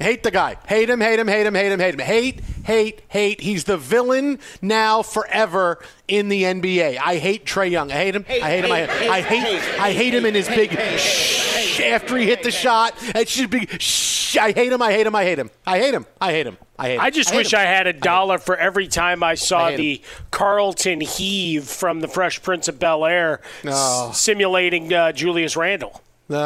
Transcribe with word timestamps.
Hate 0.00 0.24
the 0.24 0.30
guy. 0.32 0.56
Hate 0.66 0.90
him, 0.90 1.00
hate 1.00 1.20
him, 1.20 1.28
hate 1.28 1.46
him, 1.46 1.54
hate 1.54 1.70
him, 1.70 1.78
hate 1.78 1.94
him. 1.94 2.00
Hate, 2.00 2.40
hate, 2.64 3.02
hate. 3.08 3.40
He's 3.40 3.62
the 3.64 3.76
villain 3.76 4.40
now 4.60 5.02
forever 5.02 5.78
in 6.08 6.28
the 6.28 6.42
NBA. 6.42 6.98
I 6.98 7.18
hate 7.18 7.46
Trae 7.46 7.70
Young. 7.70 7.92
I 7.92 7.94
hate 7.94 8.16
him. 8.16 8.24
I 8.28 8.32
hate 8.50 8.64
him. 8.64 8.72
I, 8.72 9.08
I 9.08 9.20
hate 9.20 9.80
I 9.80 9.92
hate 9.92 10.12
him 10.12 10.26
in 10.26 10.34
his 10.34 10.48
big 10.48 10.72
shh 10.98 11.80
after 11.80 12.16
he 12.16 12.26
hit 12.26 12.42
the 12.42 12.50
shot. 12.50 12.94
It 13.14 13.28
should 13.28 13.50
be 13.50 13.66
shh. 13.78 14.36
I 14.36 14.50
hate 14.50 14.72
him. 14.72 14.82
I 14.82 14.90
hate 14.90 15.06
him. 15.06 15.14
I 15.14 15.22
hate 15.22 15.38
him. 15.38 15.50
I 15.64 15.78
hate 15.78 15.94
him. 15.94 16.06
I 16.20 16.32
hate 16.32 16.46
him. 16.48 16.58
I 16.76 16.86
hate 16.88 16.94
him. 16.96 17.00
I 17.00 17.10
just 17.10 17.30
hate 17.30 17.36
wish 17.36 17.52
him. 17.52 17.60
I 17.60 17.62
had 17.62 17.86
a 17.86 17.92
dollar 17.92 18.38
for 18.38 18.56
every 18.56 18.88
time 18.88 19.22
I 19.22 19.36
saw 19.36 19.68
hate 19.68 19.76
the 19.76 20.02
Carlton 20.32 21.00
heave 21.02 21.64
from 21.64 22.00
the 22.00 22.08
Fresh 22.08 22.42
Prince 22.42 22.66
of 22.66 22.80
Bel 22.80 23.04
Air 23.04 23.40
No. 23.62 24.10
simulating 24.12 24.92
uh, 24.92 25.12
Julius 25.12 25.56
Randle. 25.56 26.00
No, 26.26 26.38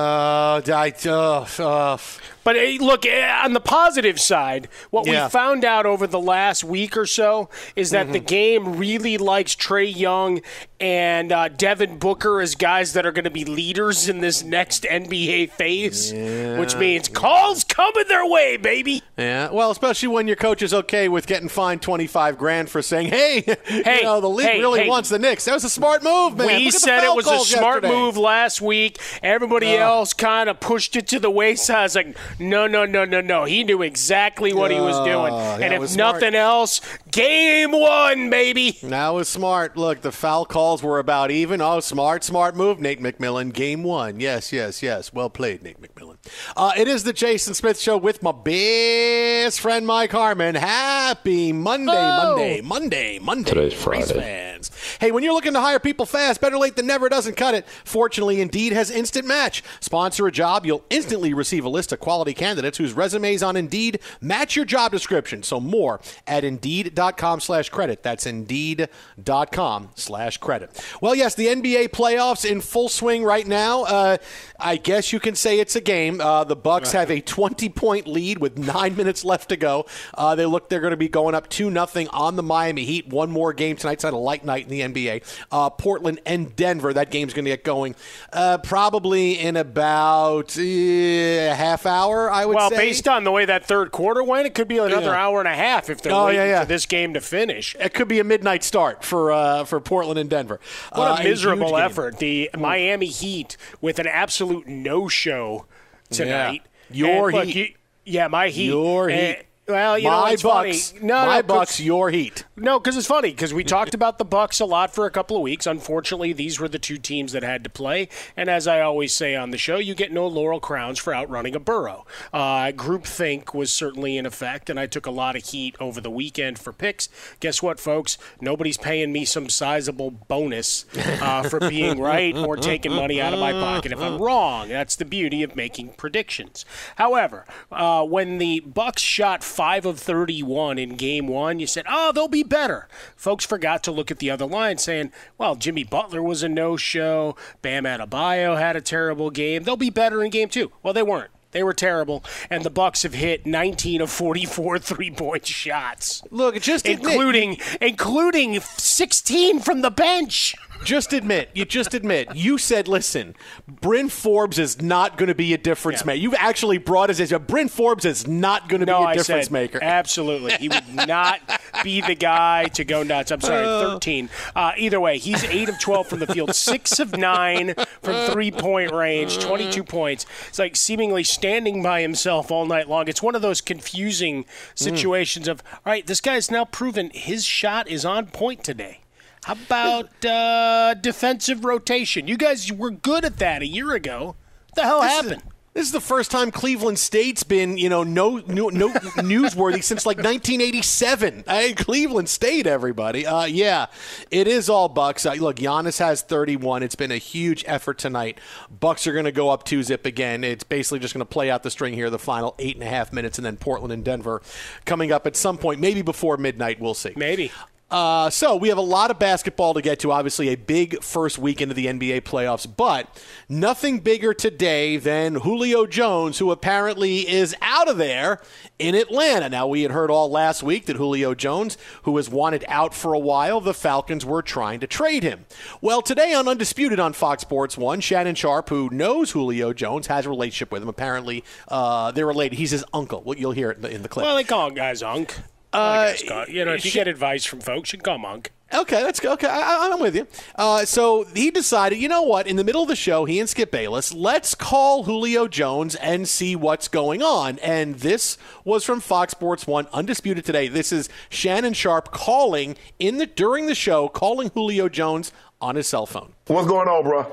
I, 0.67 0.93
uh, 1.07 1.47
uh, 1.61 1.99
But 2.43 2.57
eh, 2.57 2.79
look, 2.81 3.07
eh, 3.07 3.41
on 3.45 3.53
the 3.53 3.61
positive 3.61 4.19
side, 4.21 4.69
what 4.91 5.07
Yeah. 5.07 5.27
we 5.27 5.31
found 5.31 5.65
out 5.65 5.87
over 5.87 6.07
the 6.07 6.19
last 6.19 6.65
week 6.65 6.97
or 6.97 7.07
so 7.07 7.49
is 7.77 7.91
that 7.91 8.05
Mm-hmm. 8.07 8.13
the 8.13 8.19
game 8.21 8.77
really 8.77 9.19
likes 9.19 9.55
Trae 9.55 9.95
Young 9.95 10.41
and 10.81 11.31
uh, 11.31 11.49
Devin 11.49 11.99
Booker 11.99 12.41
as 12.41 12.55
guys 12.55 12.93
that 12.95 13.05
are 13.07 13.13
going 13.13 13.25
to 13.25 13.31
be 13.31 13.45
leaders 13.45 14.09
in 14.09 14.21
this 14.21 14.43
next 14.43 14.85
NBA 14.85 15.51
phase, 15.53 16.13
which 16.59 16.75
means 16.77 17.09
calls 17.09 17.63
coming 17.65 18.05
their 18.09 18.27
way, 18.27 18.57
baby. 18.57 19.03
Yeah, 19.17 19.51
well, 19.51 19.71
especially 19.73 20.09
when 20.09 20.27
your 20.29 20.37
coach 20.37 20.63
is 20.63 20.73
okay 20.73 21.09
with 21.09 21.27
getting 21.27 21.49
fined 21.49 21.83
twenty 21.83 22.07
five 22.07 22.39
grand 22.39 22.71
for 22.71 22.81
saying, 22.83 23.09
"Hey, 23.09 23.41
Hey, 23.65 23.99
you 23.99 24.03
know, 24.05 24.21
the 24.21 24.31
league 24.31 24.47
hey, 24.47 24.59
really 24.61 24.81
hey. 24.83 24.89
wants 24.89 25.09
the 25.09 25.19
Knicks." 25.19 25.45
That 25.47 25.55
was 25.55 25.65
a 25.65 25.69
smart 25.71 26.05
move, 26.05 26.37
man. 26.37 26.47
We 26.47 26.53
Look 26.67 26.67
at 26.69 26.73
the 26.75 26.79
said 26.79 27.05
it 27.05 27.15
was 27.15 27.27
a 27.27 27.39
smart 27.41 27.83
yesterday. 27.83 28.01
move 28.01 28.17
last 28.17 28.61
week. 28.63 28.99
Everybody 29.23 29.68
Ugh. 29.75 29.81
Uh-huh. 29.81 29.99
else 29.99 30.13
kind 30.13 30.49
of 30.49 30.61
pushed 30.61 30.97
it 30.97 31.09
to 31.09 31.19
the 31.19 31.31
wayside. 31.31 31.95
Like, 31.95 32.17
no, 32.39 32.67
no, 32.67 32.85
no, 32.85 33.05
no, 33.05 33.21
no. 33.21 33.45
He 33.45 33.65
knew 33.65 33.83
exactly 33.83 34.53
what 34.53 34.71
he 34.71 34.81
was 34.81 34.97
oh, 34.97 35.05
doing. 35.05 35.35
And 35.63 35.75
if 35.75 35.97
nothing 35.97 36.35
else, 36.35 36.81
game 37.11 37.73
one, 37.73 38.31
baby. 38.31 38.79
That 38.83 39.11
was 39.11 39.29
smart. 39.29 39.77
Look, 39.77 40.01
the 40.01 40.13
foul 40.13 40.45
calls 40.45 40.83
were 40.83 40.99
about 40.99 41.31
even. 41.31 41.61
Oh, 41.61 41.81
smart, 41.81 42.25
smart 42.25 42.57
move, 42.57 42.81
Nate 42.81 43.01
McMillan. 43.01 43.53
Game 43.53 43.83
one. 43.83 44.21
Yes, 44.21 44.53
yes, 44.53 44.83
yes. 44.83 45.13
Well 45.13 45.31
played, 45.31 45.63
Nate 45.63 45.81
McMillan. 45.81 46.08
Uh, 46.57 46.73
it 46.77 46.89
is 46.89 47.05
the 47.05 47.13
Jason 47.13 47.55
Smith 47.55 47.79
Show 47.79 47.97
with 47.97 48.23
my 48.23 48.33
best 48.33 49.61
friend 49.61 49.87
Mike 49.87 50.13
Harmon. 50.13 50.55
Happy 50.55 51.53
Monday, 51.53 51.93
Oh. 51.95 52.35
Monday, 52.37 52.61
Monday, 52.61 53.19
Monday. 53.19 53.51
Today's 53.51 53.75
Friday. 53.75 54.07
fan. 54.15 54.23
fans. 54.23 54.71
Hey, 55.01 55.11
when 55.13 55.23
you're 55.23 55.33
looking 55.33 55.53
to 55.53 55.61
hire 55.61 55.79
people 55.79 56.05
fast, 56.07 56.41
better 56.41 56.59
late 56.59 56.75
than 56.77 56.87
never 56.87 57.09
doesn't 57.09 57.37
cut 57.37 57.55
it. 57.55 57.67
Fortunately, 57.85 58.41
Indeed 58.41 58.73
has 58.73 58.91
Instant 58.91 59.27
Match. 59.27 59.63
Sponsor 59.81 60.27
a 60.27 60.33
job, 60.33 60.67
you'll 60.67 60.85
instantly 60.91 61.33
receive 61.33 61.65
a 61.65 61.69
list 61.69 61.93
of 61.93 62.01
quality 62.01 62.35
candidates 62.35 62.79
whose 62.79 62.93
resumes 62.93 63.43
on 63.43 63.57
Indeed 63.57 64.01
match 64.21 64.57
your 64.57 64.65
job 64.65 64.91
description. 64.93 65.43
So 65.43 65.61
more 65.61 66.01
at 66.27 66.43
Indeed.com 66.45 67.41
slash 67.41 67.69
credit. 67.69 68.03
That's 68.03 68.27
Indeed.com 68.27 69.91
slash 69.95 70.39
credit. 70.39 70.85
Well, 71.01 71.15
yes, 71.15 71.35
the 71.35 71.47
NBA 71.47 71.91
playoffs 71.91 72.49
in 72.49 72.61
full 72.61 72.89
swing 72.89 73.23
right 73.25 73.47
now. 73.47 73.85
Uh, 73.85 74.17
I 74.59 74.77
guess 74.77 75.13
you 75.13 75.21
can 75.21 75.35
say 75.35 75.61
it's 75.61 75.77
a 75.77 75.81
game. 75.81 76.18
Uh, 76.21 76.45
the 76.45 76.57
Bucks 76.57 76.93
have 76.93 77.11
a 77.11 77.21
20 77.21 77.69
point 77.71 78.07
lead 78.07 78.39
with 78.39 78.59
nine 78.59 78.97
minutes 78.97 79.25
left 79.25 79.49
to 79.51 79.57
go. 79.57 79.87
Uh, 80.15 80.35
they 80.35 80.47
look 80.47 80.69
they're 80.69 80.81
going 80.81 80.91
to 80.93 80.97
be 80.97 81.09
going 81.09 81.35
up 81.35 81.49
two 81.49 81.71
nothing 81.71 82.09
on 82.09 82.37
the 82.37 82.43
Miami 82.43 82.85
Heat. 82.85 83.09
One 83.09 83.31
more 83.31 83.53
game 83.53 83.77
tonight's 83.77 84.05
on 84.05 84.13
a 84.13 84.19
light 84.19 84.45
night 84.45 84.65
in 84.65 84.71
the 84.71 84.81
NBA. 84.81 85.23
Uh, 85.51 85.71
Portland 85.71 86.21
and 86.27 86.55
Denver. 86.57 86.93
That 86.93 87.11
game's 87.11 87.35
going 87.35 87.45
to 87.45 87.51
get 87.51 87.65
going 87.65 87.95
uh, 88.33 88.59
probably 88.59 89.39
in 89.39 89.57
about 89.57 90.57
uh, 90.59 90.63
a 90.63 91.55
half 91.55 91.87
hour. 91.87 92.31
I 92.31 92.45
would 92.47 92.57
well, 92.57 92.71
say. 92.71 92.77
based 92.77 93.09
on 93.09 93.25
the 93.25 93.31
way 93.33 93.45
that 93.45 93.65
third 93.67 93.93
quarter 93.93 94.23
went, 94.23 94.47
it 94.47 94.55
could 94.55 94.69
be 94.69 94.79
another 94.79 95.07
Yeah. 95.11 95.25
hour 95.25 95.39
and 95.41 95.49
a 95.49 95.55
half 95.55 95.91
if 95.91 96.03
they're 96.03 96.13
Oh, 96.13 96.27
waiting 96.27 96.41
yeah, 96.41 96.47
yeah. 96.47 96.61
for 96.61 96.67
this 96.67 96.87
game 96.87 97.15
to 97.15 97.21
finish. 97.21 97.77
It 97.81 97.95
could 97.95 98.09
be 98.09 98.19
a 98.21 98.25
midnight 98.25 98.65
start 98.65 99.05
for 99.05 99.33
uh, 99.33 99.65
for 99.65 99.81
Portland 99.81 100.19
and 100.19 100.29
Denver. 100.31 100.61
What 100.93 101.11
Uh, 101.13 101.17
a 101.21 101.25
miserable 101.25 101.69
huge 101.69 101.77
game. 101.77 101.85
effort. 101.85 102.19
The 102.19 102.51
Miami 102.57 103.07
Heat 103.07 103.57
with 103.81 103.99
an 103.99 104.07
absolute 104.07 104.67
no 104.67 105.09
show 105.09 105.67
tonight. 106.11 106.63
Yeah. 106.91 107.07
Your 107.07 107.29
And 107.29 107.37
look, 107.39 107.47
Heat. 107.47 107.57
you- 107.57 107.75
yeah, 108.05 108.29
my 108.29 108.49
Heat. 108.49 108.67
Your 108.67 109.11
And- 109.11 109.37
Heat. 109.37 109.45
Well, 109.69 109.99
you 109.99 110.09
my 110.09 110.11
know, 110.11 110.27
it's 110.33 110.43
Bucks. 110.43 110.91
funny. 110.93 111.07
No, 111.07 111.27
my 111.27 111.37
no, 111.37 111.43
Bucks. 111.43 111.79
Your 111.79 112.11
Heat. 112.11 112.45
No, 112.57 112.81
because 112.81 112.97
it's 112.97 113.07
funny 113.07 113.31
because 113.31 113.53
we 113.53 113.63
talked 113.63 113.95
about 113.95 114.19
the 114.19 114.25
Bucks 114.25 114.61
a 114.61 114.65
lot 114.65 114.95
for 114.95 115.07
a 115.07 115.11
couple 115.11 115.37
of 115.37 115.43
weeks. 115.43 115.67
Unfortunately, 115.67 116.33
these 116.33 116.59
were 116.59 116.69
the 116.69 116.79
two 116.79 116.97
teams 116.97 117.33
that 117.33 117.43
had 117.43 117.63
to 117.65 117.71
play, 117.71 118.09
and 118.37 118.49
as 118.49 118.67
I 118.67 118.81
always 118.81 119.15
say 119.15 119.37
on 119.37 119.51
the 119.51 119.59
show, 119.59 119.77
you 119.77 119.95
get 119.95 120.11
no 120.11 120.27
laurel 120.27 120.59
crowns 120.59 120.99
for 120.99 121.15
outrunning 121.15 121.55
a 121.55 121.61
burrow. 121.61 122.07
Uh, 122.33 122.73
groupthink 122.73 123.55
was 123.55 123.73
certainly 123.73 124.17
in 124.17 124.27
effect, 124.27 124.71
and 124.71 124.81
I 124.81 124.87
took 124.87 125.07
a 125.07 125.11
lot 125.11 125.37
of 125.37 125.45
heat 125.45 125.77
over 125.79 126.01
the 126.01 126.11
weekend 126.11 126.59
for 126.59 126.73
picks. 126.73 127.09
Guess 127.41 127.63
what, 127.63 127.79
folks? 127.79 128.17
Nobody's 128.41 128.79
paying 128.79 129.13
me 129.13 129.25
some 129.25 129.49
sizable 129.49 130.11
bonus 130.11 130.87
uh, 131.21 131.43
for 131.43 131.61
being 131.61 132.01
right 132.01 132.37
or 132.37 132.57
taking 132.57 132.93
money 132.93 133.21
out 133.21 133.35
of 133.35 133.39
my 133.39 133.53
pocket 133.53 133.93
if 133.93 134.01
I'm 134.01 134.21
wrong. 134.21 134.69
That's 134.69 134.97
the 134.97 135.05
beauty 135.05 135.43
of 135.43 135.55
making 135.55 135.91
predictions. 135.91 136.65
However, 136.97 137.45
uh, 137.71 138.05
when 138.05 138.39
the 138.39 138.61
Bucks 138.61 139.03
shot 139.03 139.45
five 139.59 139.85
of 139.85 139.99
31 139.99 140.79
in 140.79 140.95
Game 140.95 141.27
One, 141.27 141.59
you 141.59 141.67
said, 141.67 141.85
"Oh, 141.89 142.13
they'll 142.13 142.29
be 142.29 142.45
better." 142.45 142.87
Folks 143.17 143.45
forgot 143.45 143.83
to 143.83 143.91
look 143.91 144.09
at 144.13 144.21
the 144.21 144.31
other 144.31 144.47
line, 144.47 144.79
saying, 144.79 145.11
"Well, 145.37 145.57
Jimmy 145.57 145.83
Butler 145.83 146.23
was 146.23 146.45
a 146.45 146.49
no-show. 146.49 147.35
Bam 147.61 147.83
Adebayo 147.83 148.57
had 148.57 148.77
a 148.77 148.81
terrible 148.81 149.31
game. 149.31 149.65
They'll 149.65 149.77
be 149.77 149.91
better 149.91 150.23
in 150.23 150.31
Game 150.31 150.49
Two. 150.49 150.71
Well, 150.85 150.95
they 150.95 151.03
weren't. 151.03 151.33
They 151.51 151.65
were 151.65 151.73
terrible, 151.73 152.23
and 152.51 152.63
the 152.63 152.71
Bucks 152.71 153.03
have 153.03 153.15
hit 153.15 153.47
19 153.47 154.01
of 154.03 154.11
44 154.11 154.79
three-point 154.91 155.45
shots. 155.47 156.23
Look, 156.31 156.61
just 156.61 156.87
admit- 156.87 157.11
including 157.11 157.57
including 157.81 158.61
16 158.61 159.59
from 159.59 159.81
the 159.81 159.91
bench. 159.91 160.55
Just 160.85 161.13
admit, 161.13 161.51
you 161.55 161.65
just 161.65 161.93
admit, 161.93 162.35
you 162.35 162.57
said, 162.57 162.89
listen, 162.89 163.35
Bryn 163.67 164.09
Forbes 164.09 164.59
is 164.59 164.81
not 164.81 165.19
going 165.19 165.29
to 165.29 165.35
be 165.35 165.53
a 165.53 165.59
difference 165.59 166.05
maker. 166.05 166.19
You've 166.19 166.35
actually 166.35 166.79
brought 166.79 167.11
us 167.11 167.21
as 167.21 167.33
a 167.33 167.39
Bryn 167.39 167.69
Forbes 167.69 168.05
is 168.05 168.27
not 168.27 168.69
going 168.69 168.81
to 168.81 168.87
No, 168.87 169.01
be 169.01 169.05
a 169.05 169.07
I 169.09 169.15
difference 169.17 169.47
said 169.47 169.53
maker. 169.53 169.79
absolutely. 169.83 170.53
He 170.55 170.69
would 170.69 171.07
not 171.07 171.41
be 171.83 172.01
the 172.01 172.15
guy 172.15 172.65
to 172.75 172.85
go 172.85 173.03
nuts. 173.03 173.31
I'm 173.31 173.41
sorry, 173.41 173.67
uh. 173.67 173.91
13. 173.91 174.31
Uh, 174.55 174.73
either 174.79 175.01
way, 175.01 175.19
he's 175.19 175.45
eight 175.45 175.69
of 175.69 175.79
12 175.79 176.07
from 176.07 176.19
the 176.21 176.27
field, 176.27 176.55
six 176.55 176.99
of 176.99 177.17
nine 177.17 177.75
from 178.03 178.31
three 178.31 178.51
point 178.51 178.93
range, 178.93 179.39
uh. 179.39 179.43
22 179.43 179.85
points. 179.85 180.27
It's 180.49 180.59
like 180.59 180.77
seemingly 180.77 181.25
standing 181.25 181.83
by 181.83 182.03
himself 182.03 182.51
all 182.51 182.67
night 182.67 182.89
long. 182.89 183.09
It's 183.09 183.23
one 183.23 183.35
of 183.35 183.43
those 183.43 183.61
confusing 183.61 184.45
hmm. 184.45 184.49
situations 184.75 185.49
of 185.49 185.63
all 185.73 185.93
right, 185.93 186.07
this 186.07 186.21
guy's 186.21 186.51
now 186.51 186.65
proven 186.65 187.11
his 187.13 187.45
shot 187.45 187.89
is 187.89 188.05
on 188.05 188.27
point 188.27 188.65
today. 188.65 189.01
How 189.49 189.55
about 189.55 190.25
uh, 190.27 190.93
defensive 190.93 191.65
rotation? 191.65 192.29
You 192.29 192.37
guys 192.37 192.71
were 192.71 192.91
good 192.91 193.25
at 193.25 193.39
that 193.39 193.63
a 193.63 193.67
year 193.67 193.93
ago. 193.95 194.37
What 194.67 194.75
the 194.75 194.83
hell 194.83 195.01
This 195.01 195.11
is- 195.13 195.31
happened? 195.31 195.43
This 195.75 195.87
is 195.87 195.93
the 195.93 196.01
first 196.01 196.33
time 196.33 196.51
Cleveland 196.51 196.99
State's 196.99 197.45
been, 197.45 197.79
you 197.79 197.89
know, 197.89 198.03
no, 198.03 198.39
no, 198.49 198.69
no 198.69 198.89
newsworthy 198.91 199.85
since 199.85 200.05
like 200.05 200.17
1987. 200.17 201.45
Hey, 201.47 201.73
Cleveland 201.73 202.29
State, 202.29 202.67
everybody. 202.67 203.25
Uh, 203.25 203.45
yeah, 203.45 203.87
it 204.33 204.49
is 204.49 204.69
all 204.69 204.89
Bucks. 204.89 205.25
Uh, 205.25 205.35
look, 205.35 205.57
Giannis 205.57 205.99
has 206.01 206.23
31. 206.23 206.83
It's 206.83 206.97
been 206.97 207.13
a 207.13 207.17
huge 207.19 207.65
effort 207.69 207.97
tonight. 207.97 208.39
Bucks 208.81 209.07
are 209.07 209.13
going 209.13 209.27
to 209.27 209.31
go 209.33 209.51
up 209.51 209.63
two 209.63 209.85
zip 209.85 210.05
again. 210.05 210.43
It's 210.43 210.65
basically 210.65 210.99
just 210.99 211.15
going 211.15 211.21
to 211.25 211.31
play 211.31 211.49
out 211.49 211.63
the 211.63 211.71
string 211.71 211.95
here, 211.95 212.11
the 212.11 212.19
final 212.19 212.57
eight 212.59 212.75
and 212.75 212.83
a 212.83 212.89
half 212.89 213.13
minutes, 213.13 213.39
and 213.39 213.47
then 213.47 213.57
Portland 213.57 213.93
and 213.93 214.05
Denver 214.05 214.43
coming 214.85 215.13
up 215.13 215.29
at 215.29 215.37
some 215.37 215.59
point, 215.59 215.81
maybe 215.81 216.03
before 216.03 216.37
midnight. 216.39 216.81
We'll 216.81 216.95
see. 216.95 217.13
Maybe. 217.15 217.53
Uh, 217.91 218.29
so 218.29 218.55
we 218.55 218.69
have 218.69 218.77
a 218.77 218.83
lot 218.83 219.11
of 219.11 219.19
basketball 219.19 219.73
to 219.75 219.81
get 219.81 220.01
to. 220.01 220.13
Obviously, 220.13 220.49
a 220.49 220.57
big 220.57 221.03
first 221.03 221.39
week 221.39 221.61
into 221.63 221.75
the 221.75 221.87
NBA 221.87 222.21
playoffs, 222.23 222.67
but 222.77 223.09
nothing 223.49 224.01
bigger 224.01 224.35
today 224.35 224.99
than 224.99 225.37
Julio 225.37 225.87
Jones, 225.87 226.39
who 226.39 226.51
apparently 226.51 227.27
is 227.29 227.57
out 227.63 227.89
of 227.89 227.97
there 227.97 228.43
in 228.79 228.95
Atlanta. 228.95 229.49
Now, 229.49 229.67
we 229.67 229.83
had 229.83 229.91
heard 229.91 230.11
all 230.11 230.31
last 230.31 230.63
week 230.63 230.85
that 230.87 230.97
Julio 230.97 231.35
Jones, 231.35 231.79
who 232.03 232.13
was 232.13 232.29
wanted 232.29 232.63
out 232.69 232.95
for 232.95 233.15
a 233.15 233.19
while, 233.19 233.61
the 233.61 233.73
Falcons 233.73 234.25
were 234.25 234.43
trying 234.43 234.81
to 234.81 234.87
trade 234.87 235.23
him. 235.23 235.47
Well, 235.81 236.03
today 236.03 236.35
on 236.35 236.47
Undisputed 236.47 237.01
on 237.01 237.15
Fox 237.15 237.41
Sports 237.41 237.79
One, 237.79 238.01
Shannon 238.01 238.35
Sharpe, 238.35 238.69
who 238.69 238.91
knows 238.91 239.31
Julio 239.31 239.73
Jones, 239.73 240.09
has 240.09 240.27
a 240.27 240.29
relationship 240.29 240.71
with 240.71 240.83
him. 240.83 240.89
Apparently, 240.91 241.43
uh, 241.69 242.11
they're 242.13 242.27
related. 242.27 242.57
He's 242.59 242.71
his 242.71 242.85
uncle. 242.93 243.23
Well, 243.25 243.39
You'll 243.39 243.53
hear 243.53 243.71
it 243.71 243.77
in 243.77 243.83
the, 243.83 243.91
in 243.91 244.03
the 244.03 244.09
clip. 244.09 244.27
Well, 244.27 244.37
they 244.37 244.45
call 244.45 244.71
guys 244.71 245.03
Unk. 245.03 245.35
Uh, 245.73 246.13
you 246.49 246.65
know, 246.65 246.73
if 246.75 246.85
you 246.85 246.91
sh- 246.91 246.95
get 246.95 247.09
advice 247.09 247.45
from 247.45 247.61
folks, 247.61 247.93
you 247.93 247.99
can 247.99 248.05
call 248.05 248.15
'em 248.15 248.25
Unk. 248.25 248.53
Okay, 248.73 249.03
that's 249.03 249.19
good. 249.19 249.33
Okay, 249.33 249.47
I, 249.49 249.89
I'm 249.93 249.99
with 250.01 250.15
you. 250.15 250.27
Uh, 250.55 250.85
so 250.85 251.25
he 251.35 251.51
decided, 251.51 251.97
you 251.99 252.09
know 252.09 252.23
what? 252.23 252.47
In 252.47 252.57
the 252.57 252.65
middle 252.65 252.83
of 252.83 252.89
the 252.89 252.97
show, 252.97 253.25
he 253.25 253.41
and 253.41 253.49
Skip 253.49 253.71
Bayless, 253.71 254.13
let's 254.13 254.55
call 254.55 255.05
Julio 255.05 255.49
Jones 255.49 255.95
and 255.95 256.29
see 256.29 256.55
what's 256.55 256.87
going 256.87 257.23
on. 257.23 257.59
And 257.61 257.97
this 257.97 258.37
was 258.65 258.85
from 258.85 259.01
Fox 259.01 259.31
Sports 259.33 259.67
One, 259.67 259.87
undisputed 259.93 260.45
today. 260.45 260.69
This 260.69 260.93
is 260.93 261.09
Shannon 261.31 261.73
Sharpe 261.73 262.11
calling 262.13 262.77
in 262.99 263.17
the 263.17 263.27
during 263.27 263.67
the 263.67 263.75
show, 263.75 264.09
calling 264.09 264.51
Julio 264.51 264.89
Jones 264.91 265.33
on 265.63 265.77
his 265.77 265.87
cell 265.87 266.05
phone. 266.05 266.35
What's 266.49 266.69
going 266.69 266.89
on, 266.89 267.03
bro? 267.05 267.23
Man, 267.23 267.31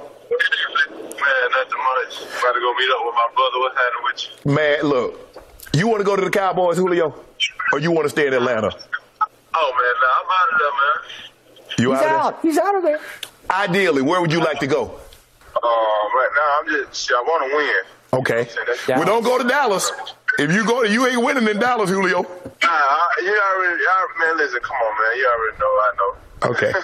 nothing 1.52 1.80
much. 1.80 2.22
About 2.40 2.54
to 2.54 2.60
go 2.60 2.74
meet 2.76 2.90
up 2.92 3.06
with 3.06 3.16
my 3.16 3.28
brother. 3.36 3.60
What's 3.60 3.78
happening 3.78 4.04
with 4.06 4.46
you? 4.46 4.54
Man, 4.54 4.82
look, 4.84 5.44
you 5.74 5.88
want 5.88 6.00
to 6.00 6.06
go 6.06 6.16
to 6.16 6.22
the 6.24 6.30
Cowboys, 6.32 6.78
Julio, 6.78 7.14
or 7.74 7.80
you 7.80 7.92
want 7.92 8.06
to 8.06 8.10
stay 8.10 8.28
in 8.28 8.34
Atlanta? 8.34 8.70
Oh, 9.58 9.72
man, 9.72 9.96
nah, 10.02 10.20
I'm 10.20 10.30
out 10.32 10.50
of 10.54 10.60
there, 10.60 10.72
man. 10.72 10.98
You 11.78 11.92
He's 11.92 12.00
out, 12.02 12.06
of 12.06 12.12
out. 12.12 12.42
there? 12.42 12.52
He's 12.52 12.58
out 12.60 12.76
of 12.76 12.84
there. 12.84 13.00
Ideally, 13.50 14.02
where 14.02 14.22
would 14.22 14.32
you 14.32 14.40
like 14.40 14.60
to 14.60 14.68
go? 14.68 15.00
Uh, 15.56 15.68
right 15.68 16.30
now, 16.36 16.60
I'm 16.60 16.68
just, 16.86 17.12
I 17.12 17.22
want 17.22 17.50
to 17.50 17.58
win. 17.58 17.84
Okay. 18.22 18.50
Well, 18.88 19.06
don't 19.06 19.24
go 19.24 19.38
to 19.38 19.48
Dallas. 19.48 19.92
If 20.40 20.52
you 20.52 20.66
go, 20.66 20.84
to, 20.84 20.92
you 20.92 21.06
ain't 21.08 21.24
winning 21.24 21.48
in 21.48 21.60
Dallas, 21.60 21.90
Julio. 21.90 22.22
Nah, 22.22 22.28
I, 22.70 23.02
you 23.22 23.30
already, 23.30 23.84
y'all, 23.84 24.28
man, 24.28 24.38
listen, 24.38 24.60
come 24.62 24.76
on, 24.76 24.94
man. 24.94 25.18
You 25.18 25.28
already 25.28 25.58
know 25.60 25.66
I 25.66 25.92
know. 25.98 26.16
Okay. 26.44 26.72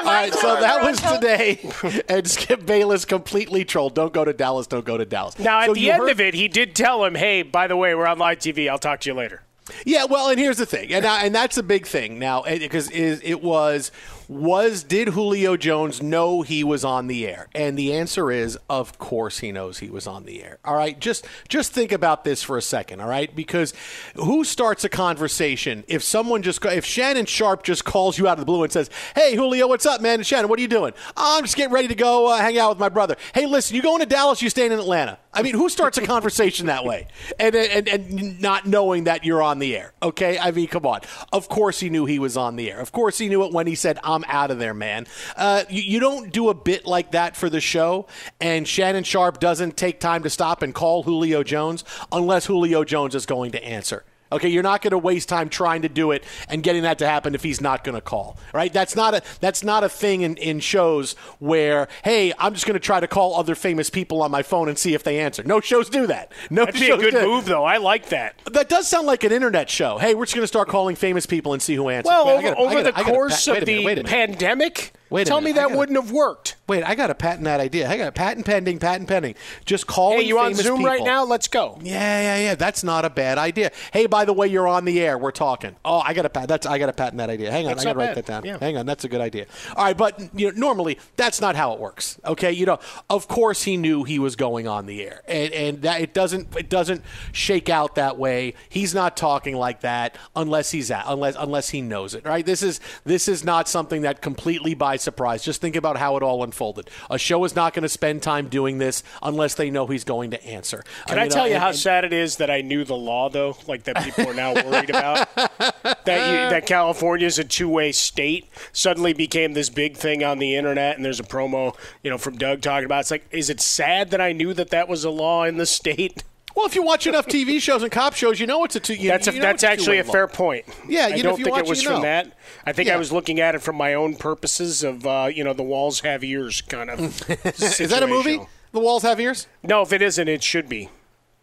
All 0.00 0.06
right, 0.06 0.32
so 0.34 0.60
that 0.60 0.82
was 0.82 1.00
today, 1.00 1.60
and 2.08 2.28
Skip 2.28 2.64
Bayless 2.66 3.04
completely 3.04 3.64
trolled. 3.64 3.94
Don't 3.94 4.12
go 4.12 4.24
to 4.24 4.32
Dallas. 4.32 4.66
Don't 4.66 4.84
go 4.84 4.96
to 4.96 5.04
Dallas. 5.04 5.38
Now, 5.38 5.60
at 5.60 5.66
So 5.66 5.74
the 5.74 5.90
end 5.90 6.00
heard- 6.02 6.10
of 6.10 6.20
it, 6.20 6.34
he 6.34 6.48
did 6.48 6.74
tell 6.74 7.04
him, 7.04 7.14
hey, 7.14 7.42
by 7.42 7.66
the 7.66 7.76
way, 7.76 7.94
we're 7.94 8.06
on 8.06 8.18
live 8.18 8.38
TV. 8.38 8.68
I'll 8.68 8.78
talk 8.78 9.00
to 9.00 9.10
you 9.10 9.14
later. 9.14 9.42
Yeah, 9.84 10.04
well, 10.06 10.28
and 10.30 10.38
here's 10.38 10.56
the 10.56 10.66
thing, 10.66 10.92
and 10.92 11.06
and 11.06 11.32
that's 11.34 11.56
a 11.56 11.62
big 11.62 11.86
thing 11.86 12.18
now 12.18 12.42
eh, 12.42 12.58
because 12.58 12.90
is 12.90 13.20
it 13.22 13.40
was 13.42 13.92
was 14.30 14.84
did 14.84 15.08
Julio 15.08 15.56
Jones 15.56 16.00
know 16.00 16.42
he 16.42 16.62
was 16.62 16.84
on 16.84 17.08
the 17.08 17.26
air? 17.26 17.48
And 17.52 17.76
the 17.76 17.92
answer 17.92 18.30
is, 18.30 18.56
of 18.68 18.96
course, 18.96 19.40
he 19.40 19.50
knows 19.50 19.80
he 19.80 19.90
was 19.90 20.06
on 20.06 20.24
the 20.24 20.44
air. 20.44 20.60
All 20.64 20.76
right, 20.76 20.98
just 21.00 21.26
just 21.48 21.72
think 21.72 21.90
about 21.90 22.22
this 22.22 22.40
for 22.40 22.56
a 22.56 22.62
second, 22.62 23.00
all 23.00 23.08
right? 23.08 23.34
Because 23.34 23.74
who 24.14 24.44
starts 24.44 24.84
a 24.84 24.88
conversation 24.88 25.82
if 25.88 26.04
someone 26.04 26.42
just 26.42 26.64
if 26.64 26.84
Shannon 26.84 27.26
Sharpe 27.26 27.64
just 27.64 27.84
calls 27.84 28.18
you 28.18 28.28
out 28.28 28.34
of 28.34 28.38
the 28.38 28.44
blue 28.44 28.62
and 28.62 28.72
says, 28.72 28.88
"Hey, 29.16 29.34
Julio, 29.34 29.66
what's 29.66 29.84
up, 29.84 30.00
man? 30.00 30.22
Shannon, 30.22 30.48
what 30.48 30.60
are 30.60 30.62
you 30.62 30.68
doing? 30.68 30.92
"Oh, 31.16 31.38
I'm 31.38 31.42
just 31.42 31.56
getting 31.56 31.74
ready 31.74 31.88
to 31.88 31.96
go 31.96 32.28
uh, 32.28 32.36
hang 32.38 32.56
out 32.56 32.68
with 32.68 32.78
my 32.78 32.88
brother. 32.88 33.16
Hey, 33.34 33.46
listen, 33.46 33.74
you 33.74 33.82
going 33.82 33.98
to 33.98 34.06
Dallas? 34.06 34.40
You 34.40 34.48
staying 34.48 34.70
in 34.70 34.78
Atlanta? 34.78 35.18
I 35.32 35.42
mean, 35.42 35.54
who 35.54 35.68
starts 35.68 35.96
a 35.98 36.02
conversation 36.02 36.66
that 36.66 36.84
way 36.84 37.08
and, 37.38 37.54
and 37.54 37.88
and 37.88 38.40
not 38.40 38.66
knowing 38.66 39.04
that 39.04 39.24
you're 39.24 39.42
on 39.42 39.58
the 39.58 39.76
air? 39.76 39.92
Okay, 40.02 40.38
I 40.38 40.52
mean, 40.52 40.68
come 40.68 40.86
on. 40.86 41.00
Of 41.32 41.48
course, 41.48 41.80
he 41.80 41.90
knew 41.90 42.06
he 42.06 42.20
was 42.20 42.36
on 42.36 42.54
the 42.54 42.70
air. 42.70 42.78
Of 42.78 42.92
course, 42.92 43.18
he 43.18 43.28
knew 43.28 43.44
it 43.44 43.52
when 43.52 43.66
he 43.66 43.74
said, 43.74 43.98
"I'm 44.04 44.19
out 44.28 44.50
of 44.50 44.58
there, 44.58 44.74
man." 44.74 45.06
Uh, 45.36 45.64
you, 45.68 45.82
you 45.82 46.00
don't 46.00 46.32
do 46.32 46.48
a 46.48 46.54
bit 46.54 46.86
like 46.86 47.12
that 47.12 47.36
for 47.36 47.50
the 47.50 47.60
show, 47.60 48.06
and 48.40 48.66
Shannon 48.66 49.04
Sharpe 49.04 49.40
doesn't 49.40 49.76
take 49.76 50.00
time 50.00 50.22
to 50.22 50.30
stop 50.30 50.62
and 50.62 50.74
call 50.74 51.02
Julio 51.02 51.42
Jones 51.42 51.84
unless 52.12 52.46
Julio 52.46 52.84
Jones 52.84 53.14
is 53.14 53.26
going 53.26 53.52
to 53.52 53.64
answer. 53.64 54.04
Okay, 54.32 54.48
you're 54.48 54.62
not 54.62 54.82
going 54.82 54.92
to 54.92 54.98
waste 54.98 55.28
time 55.28 55.48
trying 55.48 55.82
to 55.82 55.88
do 55.88 56.10
it 56.12 56.24
and 56.48 56.62
getting 56.62 56.82
that 56.82 56.98
to 56.98 57.06
happen 57.06 57.34
if 57.34 57.42
he's 57.42 57.60
not 57.60 57.84
going 57.84 57.94
to 57.96 58.00
call. 58.00 58.36
Right? 58.54 58.72
That's 58.72 58.94
not 58.94 59.14
a 59.14 59.22
that's 59.40 59.64
not 59.64 59.82
a 59.84 59.88
thing 59.88 60.22
in, 60.22 60.36
in 60.36 60.60
shows 60.60 61.14
where 61.38 61.88
hey, 62.04 62.32
I'm 62.38 62.54
just 62.54 62.66
going 62.66 62.74
to 62.74 62.80
try 62.80 63.00
to 63.00 63.08
call 63.08 63.34
other 63.36 63.54
famous 63.54 63.90
people 63.90 64.22
on 64.22 64.30
my 64.30 64.42
phone 64.42 64.68
and 64.68 64.78
see 64.78 64.94
if 64.94 65.02
they 65.02 65.18
answer. 65.20 65.42
No 65.42 65.60
shows 65.60 65.88
do 65.90 66.06
that. 66.06 66.32
No 66.50 66.64
That'd 66.64 66.80
be 66.80 66.90
a 66.90 66.96
good 66.96 67.12
do. 67.14 67.26
move, 67.26 67.44
though. 67.46 67.64
I 67.64 67.78
like 67.78 68.10
that. 68.10 68.40
That 68.52 68.68
does 68.68 68.86
sound 68.88 69.06
like 69.06 69.24
an 69.24 69.32
internet 69.32 69.68
show. 69.70 69.98
Hey, 69.98 70.14
we're 70.14 70.24
just 70.26 70.34
going 70.34 70.42
to 70.44 70.48
start 70.48 70.68
calling 70.68 70.96
famous 70.96 71.26
people 71.26 71.52
and 71.52 71.60
see 71.62 71.74
who 71.74 71.88
answers. 71.88 72.08
Well, 72.08 72.28
over, 72.28 72.42
gotta- 72.42 72.56
over 72.56 72.70
gotta- 72.74 72.82
the 72.84 72.92
gotta 72.92 73.04
course 73.04 73.46
wait 73.48 73.58
of 73.62 73.66
the 73.66 74.02
pandemic, 74.04 74.92
Wait 75.10 75.26
tell 75.26 75.40
minute, 75.40 75.50
me 75.50 75.52
that 75.60 75.68
gotta- 75.68 75.78
wouldn't 75.78 75.98
have 76.00 76.10
worked. 76.12 76.56
Wait, 76.68 76.84
I 76.84 76.94
got 76.94 77.08
to 77.08 77.16
patent 77.16 77.42
that 77.44 77.58
idea. 77.58 77.90
I 77.90 77.96
got 77.96 78.06
a 78.08 78.12
patent 78.12 78.46
pending, 78.46 78.78
patent 78.78 79.08
pending. 79.08 79.34
Just 79.64 79.88
calling 79.88 80.20
Hey, 80.20 80.26
you 80.26 80.38
on 80.38 80.54
Zoom 80.54 80.84
right 80.84 81.02
now? 81.02 81.24
Let's 81.24 81.48
go. 81.48 81.76
Yeah, 81.82 82.20
yeah, 82.22 82.42
yeah. 82.44 82.54
That's 82.54 82.84
not 82.84 83.04
a 83.04 83.10
bad 83.10 83.38
idea. 83.38 83.72
Hey, 83.92 84.06
by 84.06 84.24
the 84.24 84.32
way, 84.32 84.46
you're 84.46 84.68
on 84.68 84.84
the 84.84 85.00
air. 85.00 85.18
We're 85.18 85.32
talking. 85.32 85.74
Oh, 85.84 85.98
I 85.98 86.14
got 86.14 86.22
to 86.22 86.28
pat. 86.30 86.46
That's 86.46 86.66
I 86.66 86.78
got 86.78 86.86
to 86.86 86.92
patent 86.92 87.16
that 87.18 87.28
idea. 87.28 87.50
Hang 87.50 87.66
on, 87.66 87.72
That's 87.72 87.80
I 87.80 87.84
got 87.88 87.92
to 87.94 87.98
write 87.98 88.14
that 88.14 88.26
down. 88.26 88.44
Yeah. 88.44 88.58
Hang 88.60 88.76
on, 88.76 88.86
that's 88.86 89.04
a 89.04 89.08
good 89.08 89.20
idea. 89.20 89.46
All 89.74 89.84
right, 89.84 89.96
but 89.96 90.20
you 90.38 90.52
know, 90.52 90.56
normally 90.56 90.96
that's 91.16 91.40
not 91.40 91.56
how 91.56 91.72
it 91.72 91.80
works. 91.80 92.20
Okay, 92.24 92.52
you 92.52 92.66
know, 92.66 92.78
of 93.08 93.26
course 93.26 93.64
he 93.64 93.76
knew 93.76 94.04
he 94.04 94.20
was 94.20 94.36
going 94.36 94.68
on 94.68 94.86
the 94.86 95.02
air, 95.02 95.22
and 95.26 95.52
and 95.52 95.82
that 95.82 96.00
it 96.00 96.14
doesn't 96.14 96.56
it 96.56 96.68
doesn't 96.68 97.02
shake 97.32 97.68
out 97.68 97.96
that 97.96 98.16
way. 98.16 98.54
He's 98.68 98.94
not 98.94 99.16
talking 99.16 99.56
like 99.56 99.80
that 99.80 100.16
unless 100.36 100.70
he's 100.70 100.88
at 100.92 101.02
unless 101.08 101.34
unless 101.36 101.70
he 101.70 101.80
knows 101.80 102.14
it. 102.14 102.24
Right? 102.24 102.46
This 102.46 102.62
is 102.62 102.78
this 103.04 103.26
is 103.26 103.42
not 103.44 103.68
something 103.68 104.02
that 104.02 104.22
completely 104.22 104.74
by 104.74 104.99
surprise. 105.00 105.42
Just 105.42 105.60
think 105.60 105.76
about 105.76 105.96
how 105.96 106.16
it 106.16 106.22
all 106.22 106.42
unfolded. 106.44 106.90
A 107.10 107.18
show 107.18 107.44
is 107.44 107.54
not 107.56 107.74
going 107.74 107.82
to 107.82 107.88
spend 107.88 108.22
time 108.22 108.48
doing 108.48 108.78
this 108.78 109.02
unless 109.22 109.54
they 109.54 109.70
know 109.70 109.86
he's 109.86 110.04
going 110.04 110.30
to 110.32 110.44
answer. 110.46 110.82
Can 111.06 111.18
I 111.18 111.28
tell 111.28 111.46
you 111.46 111.54
and- 111.54 111.62
how 111.62 111.68
and- 111.68 111.78
sad 111.78 112.04
it 112.04 112.12
is 112.12 112.36
that 112.36 112.50
I 112.50 112.60
knew 112.60 112.84
the 112.84 112.96
law, 112.96 113.28
though? 113.28 113.56
Like 113.66 113.84
that 113.84 114.02
people 114.04 114.28
are 114.28 114.34
now 114.34 114.54
worried 114.54 114.90
about 114.90 115.28
that 115.36 116.00
you, 116.06 116.50
that 116.50 116.66
California 116.66 117.26
is 117.26 117.38
a 117.38 117.44
two-way 117.44 117.92
state. 117.92 118.48
Suddenly 118.72 119.12
became 119.12 119.52
this 119.52 119.70
big 119.70 119.96
thing 119.96 120.22
on 120.24 120.38
the 120.38 120.56
internet, 120.56 120.96
and 120.96 121.04
there's 121.04 121.20
a 121.20 121.24
promo, 121.24 121.76
you 122.02 122.10
know, 122.10 122.18
from 122.18 122.36
Doug 122.36 122.60
talking 122.62 122.84
about. 122.86 123.00
It's 123.00 123.10
like, 123.10 123.26
is 123.30 123.50
it 123.50 123.60
sad 123.60 124.10
that 124.10 124.20
I 124.20 124.32
knew 124.32 124.52
that 124.54 124.70
that 124.70 124.88
was 124.88 125.04
a 125.04 125.10
law 125.10 125.44
in 125.44 125.56
the 125.56 125.66
state? 125.66 126.22
Well, 126.56 126.66
if 126.66 126.74
you 126.74 126.82
watch 126.82 127.06
enough 127.06 127.26
TV 127.26 127.60
shows 127.60 127.82
and 127.82 127.92
cop 127.92 128.14
shows, 128.14 128.40
you 128.40 128.46
know 128.46 128.64
it's 128.64 128.76
a 128.76 128.80
two. 128.80 128.94
You, 128.94 129.08
that's 129.08 129.28
a, 129.28 129.32
you 129.32 129.38
know 129.38 129.46
that's 129.46 129.62
actually 129.64 129.98
a 129.98 130.04
fair 130.04 130.26
point. 130.26 130.64
Yeah, 130.88 131.06
I 131.06 131.20
don't 131.20 131.40
think 131.42 131.56
it 131.56 131.66
was 131.66 131.82
from 131.82 131.94
know. 131.94 132.02
that. 132.02 132.36
I 132.66 132.72
think 132.72 132.88
I 132.88 132.96
was 132.96 133.12
looking 133.12 133.40
at 133.40 133.54
it 133.54 133.62
from 133.62 133.76
my 133.76 133.94
own 133.94 134.16
purposes 134.16 134.82
of, 134.82 135.06
uh, 135.06 135.30
you 135.32 135.44
know, 135.44 135.52
the 135.52 135.62
walls 135.62 136.00
have 136.00 136.24
ears 136.24 136.60
kind 136.60 136.90
of. 136.90 137.00
Is 137.44 137.90
that 137.90 138.02
a 138.02 138.06
movie? 138.06 138.40
The 138.72 138.80
walls 138.80 139.02
have 139.02 139.20
ears. 139.20 139.46
No, 139.62 139.82
if 139.82 139.92
it 139.92 140.02
isn't, 140.02 140.28
it 140.28 140.42
should 140.42 140.68
be. 140.68 140.90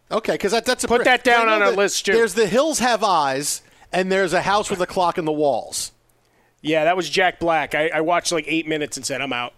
Okay, 0.09 0.33
because 0.33 0.53
that, 0.53 0.65
that's 0.65 0.83
a 0.83 0.87
Put 0.87 1.03
that 1.03 1.23
down 1.23 1.49
on 1.49 1.61
our 1.61 1.71
that 1.71 1.77
list, 1.77 2.05
too. 2.05 2.13
There's 2.13 2.33
the 2.33 2.47
hills 2.47 2.79
have 2.79 3.03
eyes, 3.03 3.61
and 3.91 4.11
there's 4.11 4.31
a 4.31 4.41
house 4.41 4.69
with 4.69 4.81
a 4.81 4.87
clock 4.87 5.17
in 5.17 5.25
the 5.25 5.33
walls. 5.33 5.91
Yeah, 6.61 6.85
that 6.85 6.95
was 6.95 7.09
Jack 7.09 7.39
Black. 7.39 7.75
I, 7.75 7.89
I 7.89 8.01
watched 8.01 8.31
like 8.31 8.45
eight 8.47 8.67
minutes 8.67 8.95
and 8.97 9.05
said, 9.05 9.21
I'm 9.21 9.33
out. 9.33 9.53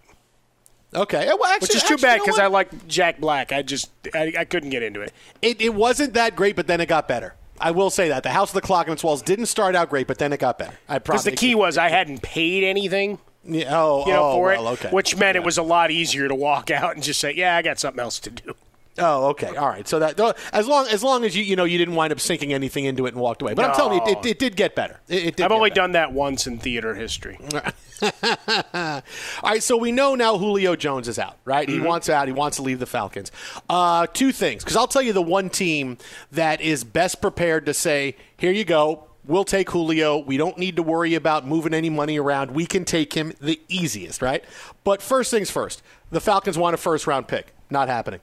Okay, 0.92 1.26
well, 1.26 1.44
actually, 1.44 1.66
Which 1.66 1.76
is 1.76 1.82
too 1.82 1.94
actually, 1.94 2.02
bad 2.02 2.12
you 2.14 2.18
know 2.18 2.24
because? 2.24 2.38
I 2.40 2.46
like 2.46 2.88
Jack 2.88 3.20
Black. 3.20 3.52
I 3.52 3.62
just 3.62 3.90
I, 4.12 4.32
I 4.40 4.44
couldn't 4.44 4.70
get 4.70 4.82
into 4.82 5.00
it. 5.00 5.12
It, 5.40 5.60
it 5.60 5.74
wasn't 5.74 6.14
that 6.14 6.34
great, 6.34 6.56
but 6.56 6.66
then 6.66 6.80
it 6.80 6.86
got 6.86 7.06
better. 7.06 7.34
I 7.60 7.70
will 7.70 7.90
say 7.90 8.08
that 8.08 8.22
the 8.22 8.30
house 8.30 8.50
of 8.50 8.54
the 8.54 8.60
clock 8.60 8.86
in 8.86 8.92
its 8.94 9.04
walls 9.04 9.22
didn't 9.22 9.46
start 9.46 9.76
out 9.76 9.90
great, 9.90 10.06
but 10.06 10.18
then 10.18 10.32
it 10.32 10.40
got 10.40 10.58
better. 10.58 10.76
I 10.88 10.98
Because 10.98 11.24
the 11.24 11.32
key 11.32 11.54
was 11.54 11.78
I 11.78 11.90
hadn't 11.90 12.22
paid 12.22 12.64
anything. 12.64 13.18
Yeah, 13.44 13.78
oh, 13.78 14.04
you 14.06 14.12
know, 14.12 14.24
oh, 14.24 14.34
for 14.34 14.46
well, 14.46 14.68
it, 14.68 14.72
okay. 14.72 14.90
which 14.90 15.16
meant 15.16 15.36
it 15.36 15.44
was 15.44 15.58
a 15.58 15.62
lot 15.62 15.90
easier 15.90 16.28
to 16.28 16.34
walk 16.34 16.70
out 16.70 16.94
and 16.94 17.02
just 17.02 17.20
say, 17.20 17.32
"Yeah, 17.34 17.56
I 17.56 17.62
got 17.62 17.78
something 17.78 18.00
else 18.00 18.18
to 18.20 18.30
do." 18.30 18.54
Oh, 18.98 19.28
okay, 19.28 19.54
all 19.56 19.68
right. 19.68 19.86
So 19.86 19.98
that 20.00 20.20
as 20.52 20.66
long 20.66 20.86
as 20.88 21.02
long 21.02 21.24
as 21.24 21.36
you 21.36 21.42
you 21.42 21.56
know 21.56 21.64
you 21.64 21.78
didn't 21.78 21.94
wind 21.94 22.12
up 22.12 22.20
sinking 22.20 22.52
anything 22.52 22.84
into 22.84 23.06
it 23.06 23.14
and 23.14 23.20
walked 23.22 23.40
away. 23.40 23.54
But 23.54 23.66
I'm 23.66 23.74
telling 23.74 23.98
you, 23.98 24.12
it, 24.12 24.18
it, 24.18 24.30
it 24.30 24.38
did 24.38 24.56
get 24.56 24.74
better. 24.74 25.00
It, 25.08 25.26
it 25.26 25.36
did 25.36 25.44
I've 25.44 25.52
only 25.52 25.70
better. 25.70 25.80
done 25.82 25.92
that 25.92 26.12
once 26.12 26.46
in 26.46 26.58
theater 26.58 26.94
history. 26.94 27.38
All 28.02 29.02
right, 29.44 29.62
so 29.62 29.76
we 29.76 29.92
know 29.92 30.14
now 30.14 30.38
Julio 30.38 30.74
Jones 30.76 31.08
is 31.08 31.18
out, 31.18 31.36
right? 31.44 31.68
He 31.68 31.80
wants 31.80 32.08
out. 32.08 32.26
He 32.26 32.32
wants 32.32 32.56
to 32.56 32.62
leave 32.62 32.78
the 32.78 32.86
Falcons. 32.86 33.30
Uh, 33.68 34.06
two 34.12 34.32
things, 34.32 34.64
because 34.64 34.76
I'll 34.76 34.88
tell 34.88 35.02
you 35.02 35.12
the 35.12 35.22
one 35.22 35.50
team 35.50 35.98
that 36.32 36.60
is 36.60 36.84
best 36.84 37.20
prepared 37.20 37.66
to 37.66 37.74
say, 37.74 38.16
"Here 38.36 38.52
you 38.52 38.64
go." 38.64 39.04
We'll 39.26 39.44
take 39.44 39.70
Julio. 39.70 40.18
We 40.18 40.38
don't 40.38 40.58
need 40.58 40.76
to 40.76 40.82
worry 40.82 41.14
about 41.14 41.46
moving 41.46 41.74
any 41.74 41.90
money 41.90 42.18
around. 42.18 42.50
We 42.52 42.66
can 42.66 42.84
take 42.84 43.12
him 43.12 43.32
the 43.40 43.60
easiest, 43.68 44.22
right? 44.22 44.42
But 44.82 45.02
first 45.02 45.30
things 45.30 45.50
first, 45.50 45.82
the 46.10 46.20
Falcons 46.20 46.58
want 46.58 46.74
a 46.74 46.78
first 46.78 47.06
round 47.06 47.28
pick. 47.28 47.54
Not 47.68 47.88
happening. 47.88 48.20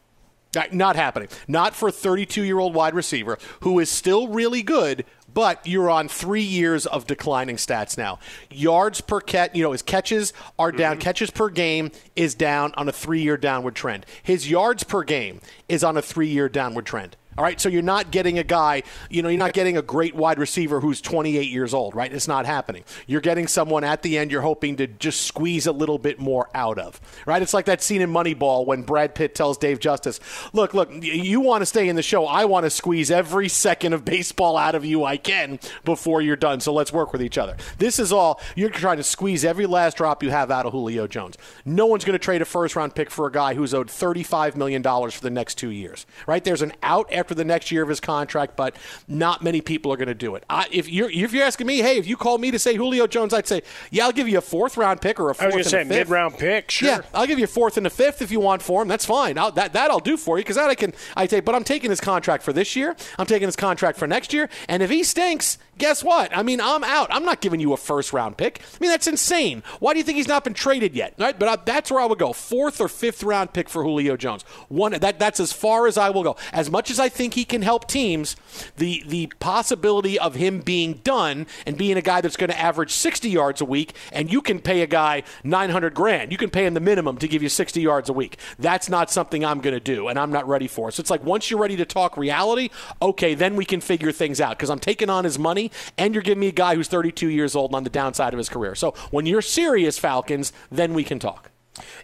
Not- 0.58 0.74
Not 0.74 0.96
happening. 0.96 1.30
Not 1.48 1.76
for 1.76 1.90
a 1.90 1.92
32 1.92 2.44
year 2.44 2.60
old 2.60 2.74
wide 2.74 2.96
receiver 2.96 3.38
who 3.62 3.80
is 3.80 3.90
still 3.92 4.28
really 4.28 4.64
good, 4.64 5.06
but 5.34 5.66
you're 5.68 5.90
on 5.90 6.08
three 6.08 6.42
years 6.42 6.88
of 6.88 7.06
declining 7.06 7.58
stats 7.58 7.96
now. 7.98 8.18
Yards 8.50 9.02
per 9.02 9.22
catch, 9.22 9.54
you 9.54 9.62
know, 9.62 9.72
his 9.72 9.84
catches 9.84 10.34
are 10.58 10.72
down. 10.72 10.94
Mm-hmm. 10.94 11.02
Catches 11.02 11.30
per 11.30 11.50
game 11.50 11.92
is 12.16 12.34
down 12.34 12.74
on 12.76 12.90
a 12.90 12.92
three 12.92 13.22
year 13.22 13.38
downward 13.38 13.76
trend. 13.76 14.06
His 14.24 14.50
yards 14.50 14.84
per 14.84 15.04
game 15.04 15.42
is 15.70 15.84
on 15.84 15.96
a 15.96 16.02
three 16.02 16.28
year 16.30 16.50
downward 16.50 16.86
trend. 16.88 17.16
All 17.38 17.44
right, 17.44 17.62
so 17.62 17.70
you're 17.70 17.84
not 17.84 18.10
getting 18.10 18.40
a 18.40 18.44
guy, 18.44 18.82
you 19.10 19.22
know, 19.22 19.30
you're 19.30 19.38
not 19.38 19.54
getting 19.54 19.78
a 19.78 19.82
great 19.82 20.16
wide 20.16 20.40
receiver 20.40 20.80
who's 20.80 21.02
28 21.02 21.52
years 21.52 21.74
old, 21.74 21.94
right? 21.94 22.12
It's 22.12 22.28
not 22.28 22.48
happening. 22.48 22.84
You're 23.06 23.22
getting 23.22 23.48
someone 23.48 23.84
at 23.84 24.02
the 24.02 24.18
end 24.18 24.32
you're 24.32 24.42
hoping 24.42 24.76
to 24.78 24.88
just 24.88 25.22
squeeze 25.22 25.68
a 25.68 25.72
little 25.72 26.00
bit 26.00 26.20
more 26.20 26.50
out 26.56 26.80
of, 26.80 27.00
right? 27.28 27.42
It's 27.42 27.54
like 27.54 27.66
that 27.66 27.84
scene 27.84 28.02
in 28.02 28.12
Moneyball 28.12 28.66
when 28.66 28.82
Brad 28.82 29.14
Pitt 29.14 29.36
tells 29.36 29.58
Dave 29.58 29.80
Justice, 29.80 30.20
"Look, 30.52 30.74
look, 30.74 30.90
you 30.92 31.40
want 31.40 31.62
to 31.62 31.68
stay 31.68 31.88
in 31.88 31.96
the 31.96 32.02
show. 32.02 32.26
I 32.26 32.46
want 32.46 32.64
to 32.66 32.72
squeeze 32.72 33.12
every 33.12 33.50
second 33.50 33.94
of 33.94 34.04
baseball 34.04 34.58
out 34.58 34.74
of 34.74 34.84
you 34.84 35.04
I 35.04 35.18
can 35.18 35.60
before 35.86 36.22
you're 36.22 36.36
done. 36.36 36.60
So 36.60 36.74
let's 36.74 36.92
work 36.92 37.12
with 37.12 37.22
each 37.22 37.38
other." 37.38 37.56
This 37.78 38.00
is 38.00 38.12
all 38.12 38.42
you're 38.56 38.72
trying 38.72 38.98
to 38.98 39.04
squeeze 39.04 39.46
every 39.46 39.68
last 39.68 39.98
drop 39.98 40.24
you 40.24 40.32
have 40.32 40.50
out 40.50 40.66
of 40.66 40.72
Julio 40.72 41.06
Jones. 41.06 41.38
No 41.66 41.86
one's 41.86 42.04
going 42.04 42.18
to 42.18 42.20
trade 42.20 42.42
a 42.42 42.46
first 42.46 42.76
round 42.76 42.96
pick 42.96 43.12
for 43.12 43.28
a 43.28 43.32
guy 43.32 43.54
who's 43.54 43.74
owed 43.74 43.92
35 43.92 44.58
million 44.58 44.82
dollars 44.82 45.14
for 45.14 45.22
the 45.22 45.30
next 45.30 45.56
2 45.56 45.70
years, 45.70 46.08
right? 46.26 46.44
There's 46.44 46.64
an 46.64 46.74
out 46.82 47.08
after 47.28 47.36
the 47.36 47.44
next 47.44 47.72
year 47.72 47.84
of 47.84 47.90
his 47.90 48.00
contract, 48.00 48.56
but 48.56 48.74
not 49.10 49.44
many 49.44 49.60
people 49.60 49.92
are 49.92 49.98
going 49.98 50.08
to 50.08 50.14
do 50.14 50.36
it. 50.36 50.46
I, 50.50 50.66
if 50.72 50.88
you're 50.88 51.12
if 51.12 51.34
you're 51.34 51.44
asking 51.44 51.68
me, 51.68 51.80
hey, 51.80 51.98
if 51.98 52.08
you 52.08 52.16
called 52.16 52.40
me 52.40 52.52
to 52.52 52.60
say 52.60 52.76
Julio 52.76 53.06
Jones, 53.06 53.34
I'd 53.34 53.46
say, 53.48 53.64
yeah, 53.92 54.06
I'll 54.06 54.14
give 54.14 54.30
you 54.30 54.38
a 54.38 54.42
fourth 54.42 54.78
round 54.78 55.02
pick 55.02 55.20
or 55.20 55.26
a 55.26 55.28
I 55.28 55.30
was 55.32 55.38
fourth 55.40 55.52
going 55.52 55.64
to 55.66 55.70
say 55.70 55.82
and 55.82 55.92
a 55.92 55.94
fifth. 55.94 56.08
mid 56.08 56.10
round 56.10 56.38
pick. 56.38 56.72
Sure. 56.72 56.88
Yeah, 56.88 57.02
I'll 57.14 57.28
give 57.28 57.38
you 57.38 57.44
a 57.44 57.50
fourth 57.50 57.76
and 57.76 57.86
a 57.86 57.90
fifth 57.90 58.22
if 58.22 58.32
you 58.32 58.40
want 58.40 58.62
for 58.62 58.82
him. 58.82 58.88
That's 58.88 59.06
fine. 59.06 59.38
I'll, 59.38 59.52
that 59.52 59.74
that 59.74 59.92
I'll 59.92 60.00
do 60.00 60.16
for 60.16 60.38
you 60.38 60.44
because 60.46 60.56
that 60.56 60.70
I 60.70 60.76
can. 60.76 60.94
I 61.18 61.28
take, 61.28 61.44
but 61.44 61.54
I'm 61.54 61.66
taking 61.66 61.90
his 61.90 62.00
contract 62.00 62.44
for 62.44 62.54
this 62.54 62.78
year. 62.78 62.96
I'm 63.20 63.26
taking 63.26 63.50
his 63.50 63.58
contract 63.58 63.98
for 63.98 64.08
next 64.08 64.32
year. 64.32 64.48
And 64.70 64.82
if 64.82 64.90
he 64.90 65.04
stinks, 65.04 65.58
guess 65.78 66.04
what? 66.04 66.36
I 66.36 66.44
mean, 66.44 66.62
I'm 66.62 66.84
out. 66.84 67.08
I'm 67.12 67.26
not 67.26 67.42
giving 67.42 67.60
you 67.60 67.74
a 67.74 67.78
first 67.78 68.14
round 68.14 68.38
pick. 68.38 68.62
I 68.62 68.78
mean, 68.80 68.90
that's 68.90 69.08
insane. 69.08 69.64
Why 69.80 69.94
do 69.94 70.00
you 70.00 70.04
think 70.04 70.18
he's 70.18 70.28
not 70.28 70.44
been 70.44 70.54
traded 70.54 70.96
yet? 70.96 71.14
Right? 71.18 71.38
But 71.38 71.48
I, 71.50 71.56
that's 71.64 71.92
where 71.92 72.02
I 72.02 72.06
would 72.06 72.20
go. 72.20 72.34
Fourth 72.34 72.82
or 72.82 72.88
fifth 72.88 73.24
round 73.24 73.54
pick 73.54 73.70
for 73.70 73.84
Julio 73.84 74.18
Jones. 74.18 74.44
One 74.70 74.94
that 74.94 75.20
that's 75.20 75.40
as 75.40 75.54
far 75.54 75.88
as 75.88 75.98
I 75.98 76.10
will 76.10 76.24
go. 76.24 76.36
As 76.54 76.70
much 76.70 76.90
as 76.92 77.00
I 77.00 77.10
think 77.10 77.34
he 77.34 77.46
can 77.46 77.62
help 77.62 77.88
teams, 77.88 78.36
the 78.78 79.04
the 79.08 79.28
possibility 79.40 80.20
of 80.20 80.36
him 80.36 80.62
being 80.62 80.94
done 81.04 81.48
and 81.66 81.78
being 81.78 81.98
a 81.98 82.02
guy 82.02 82.22
that's 82.22 82.38
going 82.38 82.50
to 82.50 82.60
average 82.60 82.92
60 82.92 83.30
yards 83.30 83.62
a 83.62 83.66
week, 83.66 83.94
and 84.12 84.32
you 84.32 84.42
can 84.42 84.60
pay 84.60 84.82
a 84.82 84.88
guy 84.88 85.24
900 85.44 85.94
grand. 85.94 86.32
You 86.32 86.38
can 86.38 86.50
pay 86.50 86.66
him 86.66 86.74
the 86.74 86.80
minimum 86.80 87.18
to 87.18 87.28
give 87.28 87.44
you 87.44 87.50
60 87.50 87.82
yards 87.82 88.10
a 88.10 88.14
week. 88.14 88.38
That's 88.60 88.90
not 88.90 89.12
something 89.12 89.44
I'm 89.46 89.62
going 89.62 89.74
to 89.74 89.80
do, 89.80 90.08
and 90.08 90.18
I'm 90.20 90.32
not 90.32 90.48
ready 90.48 90.68
for. 90.68 90.92
So 90.92 91.02
it's 91.02 91.10
like 91.10 91.24
once 91.24 91.50
you're 91.50 91.60
ready 91.60 91.78
to 91.78 91.86
talk 91.86 92.18
reality, 92.18 92.70
okay, 93.02 93.34
then 93.34 93.56
we 93.56 93.66
can 93.66 93.82
figure 93.82 94.12
things 94.12 94.42
out 94.42 94.58
because 94.58 94.70
I'm 94.70 94.80
taking 94.80 95.10
on 95.10 95.24
his 95.24 95.38
money, 95.38 95.67
and 95.98 96.14
you're 96.14 96.24
giving 96.24 96.40
me 96.40 96.48
a 96.48 96.52
guy 96.52 96.76
who's 96.76 96.88
32 96.88 97.28
years 97.28 97.56
old 97.56 97.72
and 97.72 97.76
on 97.76 97.84
the 97.84 97.90
downside 97.90 98.34
of 98.34 98.38
his 98.38 98.50
career. 98.50 98.76
So 98.76 98.92
when 99.12 99.26
you're 99.26 99.42
serious, 99.42 99.98
Falcons, 99.98 100.54
then 100.72 100.94
we 100.94 101.04
can 101.04 101.20
talk. 101.20 101.52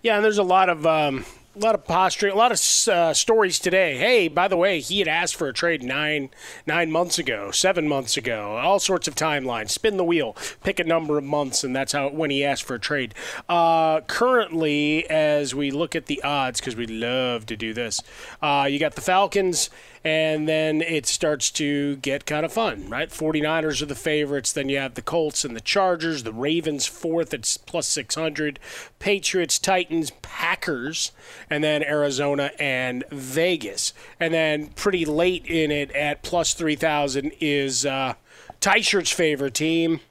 Yeah, 0.02 0.16
and 0.16 0.24
there's 0.26 0.38
a 0.38 0.44
lot 0.44 0.70
of 0.70 0.86
um, 0.86 1.26
a 1.56 1.60
lot 1.60 1.76
of 1.76 1.86
posturing, 1.86 2.34
a 2.34 2.36
lot 2.36 2.52
of 2.52 2.60
uh, 2.92 3.14
stories 3.14 3.60
today. 3.60 3.98
Hey, 3.98 4.28
by 4.28 4.48
the 4.48 4.58
way, 4.58 4.80
he 4.80 5.00
had 5.00 5.08
asked 5.08 5.36
for 5.36 5.48
a 5.48 5.54
trade 5.54 5.84
nine 5.84 6.32
nine 6.66 6.92
months 6.92 7.20
ago, 7.20 7.52
seven 7.52 7.88
months 7.88 8.18
ago, 8.18 8.58
all 8.58 8.80
sorts 8.80 9.08
of 9.08 9.16
timelines. 9.16 9.70
Spin 9.70 9.98
the 9.98 10.04
wheel, 10.04 10.36
pick 10.64 10.80
a 10.80 10.84
number 10.84 11.18
of 11.18 11.24
months, 11.24 11.64
and 11.64 11.76
that's 11.76 11.92
how 11.92 12.10
when 12.10 12.32
he 12.32 12.44
asked 12.44 12.64
for 12.64 12.76
a 12.76 12.80
trade. 12.80 13.14
Uh, 13.48 14.02
currently, 14.02 15.08
as 15.10 15.54
we 15.54 15.70
look 15.70 15.96
at 15.96 16.08
the 16.08 16.24
odds, 16.24 16.60
because 16.60 16.76
we 16.76 16.88
love 16.88 17.46
to 17.46 17.56
do 17.56 17.74
this, 17.74 18.02
uh, 18.42 18.68
you 18.70 18.80
got 18.80 18.96
the 18.96 19.02
Falcons. 19.02 19.70
And 20.04 20.48
then 20.50 20.82
it 20.82 21.06
starts 21.06 21.50
to 21.52 21.96
get 21.98 22.26
kind 22.26 22.46
of 22.46 22.52
fun, 22.52 22.90
right? 22.90 23.10
49ers 23.10 23.82
are 23.82 23.86
the 23.86 23.96
favorites. 23.96 24.52
Then 24.52 24.68
you 24.68 24.78
have 24.78 24.96
the 24.96 25.02
Colts 25.02 25.46
and 25.46 25.56
the 25.56 25.62
Chargers. 25.62 26.24
The 26.24 26.34
Ravens 26.34 26.86
fourth 26.86 27.34
at 27.34 27.58
plus 27.66 27.88
600. 27.88 28.60
Patriots, 29.00 29.58
Titans, 29.58 30.12
Packers. 30.22 31.14
And 31.50 31.64
then 31.64 31.84
Arizona 31.84 32.52
and 32.60 33.06
Vegas. 33.12 33.94
And 34.20 34.34
then 34.34 34.68
pretty 34.68 35.06
late 35.06 35.46
in 35.46 35.72
it 35.72 35.92
at 35.92 36.22
plus 36.22 36.54
3,000 36.54 37.32
is 37.40 37.86
uh, 37.86 38.16
Tyshert's 38.60 39.12
favorite 39.12 39.54
team. 39.54 40.02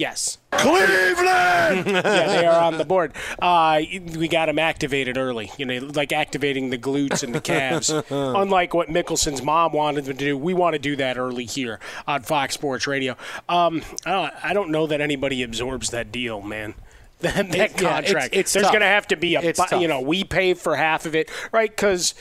Yes. 0.00 0.38
Cleveland! 0.50 1.86
yeah, 1.86 2.26
they 2.26 2.46
are 2.46 2.58
on 2.62 2.78
the 2.78 2.86
board. 2.86 3.12
Uh, 3.38 3.82
we 4.16 4.28
got 4.28 4.46
them 4.46 4.58
activated 4.58 5.18
early, 5.18 5.52
you 5.58 5.66
know, 5.66 5.76
like 5.94 6.10
activating 6.10 6.70
the 6.70 6.78
glutes 6.78 7.22
and 7.22 7.34
the 7.34 7.40
calves. 7.42 7.90
Unlike 8.10 8.72
what 8.72 8.88
Mickelson's 8.88 9.42
mom 9.42 9.74
wanted 9.74 10.06
them 10.06 10.16
to 10.16 10.24
do, 10.24 10.38
we 10.38 10.54
want 10.54 10.72
to 10.72 10.78
do 10.78 10.96
that 10.96 11.18
early 11.18 11.44
here 11.44 11.80
on 12.06 12.22
Fox 12.22 12.54
Sports 12.54 12.86
Radio. 12.86 13.14
Um, 13.46 13.82
I, 14.06 14.10
don't, 14.10 14.34
I 14.46 14.52
don't 14.54 14.70
know 14.70 14.86
that 14.86 15.02
anybody 15.02 15.42
absorbs 15.42 15.90
that 15.90 16.10
deal, 16.10 16.40
man. 16.40 16.74
That, 17.20 17.34
that 17.34 17.54
It- 17.54 17.82
yeah, 17.82 18.00
contract. 18.00 18.06
it's- 18.28 18.32
it's 18.32 18.52
There's 18.54 18.68
going 18.68 18.80
to 18.80 18.86
have 18.86 19.06
to 19.08 19.16
be 19.16 19.34
a, 19.34 19.42
It's 19.42 19.60
you 19.72 19.86
know, 19.86 20.00
we 20.00 20.24
pay 20.24 20.54
for 20.54 20.76
half 20.76 21.04
of 21.04 21.14
it, 21.14 21.30
right? 21.52 21.68
Because 21.68 22.14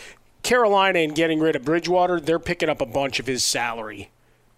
Carolina 0.43 1.00
and 1.00 1.15
getting 1.15 1.39
rid 1.39 1.55
of 1.55 1.63
Bridgewater, 1.63 2.19
they're 2.19 2.39
picking 2.39 2.67
up 2.67 2.81
a 2.81 2.86
bunch 2.86 3.21
of 3.21 3.25
his 3.25 3.45
salary 3.45 4.09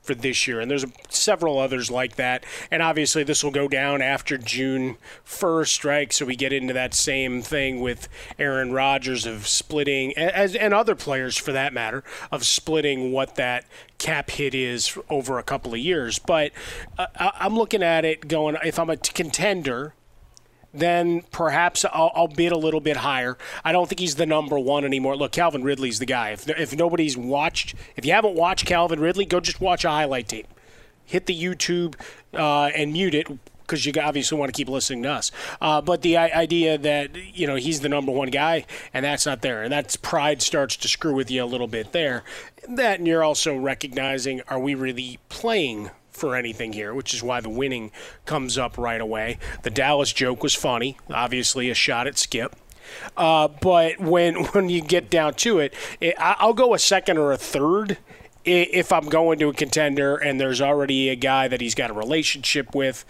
for 0.02 0.16
this 0.16 0.48
year, 0.48 0.60
and 0.60 0.70
there's 0.70 0.86
several 1.10 1.60
others 1.60 1.92
like 1.92 2.16
that. 2.16 2.44
And 2.72 2.82
obviously, 2.82 3.24
this 3.24 3.44
will 3.44 3.52
go 3.52 3.68
down 3.68 4.02
after 4.02 4.38
June 4.38 4.98
1st, 5.26 5.84
right? 5.84 6.12
So 6.12 6.26
we 6.26 6.36
get 6.36 6.52
into 6.52 6.74
that 6.74 6.94
same 6.94 7.42
thing 7.42 7.82
with 7.82 8.08
Aaron 8.40 8.72
Rodgers 8.74 9.26
of 9.26 9.48
splitting, 9.48 10.18
as 10.18 10.56
and 10.56 10.74
other 10.74 10.96
players 10.96 11.38
for 11.38 11.52
that 11.52 11.74
matter, 11.74 12.04
of 12.32 12.46
splitting 12.46 13.12
what 13.12 13.36
that 13.36 13.66
cap 14.00 14.32
hit 14.32 14.56
is 14.56 14.98
over 15.10 15.38
a 15.38 15.44
couple 15.44 15.74
of 15.74 15.80
years. 15.80 16.18
But 16.18 16.52
uh, 16.98 17.08
I'm 17.18 17.56
looking 17.56 17.84
at 17.84 18.04
it 18.04 18.28
going, 18.28 18.58
if 18.64 18.80
I'm 18.80 18.90
a 18.90 18.98
contender 18.98 19.94
then 20.74 21.24
perhaps 21.32 21.86
I'll, 21.86 22.12
I'll 22.16 22.28
bid 22.28 22.52
a 22.52 22.58
little 22.58 22.80
bit 22.80 22.98
higher. 22.98 23.38
I 23.64 23.72
don't 23.72 23.88
think 23.88 24.00
he's 24.00 24.16
the 24.16 24.26
number 24.26 24.58
one 24.58 24.86
anymore. 24.86 25.16
Look, 25.16 25.32
Calvin 25.32 25.64
Ridley's 25.64 26.00
the 26.00 26.06
guy. 26.06 26.30
If, 26.30 26.48
if 26.50 26.76
nobody's 26.76 27.18
watched, 27.18 27.76
if 27.96 28.06
you 28.06 28.14
haven't 28.14 28.36
watched 28.36 28.66
Calvin 28.66 29.00
Ridley, 29.00 29.26
go 29.26 29.40
just 29.40 29.60
watch 29.60 29.86
a 29.86 29.90
highlight 29.90 30.28
tape. 30.28 30.48
Hit 31.06 31.26
the 31.26 31.38
YouTube 31.38 31.96
uh, 32.34 32.68
and 32.68 32.94
mute 32.94 33.14
it 33.14 33.28
because 33.72 33.86
you 33.86 33.94
obviously 34.02 34.38
want 34.38 34.54
to 34.54 34.58
keep 34.58 34.68
listening 34.68 35.04
to 35.04 35.10
us. 35.10 35.32
Uh, 35.62 35.82
but 35.82 36.02
the 36.02 36.18
idea 36.18 36.78
that 36.78 37.16
you 37.16 37.48
know 37.48 37.56
he's 37.56 37.80
the 37.80 37.90
number 37.90 38.12
one 38.12 38.30
guy 38.30 38.66
and 38.94 39.06
that's 39.06 39.26
not 39.26 39.42
there, 39.42 39.64
and 39.64 39.72
that's 39.72 39.96
pride 39.96 40.42
starts 40.42 40.76
to 40.78 40.88
screw 40.88 41.14
with 41.14 41.32
you 41.32 41.44
a 41.44 41.46
little 41.46 41.68
bit 41.68 41.92
there. 41.92 42.24
That 42.68 43.00
and 43.00 43.08
you're 43.08 43.24
also 43.24 43.56
recognizing: 43.56 44.42
are 44.48 44.60
we 44.60 44.76
really 44.76 45.20
playing 45.30 45.92
for 46.12 46.36
anything 46.36 46.74
here, 46.74 46.94
which 46.94 47.14
is 47.14 47.24
why 47.24 47.42
the 47.42 47.50
winning 47.50 47.92
comes 48.26 48.58
up 48.58 48.78
right 48.78 49.02
away. 49.02 49.38
The 49.64 49.70
Dallas 49.70 50.12
joke 50.14 50.44
was 50.44 50.54
funny, 50.54 50.98
obviously 51.10 51.70
a 51.70 51.74
shot 51.74 52.08
at 52.08 52.18
Skip. 52.18 52.56
Uh, 53.16 53.48
but 53.48 54.00
when 54.00 54.36
when 54.54 54.70
you 54.70 54.82
get 54.82 55.10
down 55.10 55.34
to 55.36 55.60
it, 55.60 55.74
it, 56.00 56.16
I- 56.20 56.36
I'll 56.40 56.54
go 56.54 56.74
a 56.74 56.80
second 56.80 57.18
or 57.18 57.32
a 57.32 57.38
third 57.38 57.98
if 58.44 58.92
I'm 58.92 59.06
going 59.08 59.38
to 59.40 59.50
a 59.50 59.54
contender 59.54 60.16
and 60.16 60.40
there's 60.42 60.62
already 60.62 61.10
a 61.10 61.16
guy 61.16 61.48
that 61.48 61.62
he's 61.62 61.76
got 61.76 61.92
a 61.92 61.94
relationship 61.94 62.74
with. 62.74 63.06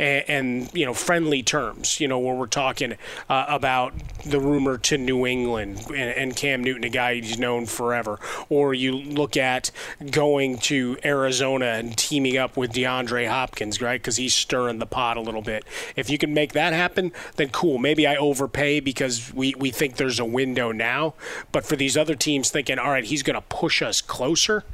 And, 0.00 0.24
and 0.28 0.70
you 0.74 0.86
know, 0.86 0.94
friendly 0.94 1.42
terms. 1.42 2.00
You 2.00 2.08
know, 2.08 2.18
where 2.18 2.34
we're 2.34 2.46
talking 2.46 2.94
uh, 3.28 3.44
about 3.48 3.92
the 4.24 4.40
rumor 4.40 4.78
to 4.78 4.98
New 4.98 5.26
England 5.26 5.86
and, 5.88 6.10
and 6.16 6.36
Cam 6.36 6.64
Newton, 6.64 6.84
a 6.84 6.88
guy 6.88 7.14
he's 7.14 7.38
known 7.38 7.66
forever, 7.66 8.18
or 8.48 8.74
you 8.74 8.92
look 8.92 9.36
at 9.36 9.70
going 10.10 10.58
to 10.58 10.96
Arizona 11.04 11.66
and 11.66 11.96
teaming 11.96 12.36
up 12.36 12.56
with 12.56 12.72
DeAndre 12.72 13.28
Hopkins, 13.28 13.80
right? 13.80 14.00
Because 14.00 14.16
he's 14.16 14.34
stirring 14.34 14.78
the 14.78 14.86
pot 14.86 15.16
a 15.16 15.20
little 15.20 15.42
bit. 15.42 15.64
If 15.96 16.08
you 16.10 16.18
can 16.18 16.32
make 16.32 16.52
that 16.54 16.72
happen, 16.72 17.12
then 17.36 17.50
cool. 17.50 17.78
Maybe 17.78 18.06
I 18.06 18.16
overpay 18.16 18.80
because 18.80 19.32
we, 19.34 19.54
we 19.58 19.70
think 19.70 19.96
there's 19.96 20.18
a 20.18 20.24
window 20.24 20.72
now. 20.72 21.14
But 21.52 21.64
for 21.64 21.76
these 21.76 21.96
other 21.96 22.14
teams 22.14 22.50
thinking, 22.50 22.78
all 22.78 22.90
right, 22.90 23.04
he's 23.04 23.22
going 23.22 23.34
to 23.34 23.42
push 23.42 23.82
us 23.82 24.00
closer. 24.00 24.64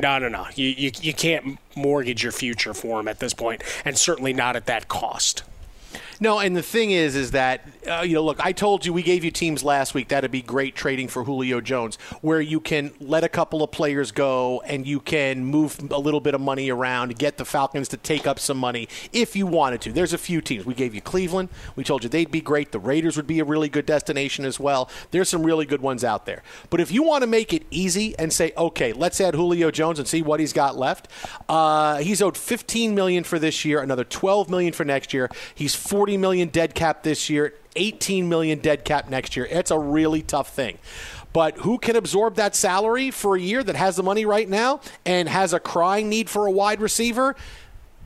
No, 0.00 0.18
no, 0.18 0.28
no. 0.28 0.46
You, 0.54 0.68
you, 0.68 0.90
you 1.02 1.12
can't 1.12 1.58
mortgage 1.76 2.22
your 2.22 2.32
future 2.32 2.72
for 2.72 3.00
him 3.00 3.08
at 3.08 3.18
this 3.18 3.34
point, 3.34 3.62
and 3.84 3.98
certainly 3.98 4.32
not 4.32 4.56
at 4.56 4.64
that 4.66 4.88
cost. 4.88 5.42
No, 6.22 6.38
and 6.38 6.54
the 6.54 6.62
thing 6.62 6.90
is, 6.90 7.16
is 7.16 7.30
that 7.30 7.66
uh, 7.90 8.02
you 8.02 8.14
know, 8.14 8.22
look, 8.22 8.44
I 8.44 8.52
told 8.52 8.84
you 8.84 8.92
we 8.92 9.02
gave 9.02 9.24
you 9.24 9.30
teams 9.30 9.64
last 9.64 9.94
week 9.94 10.08
that'd 10.08 10.30
be 10.30 10.42
great 10.42 10.74
trading 10.74 11.08
for 11.08 11.24
Julio 11.24 11.60
Jones, 11.60 11.96
where 12.20 12.40
you 12.40 12.60
can 12.60 12.92
let 13.00 13.24
a 13.24 13.28
couple 13.28 13.62
of 13.62 13.70
players 13.70 14.12
go 14.12 14.60
and 14.66 14.86
you 14.86 15.00
can 15.00 15.44
move 15.44 15.78
a 15.90 15.98
little 15.98 16.20
bit 16.20 16.34
of 16.34 16.40
money 16.40 16.70
around, 16.70 17.18
get 17.18 17.38
the 17.38 17.44
Falcons 17.44 17.88
to 17.88 17.96
take 17.96 18.26
up 18.26 18.38
some 18.38 18.58
money 18.58 18.88
if 19.12 19.34
you 19.34 19.46
wanted 19.46 19.80
to. 19.82 19.92
There's 19.92 20.12
a 20.12 20.18
few 20.18 20.40
teams. 20.40 20.66
We 20.66 20.74
gave 20.74 20.94
you 20.94 21.00
Cleveland. 21.00 21.48
We 21.74 21.84
told 21.84 22.02
you 22.02 22.10
they'd 22.10 22.30
be 22.30 22.40
great. 22.40 22.72
The 22.72 22.78
Raiders 22.78 23.16
would 23.16 23.26
be 23.26 23.40
a 23.40 23.44
really 23.44 23.68
good 23.68 23.86
destination 23.86 24.44
as 24.44 24.60
well. 24.60 24.90
There's 25.10 25.28
some 25.28 25.42
really 25.42 25.64
good 25.64 25.80
ones 25.80 26.04
out 26.04 26.26
there. 26.26 26.42
But 26.68 26.80
if 26.80 26.92
you 26.92 27.02
want 27.02 27.22
to 27.22 27.26
make 27.26 27.52
it 27.52 27.64
easy 27.70 28.16
and 28.18 28.32
say, 28.32 28.52
okay, 28.56 28.92
let's 28.92 29.20
add 29.20 29.34
Julio 29.34 29.70
Jones 29.70 29.98
and 29.98 30.06
see 30.06 30.22
what 30.22 30.38
he's 30.38 30.52
got 30.52 30.76
left, 30.76 31.08
uh, 31.48 31.96
he's 31.98 32.20
owed 32.20 32.36
15 32.36 32.94
million 32.94 33.24
for 33.24 33.38
this 33.38 33.64
year, 33.64 33.80
another 33.80 34.04
12 34.04 34.50
million 34.50 34.72
for 34.72 34.84
next 34.84 35.14
year. 35.14 35.30
He's 35.54 35.74
40 35.74 36.09
million 36.16 36.48
dead 36.48 36.74
cap 36.74 37.02
this 37.02 37.30
year, 37.30 37.54
18 37.76 38.28
million 38.28 38.58
dead 38.58 38.84
cap 38.84 39.08
next 39.08 39.36
year. 39.36 39.46
It's 39.50 39.70
a 39.70 39.78
really 39.78 40.22
tough 40.22 40.54
thing. 40.54 40.78
But 41.32 41.58
who 41.58 41.78
can 41.78 41.96
absorb 41.96 42.34
that 42.36 42.56
salary 42.56 43.10
for 43.10 43.36
a 43.36 43.40
year 43.40 43.62
that 43.62 43.76
has 43.76 43.96
the 43.96 44.02
money 44.02 44.24
right 44.24 44.48
now 44.48 44.80
and 45.06 45.28
has 45.28 45.52
a 45.52 45.60
crying 45.60 46.08
need 46.08 46.28
for 46.28 46.46
a 46.46 46.50
wide 46.50 46.80
receiver 46.80 47.36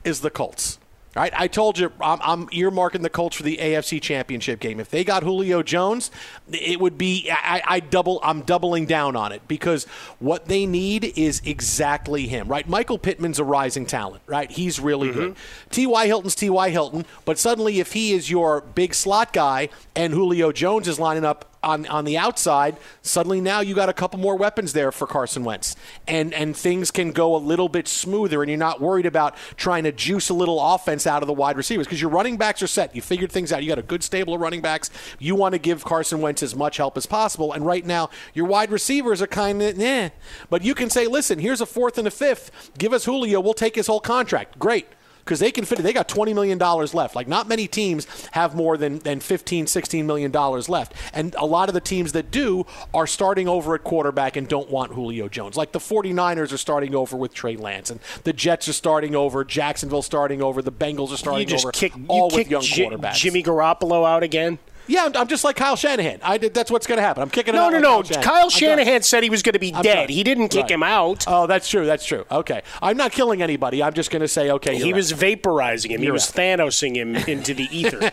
is 0.03 0.21
the 0.21 0.29
Colts. 0.29 0.77
All 1.15 1.21
right, 1.21 1.33
I 1.33 1.47
told 1.47 1.79
you 1.79 1.93
I'm, 2.01 2.19
I'm 2.21 2.47
earmarking 2.47 3.01
the 3.01 3.09
Colts 3.09 3.37
for 3.37 3.43
the 3.43 3.55
AFC 3.55 4.01
Championship 4.01 4.59
game. 4.59 4.81
If 4.81 4.89
they 4.89 5.05
got 5.05 5.23
Julio 5.23 5.63
Jones, 5.63 6.11
it 6.51 6.81
would 6.81 6.97
be 6.97 7.29
I, 7.31 7.61
I 7.65 7.79
double. 7.79 8.19
I'm 8.21 8.41
doubling 8.41 8.85
down 8.85 9.15
on 9.15 9.31
it 9.31 9.47
because 9.47 9.85
what 10.19 10.47
they 10.47 10.65
need 10.65 11.13
is 11.17 11.41
exactly 11.45 12.27
him. 12.27 12.49
Right, 12.49 12.67
Michael 12.67 12.97
Pittman's 12.97 13.39
a 13.39 13.45
rising 13.45 13.85
talent. 13.85 14.23
Right, 14.27 14.51
he's 14.51 14.77
really 14.77 15.07
mm-hmm. 15.07 15.19
good. 15.19 15.35
T.Y. 15.69 16.05
Hilton's 16.05 16.35
T.Y. 16.35 16.69
Hilton, 16.71 17.05
but 17.23 17.39
suddenly 17.39 17.79
if 17.79 17.93
he 17.93 18.11
is 18.11 18.29
your 18.29 18.59
big 18.59 18.93
slot 18.93 19.31
guy 19.31 19.69
and 19.95 20.11
Julio 20.11 20.51
Jones 20.51 20.85
is 20.89 20.99
lining 20.99 21.23
up 21.23 21.54
on, 21.65 21.85
on 21.87 22.05
the 22.05 22.17
outside, 22.17 22.77
suddenly 23.01 23.41
now 23.41 23.59
you 23.59 23.73
got 23.73 23.89
a 23.89 23.93
couple 23.93 24.19
more 24.19 24.37
weapons 24.37 24.73
there 24.73 24.91
for 24.91 25.07
Carson 25.07 25.43
Wentz. 25.43 25.75
And 26.07 26.33
and 26.33 26.55
things 26.55 26.91
can 26.91 27.11
go 27.11 27.35
a 27.35 27.37
little 27.37 27.67
bit 27.67 27.87
smoother 27.87 28.41
and 28.43 28.49
you're 28.49 28.57
not 28.57 28.79
worried 28.79 29.05
about 29.05 29.35
trying 29.57 29.83
to 29.85 29.91
juice 29.91 30.29
a 30.29 30.33
little 30.33 30.61
offense 30.61 31.07
out 31.07 31.23
of 31.23 31.27
the 31.27 31.33
wide 31.33 31.57
receivers 31.57 31.87
because 31.87 31.99
your 31.99 32.11
running 32.11 32.37
backs 32.37 32.61
are 32.61 32.67
set. 32.67 32.95
You 32.95 33.01
figured 33.01 33.31
things 33.31 33.51
out. 33.51 33.63
You 33.63 33.69
got 33.69 33.79
a 33.79 33.83
good 33.83 34.03
stable 34.03 34.35
of 34.35 34.41
running 34.41 34.61
backs. 34.61 34.91
You 35.19 35.35
want 35.35 35.53
to 35.53 35.59
give 35.59 35.83
Carson 35.83 36.21
Wentz 36.21 36.43
as 36.43 36.55
much 36.55 36.77
help 36.77 36.95
as 36.97 37.05
possible. 37.05 37.51
And 37.51 37.65
right 37.65 37.85
now, 37.85 38.09
your 38.33 38.45
wide 38.45 38.71
receivers 38.71 39.21
are 39.21 39.27
kind 39.27 39.61
of 39.61 39.79
eh. 39.79 40.09
But 40.49 40.63
you 40.63 40.75
can 40.75 40.89
say, 40.89 41.07
listen, 41.07 41.39
here's 41.39 41.61
a 41.61 41.65
fourth 41.65 41.97
and 41.97 42.07
a 42.07 42.11
fifth. 42.11 42.71
Give 42.77 42.93
us 42.93 43.05
Julio. 43.05 43.41
We'll 43.41 43.53
take 43.55 43.75
his 43.75 43.87
whole 43.87 43.99
contract. 43.99 44.59
Great 44.59 44.87
because 45.25 45.39
they 45.39 45.51
can 45.51 45.65
fit 45.65 45.79
it. 45.79 45.81
They 45.81 45.91
got 45.91 46.07
$20 46.07 46.35
million 46.35 46.59
left. 46.59 47.15
Like, 47.15 47.27
not 47.27 47.47
many 47.47 47.67
teams 47.67 48.05
have 48.31 48.53
more 48.53 48.77
than, 48.77 48.99
than 48.99 49.19
$15, 49.19 49.63
$16 49.63 50.05
million 50.05 50.31
left. 50.31 50.93
And 51.13 51.35
a 51.39 51.45
lot 51.45 51.67
of 51.67 51.73
the 51.73 51.81
teams 51.81 52.11
that 52.11 52.29
do 52.29 52.67
are 52.93 53.07
starting 53.07 53.47
over 53.47 53.73
at 53.73 53.83
quarterback 53.83 54.35
and 54.35 54.47
don't 54.47 54.69
want 54.69 54.93
Julio 54.93 55.27
Jones. 55.27 55.57
Like, 55.57 55.71
the 55.71 55.79
49ers 55.79 56.53
are 56.53 56.57
starting 56.57 56.93
over 56.93 57.17
with 57.17 57.33
Trey 57.33 57.57
Lance, 57.57 57.89
and 57.89 57.99
the 58.23 58.33
Jets 58.33 58.67
are 58.69 58.73
starting 58.73 59.15
over, 59.15 59.43
Jacksonville 59.43 60.03
starting 60.03 60.43
over, 60.43 60.61
the 60.61 60.71
Bengals 60.71 61.11
are 61.11 61.17
starting 61.17 61.41
you 61.41 61.47
just 61.47 61.65
over, 61.65 61.71
kick, 61.71 61.93
all 62.07 62.29
you 62.29 62.35
with 62.37 62.45
kick 62.45 62.51
young 62.51 62.61
Ji- 62.61 62.85
quarterbacks. 62.85 63.15
Jimmy 63.15 63.41
Garoppolo 63.41 64.07
out 64.07 64.21
again. 64.21 64.59
Yeah, 64.87 65.05
I'm, 65.05 65.15
I'm 65.17 65.27
just 65.27 65.43
like 65.43 65.55
Kyle 65.55 65.75
Shanahan. 65.75 66.19
I 66.23 66.37
did, 66.37 66.53
that's 66.53 66.69
what's 66.71 66.85
going 66.87 66.97
to 66.97 67.01
happen. 67.03 67.23
I'm 67.23 67.29
kicking 67.29 67.53
him 67.53 67.59
No, 67.59 67.65
out 67.65 67.71
no, 67.73 67.77
like 67.77 67.83
no. 67.83 68.03
Shanahan. 68.03 68.23
Kyle 68.23 68.49
Shanahan 68.49 69.01
said 69.03 69.23
he 69.23 69.29
was 69.29 69.41
going 69.43 69.53
to 69.53 69.59
be 69.59 69.73
I'm 69.73 69.81
dead. 69.83 69.95
done. 70.07 70.09
He 70.09 70.23
didn't 70.23 70.49
kick 70.49 70.63
Right. 70.63 70.71
him 70.71 70.83
out. 70.83 71.25
Oh, 71.27 71.47
that's 71.47 71.67
true. 71.69 71.85
That's 71.85 72.05
true. 72.05 72.25
Okay. 72.31 72.61
I'm 72.81 72.97
not 72.97 73.11
killing 73.11 73.41
anybody. 73.41 73.81
I'm 73.83 73.93
just 73.93 74.11
going 74.11 74.21
to 74.21 74.27
say, 74.27 74.51
okay. 74.51 74.75
He 74.77 74.87
you're 74.87 74.95
was 74.95 75.11
vaporizing 75.13 75.89
him. 75.91 75.99
he 75.99 76.05
You're 76.05 76.13
was 76.13 76.31
Thanosing 76.31 76.95
him 76.95 77.15
into 77.15 77.53
the 77.53 77.67
ether. 77.71 78.11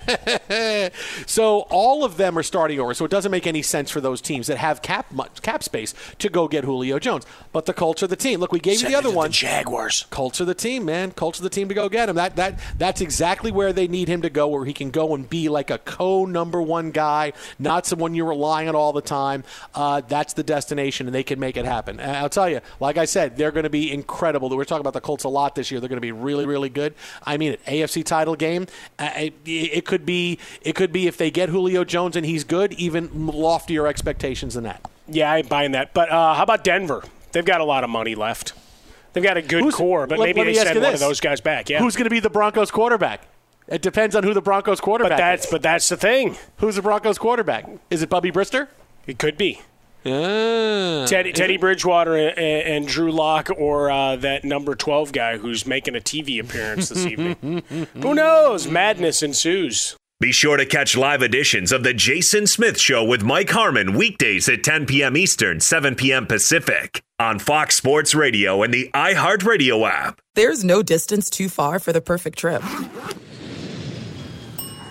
so 1.27 1.61
all 1.71 2.05
of 2.05 2.17
them 2.17 2.39
are 2.39 2.43
starting 2.43 2.81
over. 2.81 2.95
So 2.95 3.05
it 3.05 3.11
doesn't 3.11 3.31
make 3.31 3.47
any 3.47 3.63
sense 3.63 3.91
for 3.91 4.01
those 4.01 4.21
teams 4.21 4.47
that 4.47 4.59
have 4.59 4.83
cap 4.83 5.13
cap 5.43 5.63
space 5.63 5.95
to 6.19 6.29
go 6.29 6.49
get 6.49 6.65
Julio 6.65 6.99
Jones. 6.99 7.25
But 7.53 7.67
the 7.67 7.75
Colts 7.75 8.03
are 8.03 8.07
the 8.07 8.17
team. 8.17 8.41
Look, 8.41 8.53
we 8.53 8.61
gave 8.61 8.81
you 8.81 8.89
the 8.89 8.95
other 8.95 9.11
one. 9.11 9.29
the 9.29 9.33
Jaguars. 9.35 10.07
Colts 10.11 10.41
are 10.41 10.45
the 10.45 10.55
team, 10.55 10.85
man. 10.85 11.13
Colts 11.13 11.41
are 11.41 11.43
the 11.43 11.51
team 11.51 11.69
to 11.69 11.75
go 11.75 11.89
get 11.89 12.09
him. 12.09 12.17
That 12.17 12.37
that 12.37 12.59
that's 12.79 13.01
exactly 13.01 13.51
where 13.53 13.73
they 13.73 13.89
need 13.89 14.09
him 14.09 14.23
to 14.23 14.31
go, 14.31 14.49
where 14.49 14.65
he 14.65 14.73
can 14.73 14.91
go 14.91 15.15
and 15.15 15.29
be 15.29 15.49
like 15.49 15.71
a 15.71 15.79
co 15.79 16.25
number 16.25 16.62
one 16.63 16.91
guy, 16.91 17.33
not 17.59 17.87
someone 17.87 18.15
you're 18.15 18.29
relying 18.29 18.69
on 18.69 18.75
all 18.75 18.93
the 18.93 19.03
time. 19.03 19.45
Uh, 19.75 20.01
that's 20.01 20.33
the 20.33 20.43
destination, 20.43 21.07
and 21.07 21.15
they 21.15 21.23
can 21.23 21.39
make 21.39 21.57
it 21.57 21.65
happen. 21.65 22.01
And 22.01 22.17
I'll 22.17 22.29
tell 22.29 22.49
you, 22.49 22.61
like 22.81 22.97
I 22.97 23.05
said, 23.05 23.37
they're 23.37 23.51
going 23.51 23.65
to 23.65 23.71
be 23.71 23.93
incredible. 23.93 24.49
We're 24.49 24.65
talking 24.65 24.81
about 24.81 24.93
the 24.95 25.01
Colts 25.01 25.25
a 25.25 25.29
lot 25.29 25.55
this 25.55 25.71
year. 25.71 25.81
They're 25.81 25.89
going 25.89 25.97
to 25.99 26.01
be 26.01 26.13
really, 26.13 26.47
really 26.47 26.69
good. 26.69 26.95
I 27.25 27.37
mean, 27.37 27.53
it. 27.53 27.65
AFC 27.67 28.05
title 28.05 28.35
game. 28.37 28.67
Uh, 28.99 29.11
it, 29.17 29.35
it 29.45 29.85
could 29.87 30.07
be. 30.07 30.39
It 30.63 30.75
could 30.75 30.93
be 30.93 31.07
if 31.07 31.17
they 31.17 31.31
get 31.31 31.49
Julio 31.49 31.85
Jones 31.85 32.17
and 32.17 32.25
he's 32.27 32.45
good, 32.45 32.73
even 32.75 33.27
loftier 33.27 33.87
expectations 33.87 34.55
than 34.55 34.65
that. 34.65 34.81
Yeah, 35.09 35.31
I 35.33 35.39
ain't 35.39 35.49
buying 35.49 35.73
that. 35.73 35.93
But 35.95 36.11
uh, 36.11 36.35
how 36.35 36.43
about 36.43 36.65
Denver? 36.65 37.03
They've 37.33 37.45
got 37.45 37.61
a 37.61 37.65
lot 37.65 37.83
of 37.85 37.91
money 37.91 38.15
left. 38.15 38.53
They've 39.13 39.25
got 39.25 39.37
a 39.37 39.43
good 39.43 39.63
Who's- 39.63 39.75
core, 39.75 40.07
but 40.07 40.19
let- 40.19 40.27
maybe 40.35 40.41
let 40.55 40.65
they 40.67 40.73
send 40.73 40.83
one 40.83 40.95
of 40.95 41.01
those 41.01 41.21
guys 41.21 41.41
back. 41.41 41.69
Yeah, 41.69 41.81
Who's 41.81 41.97
going 41.97 42.05
to 42.05 42.11
be 42.11 42.21
the 42.21 42.31
Broncos 42.31 42.71
quarterback? 42.71 43.21
It 43.69 43.83
depends 43.83 44.15
on 44.17 44.25
who 44.25 44.35
the 44.35 44.43
Broncos 44.43 44.81
quarterback 44.81 45.13
but 45.13 45.17
that's 45.19 45.45
is. 45.47 45.51
but 45.51 45.63
that's 45.63 45.89
the 45.89 45.97
thing. 45.97 46.37
Who's 46.59 46.77
the 46.77 46.83
Broncos 46.83 47.19
quarterback? 47.19 47.69
Is 47.91 48.03
it 48.03 48.09
Bubby 48.09 48.31
Brister? 48.33 48.69
It 49.07 49.19
could 49.19 49.37
be. 49.37 49.61
Yeah. 50.05 51.07
Teddy, 51.07 51.33
Teddy 51.33 51.57
Bridgewater 51.57 52.17
and, 52.17 52.39
and 52.39 52.89
Drew 52.89 53.13
Lock, 53.13 53.51
or 53.57 53.91
uh, 53.91 54.17
that 54.17 54.45
number 54.45 54.75
12 54.75 55.13
guy 55.13 55.37
who's 55.37 55.65
making 55.67 55.95
a 55.95 56.01
TV 56.01 56.41
appearance 56.41 56.89
this 56.89 57.07
evening. 57.07 57.63
Who 58.03 58.15
knows? 58.15 58.67
Madness 58.67 59.23
ensues. 59.23 59.97
Be 60.19 60.33
sure 60.33 60.57
to 60.57 60.67
catch 60.67 60.97
live 60.97 61.23
editions 61.23 61.73
of 61.73 61.83
The 61.83 61.95
Jason 61.95 62.47
Smith 62.47 62.79
Show 62.81 63.05
with 63.05 63.23
Mike 63.25 63.51
Harmon 63.51 63.95
weekdays 63.95 64.49
at 64.49 64.63
10 64.63 64.87
p.m. 64.87 65.17
Eastern, 65.17 65.59
7 65.59 65.97
p.m. 65.97 66.27
Pacific 66.27 67.03
on 67.19 67.39
Fox 67.41 67.77
Sports 67.77 68.15
Radio 68.15 68.63
and 68.63 68.73
the 68.73 68.89
iHeartRadio 68.95 69.89
app. 69.89 70.21
There's 70.35 70.63
no 70.63 70.83
distance 70.83 71.29
too 71.29 71.49
far 71.49 71.81
for 71.81 71.93
the 71.93 72.01
perfect 72.01 72.39
trip. 72.39 72.63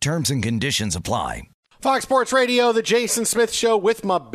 Terms 0.00 0.30
and 0.30 0.42
conditions 0.42 0.96
apply. 0.96 1.42
Fox 1.82 2.04
Sports 2.04 2.32
Radio, 2.32 2.72
the 2.72 2.80
Jason 2.80 3.26
Smith 3.26 3.52
Show 3.52 3.76
with 3.76 4.02
my 4.02 4.16
best 4.18 4.32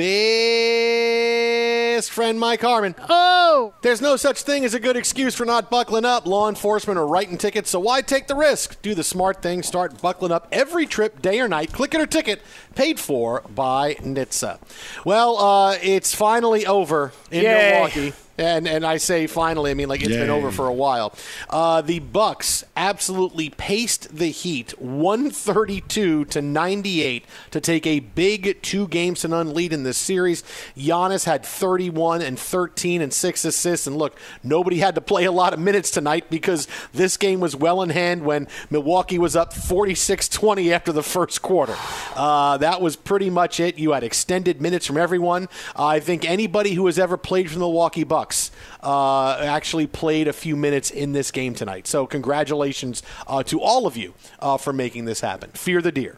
friend 2.11 2.39
Mike 2.39 2.61
Harmon. 2.61 2.93
Oh! 3.09 3.73
There's 3.81 3.99
no 4.01 4.15
such 4.15 4.43
thing 4.43 4.63
as 4.63 4.75
a 4.75 4.79
good 4.79 4.95
excuse 4.95 5.33
for 5.33 5.43
not 5.43 5.71
buckling 5.71 6.05
up. 6.05 6.27
Law 6.27 6.49
enforcement 6.49 6.99
are 6.99 7.07
writing 7.07 7.39
tickets, 7.39 7.71
so 7.71 7.79
why 7.79 8.01
take 8.01 8.27
the 8.27 8.35
risk? 8.35 8.79
Do 8.83 8.93
the 8.93 9.03
smart 9.03 9.41
thing, 9.41 9.63
start 9.63 10.01
buckling 10.03 10.31
up 10.31 10.47
every 10.51 10.85
trip, 10.85 11.19
day 11.21 11.39
or 11.39 11.47
night. 11.47 11.73
Click 11.73 11.95
it 11.95 12.01
or 12.01 12.05
ticket, 12.05 12.43
paid 12.75 12.99
for 12.99 13.41
by 13.53 13.95
NHTSA. 13.95 14.59
Well, 15.03 15.37
uh, 15.37 15.77
it's 15.81 16.13
finally 16.13 16.67
over 16.67 17.11
in 17.31 17.41
Yay. 17.43 17.71
Milwaukee. 17.71 18.13
And 18.37 18.67
and 18.67 18.85
I 18.85 18.97
say 18.97 19.27
finally, 19.27 19.71
I 19.71 19.73
mean 19.75 19.87
like 19.87 20.01
it's 20.01 20.09
been 20.09 20.29
over 20.29 20.51
for 20.51 20.67
a 20.67 20.73
while. 20.73 21.13
Uh, 21.49 21.81
the 21.81 21.99
Bucks 21.99 22.65
absolutely 22.75 23.49
paced 23.49 24.15
the 24.15 24.27
Heat, 24.27 24.71
one 24.79 25.29
thirty 25.29 25.79
two 25.79 26.25
to 26.25 26.41
ninety 26.41 27.01
eight, 27.01 27.23
to 27.51 27.61
take 27.61 27.87
a 27.87 28.01
big 28.01 28.61
two 28.61 28.87
games 28.89 29.21
to 29.21 29.29
none 29.29 29.53
lead 29.53 29.71
in 29.71 29.83
this 29.83 29.97
series. 29.97 30.43
Giannis 30.75 31.23
had 31.23 31.45
thirty 31.45 31.89
one 31.89 32.21
and 32.21 32.37
thirteen 32.37 33.01
and 33.01 33.13
six 33.13 33.45
assists. 33.45 33.87
And 33.87 33.95
look, 33.95 34.17
nobody 34.43 34.79
had 34.79 34.95
to 34.95 35.01
play 35.01 35.23
a 35.23 35.31
lot 35.31 35.53
of 35.53 35.59
minutes 35.59 35.89
tonight 35.89 36.29
because 36.29 36.67
this 36.93 37.15
game 37.15 37.39
was 37.39 37.55
well 37.55 37.81
in 37.81 37.89
hand 37.89 38.25
when 38.25 38.47
Milwaukee 38.69 39.17
was 39.17 39.35
up 39.35 39.53
46-20 39.53 40.71
after 40.71 40.91
the 40.91 41.03
first 41.03 41.41
quarter. 41.41 41.75
Uh, 42.15 42.57
that 42.57 42.81
was 42.81 42.95
pretty 42.95 43.29
much 43.29 43.59
it. 43.59 43.77
You 43.77 43.91
had 43.93 44.03
extended 44.03 44.61
minutes 44.61 44.85
from 44.85 44.97
everyone. 44.97 45.47
Uh, 45.77 45.85
I 45.85 45.99
think 45.99 46.25
anybody 46.25 46.73
who 46.73 46.85
has 46.87 46.99
ever 46.99 47.15
played 47.17 47.47
for 47.47 47.53
the 47.53 47.59
Milwaukee 47.59 48.03
Bucks 48.03 48.24
uh, 48.83 49.37
actually 49.41 49.87
played 49.87 50.27
a 50.27 50.33
few 50.33 50.55
minutes 50.55 50.91
in 50.91 51.11
this 51.13 51.31
game 51.31 51.53
tonight. 51.53 51.87
So 51.87 52.05
congratulations 52.05 53.03
uh, 53.27 53.43
to 53.43 53.61
all 53.61 53.87
of 53.87 53.97
you 53.97 54.13
uh, 54.39 54.57
for 54.57 54.73
making 54.73 55.05
this 55.05 55.21
happen. 55.21 55.51
Fear 55.51 55.81
the 55.81 55.91
deer. 55.91 56.17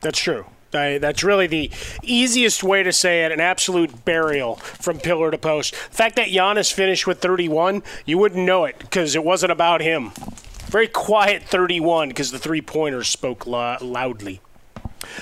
That's 0.00 0.18
true. 0.18 0.46
I, 0.74 0.98
that's 0.98 1.24
really 1.24 1.46
the 1.46 1.70
easiest 2.02 2.62
way 2.62 2.82
to 2.82 2.92
say 2.92 3.24
it. 3.24 3.32
An 3.32 3.40
absolute 3.40 4.04
burial 4.04 4.56
from 4.56 4.98
pillar 4.98 5.30
to 5.30 5.38
post. 5.38 5.72
The 5.72 5.96
fact 5.96 6.16
that 6.16 6.28
Giannis 6.28 6.72
finished 6.72 7.06
with 7.06 7.20
31, 7.20 7.82
you 8.04 8.18
wouldn't 8.18 8.44
know 8.44 8.64
it 8.64 8.78
because 8.78 9.14
it 9.14 9.24
wasn't 9.24 9.52
about 9.52 9.80
him. 9.80 10.10
Very 10.66 10.88
quiet 10.88 11.44
31 11.44 12.08
because 12.08 12.32
the 12.32 12.38
three 12.38 12.60
pointers 12.60 13.08
spoke 13.08 13.46
lo- 13.46 13.76
loudly. 13.80 14.40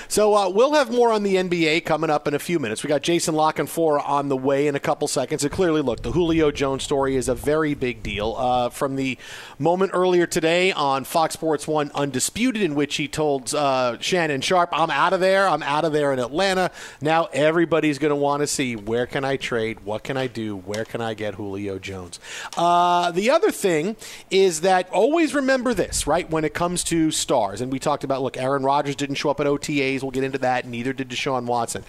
So 0.07 0.35
uh, 0.35 0.49
we'll 0.49 0.73
have 0.73 0.91
more 0.91 1.11
on 1.11 1.23
the 1.23 1.35
NBA 1.35 1.85
coming 1.85 2.09
up 2.09 2.27
in 2.27 2.33
a 2.33 2.39
few 2.39 2.59
minutes. 2.59 2.83
We 2.83 2.87
got 2.87 3.01
Jason 3.01 3.35
La 3.35 3.51
Canfora 3.51 4.07
on 4.07 4.29
the 4.29 4.37
way 4.37 4.67
in 4.67 4.75
a 4.75 4.79
couple 4.79 5.07
seconds. 5.07 5.43
And 5.43 5.51
clearly, 5.51 5.81
look, 5.81 6.01
the 6.01 6.11
Julio 6.11 6.51
Jones 6.51 6.83
story 6.83 7.15
is 7.15 7.29
a 7.29 7.35
very 7.35 7.73
big 7.73 8.03
deal. 8.03 8.35
Uh, 8.37 8.69
from 8.69 8.95
the 8.95 9.17
moment 9.59 9.91
earlier 9.93 10.25
today 10.25 10.71
on 10.71 11.03
Fox 11.03 11.33
Sports 11.33 11.67
One 11.67 11.91
Undisputed, 11.93 12.61
in 12.61 12.75
which 12.75 12.95
he 12.95 13.07
told 13.07 13.53
uh, 13.53 13.97
Shannon 13.99 14.41
Sharpe, 14.41 14.69
"I'm 14.73 14.89
out 14.89 15.13
of 15.13 15.19
there. 15.19 15.47
I'm 15.47 15.63
out 15.63 15.85
of 15.85 15.93
there 15.93 16.11
in 16.11 16.19
Atlanta." 16.19 16.71
Now 17.01 17.29
everybody's 17.33 17.99
going 17.99 18.11
to 18.11 18.15
want 18.15 18.41
to 18.41 18.47
see 18.47 18.75
where 18.75 19.05
can 19.05 19.23
I 19.23 19.37
trade, 19.37 19.81
what 19.81 20.03
can 20.03 20.17
I 20.17 20.27
do, 20.27 20.55
where 20.55 20.85
can 20.85 21.01
I 21.01 21.13
get 21.13 21.35
Julio 21.35 21.79
Jones. 21.79 22.19
Uh, 22.57 23.11
the 23.11 23.29
other 23.29 23.51
thing 23.51 23.95
is 24.29 24.61
that 24.61 24.89
always 24.89 25.33
remember 25.33 25.73
this, 25.73 26.07
right? 26.07 26.29
When 26.29 26.43
it 26.43 26.53
comes 26.53 26.83
to 26.85 27.11
stars, 27.11 27.61
and 27.61 27.71
we 27.71 27.79
talked 27.79 28.03
about, 28.03 28.21
look, 28.21 28.37
Aaron 28.37 28.63
Rodgers 28.63 28.95
didn't 28.95 29.15
show 29.15 29.29
up 29.29 29.39
at 29.39 29.47
OTAs. 29.75 30.01
We'll 30.01 30.11
get 30.11 30.23
into 30.23 30.37
that. 30.39 30.65
Neither 30.65 30.93
did 30.93 31.09
Deshaun 31.09 31.45
Watson. 31.45 31.83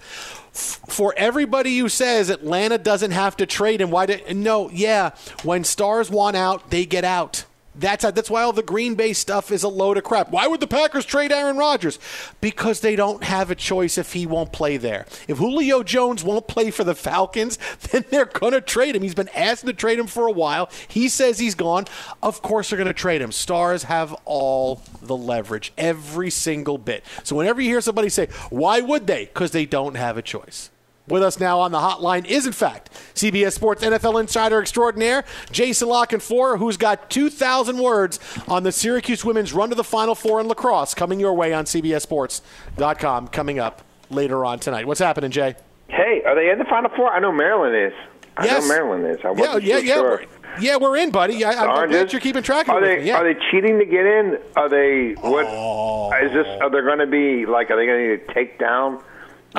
For 0.51 1.13
everybody 1.17 1.77
who 1.77 1.89
says 1.89 2.29
Atlanta 2.29 2.77
doesn't 2.77 3.11
have 3.11 3.37
to 3.37 3.45
trade 3.45 3.81
him, 3.81 3.91
why 3.91 4.05
did 4.05 4.35
no? 4.35 4.69
Yeah, 4.71 5.11
when 5.43 5.63
stars 5.63 6.09
want 6.09 6.35
out, 6.35 6.69
they 6.69 6.85
get 6.85 7.03
out. 7.03 7.45
That's 7.79 8.03
that's 8.03 8.29
why 8.29 8.41
all 8.41 8.53
the 8.53 8.63
Green 8.63 8.95
Bay 8.95 9.13
stuff 9.13 9.51
is 9.51 9.63
a 9.63 9.67
load 9.67 9.97
of 9.97 10.03
crap. 10.03 10.31
Why 10.31 10.47
would 10.47 10.59
the 10.59 10.67
Packers 10.67 11.05
trade 11.05 11.31
Aaron 11.31 11.57
Rodgers? 11.57 11.99
Because 12.41 12.79
they 12.79 12.95
don't 12.95 13.23
have 13.23 13.51
a 13.51 13.55
choice 13.55 13.97
if 13.97 14.13
he 14.13 14.25
won't 14.25 14.51
play 14.51 14.77
there. 14.77 15.05
If 15.27 15.37
Julio 15.37 15.83
Jones 15.83 16.23
won't 16.23 16.47
play 16.47 16.71
for 16.71 16.83
the 16.83 16.95
Falcons, 16.95 17.57
then 17.91 18.05
they're 18.09 18.25
going 18.25 18.53
to 18.53 18.61
trade 18.61 18.95
him. 18.95 19.03
He's 19.03 19.15
been 19.15 19.29
asked 19.29 19.65
to 19.65 19.73
trade 19.73 19.99
him 19.99 20.07
for 20.07 20.27
a 20.27 20.31
while. 20.31 20.69
He 20.87 21.09
says 21.09 21.39
he's 21.39 21.55
gone. 21.55 21.85
Of 22.23 22.41
course 22.41 22.69
they're 22.69 22.77
going 22.77 22.87
to 22.87 22.93
trade 22.93 23.21
him. 23.21 23.31
Stars 23.31 23.83
have 23.83 24.13
all 24.25 24.81
the 25.01 25.17
leverage, 25.17 25.73
every 25.77 26.29
single 26.29 26.77
bit. 26.77 27.03
So 27.23 27.35
whenever 27.35 27.61
you 27.61 27.69
hear 27.69 27.81
somebody 27.81 28.09
say, 28.09 28.27
"Why 28.49 28.81
would 28.81 29.07
they?" 29.07 29.25
Because 29.25 29.51
they 29.51 29.65
don't 29.65 29.95
have 29.95 30.17
a 30.17 30.21
choice. 30.21 30.69
With 31.07 31.23
us 31.23 31.39
now 31.39 31.61
on 31.61 31.71
the 31.71 31.77
hotline 31.79 32.25
is, 32.25 32.45
in 32.45 32.51
fact, 32.51 32.91
CBS 33.15 33.53
Sports 33.53 33.81
NFL 33.83 34.19
insider 34.19 34.59
extraordinaire, 34.61 35.23
Jason 35.51 35.87
La 35.87 36.05
Canfora, 36.05 36.57
who's 36.57 36.75
got 36.75 37.09
2,000 37.09 37.77
words 37.77 38.19
on 38.47 38.63
the 38.63 38.73
Syracuse 38.73 39.23
women's 39.23 39.53
run 39.53 39.69
to 39.69 39.75
the 39.75 39.85
Final 39.85 40.15
Four 40.15 40.41
in 40.41 40.47
lacrosse 40.49 40.93
coming 40.93 41.17
your 41.19 41.33
way 41.33 41.53
on 41.53 41.63
CBSSports.com 41.63 43.29
coming 43.29 43.57
up 43.59 43.83
later 44.09 44.43
on 44.43 44.59
tonight. 44.59 44.85
What's 44.85 44.99
happening, 44.99 45.31
Jay? 45.31 45.55
Hey, 45.87 46.21
are 46.25 46.35
they 46.35 46.49
in 46.51 46.59
the 46.59 46.65
Final 46.65 46.89
Four? 46.95 47.09
I 47.11 47.19
know 47.19 47.31
Maryland 47.31 47.75
is. 47.75 47.93
I 48.35 48.45
Yes. 48.45 48.63
know 48.63 48.67
Maryland 48.67 49.05
is. 49.07 49.17
I 49.23 49.29
Yeah, 49.29 49.33
wasn't 49.39 49.63
yeah, 49.63 49.77
yeah. 49.77 49.93
sure. 49.95 50.09
We're, 50.09 50.59
yeah, 50.61 50.75
we're 50.77 50.97
in, 50.97 51.11
buddy. 51.11 51.45
I, 51.45 51.51
I'm 51.53 51.89
glad 51.89 52.11
you're 52.11 52.19
keeping 52.21 52.43
track 52.43 52.67
of 52.67 52.75
are 52.75 52.83
it. 52.83 52.99
they. 52.99 53.07
Yeah. 53.07 53.17
are 53.17 53.23
they 53.33 53.39
cheating 53.49 53.79
to 53.79 53.85
get 53.85 54.05
in? 54.05 54.37
Are 54.57 54.67
they 54.67 55.13
what 55.21 55.45
Oh. 55.47 56.11
is 56.21 56.33
this? 56.33 56.47
Are 56.61 56.69
they 56.69 56.81
going 56.81 56.99
to 56.99 57.07
be 57.07 57.45
like? 57.45 57.71
Are 57.71 57.77
they 57.77 57.85
going 57.85 57.99
to 57.99 58.17
need 58.17 58.27
to 58.27 58.33
take 58.33 58.59
down 58.59 59.01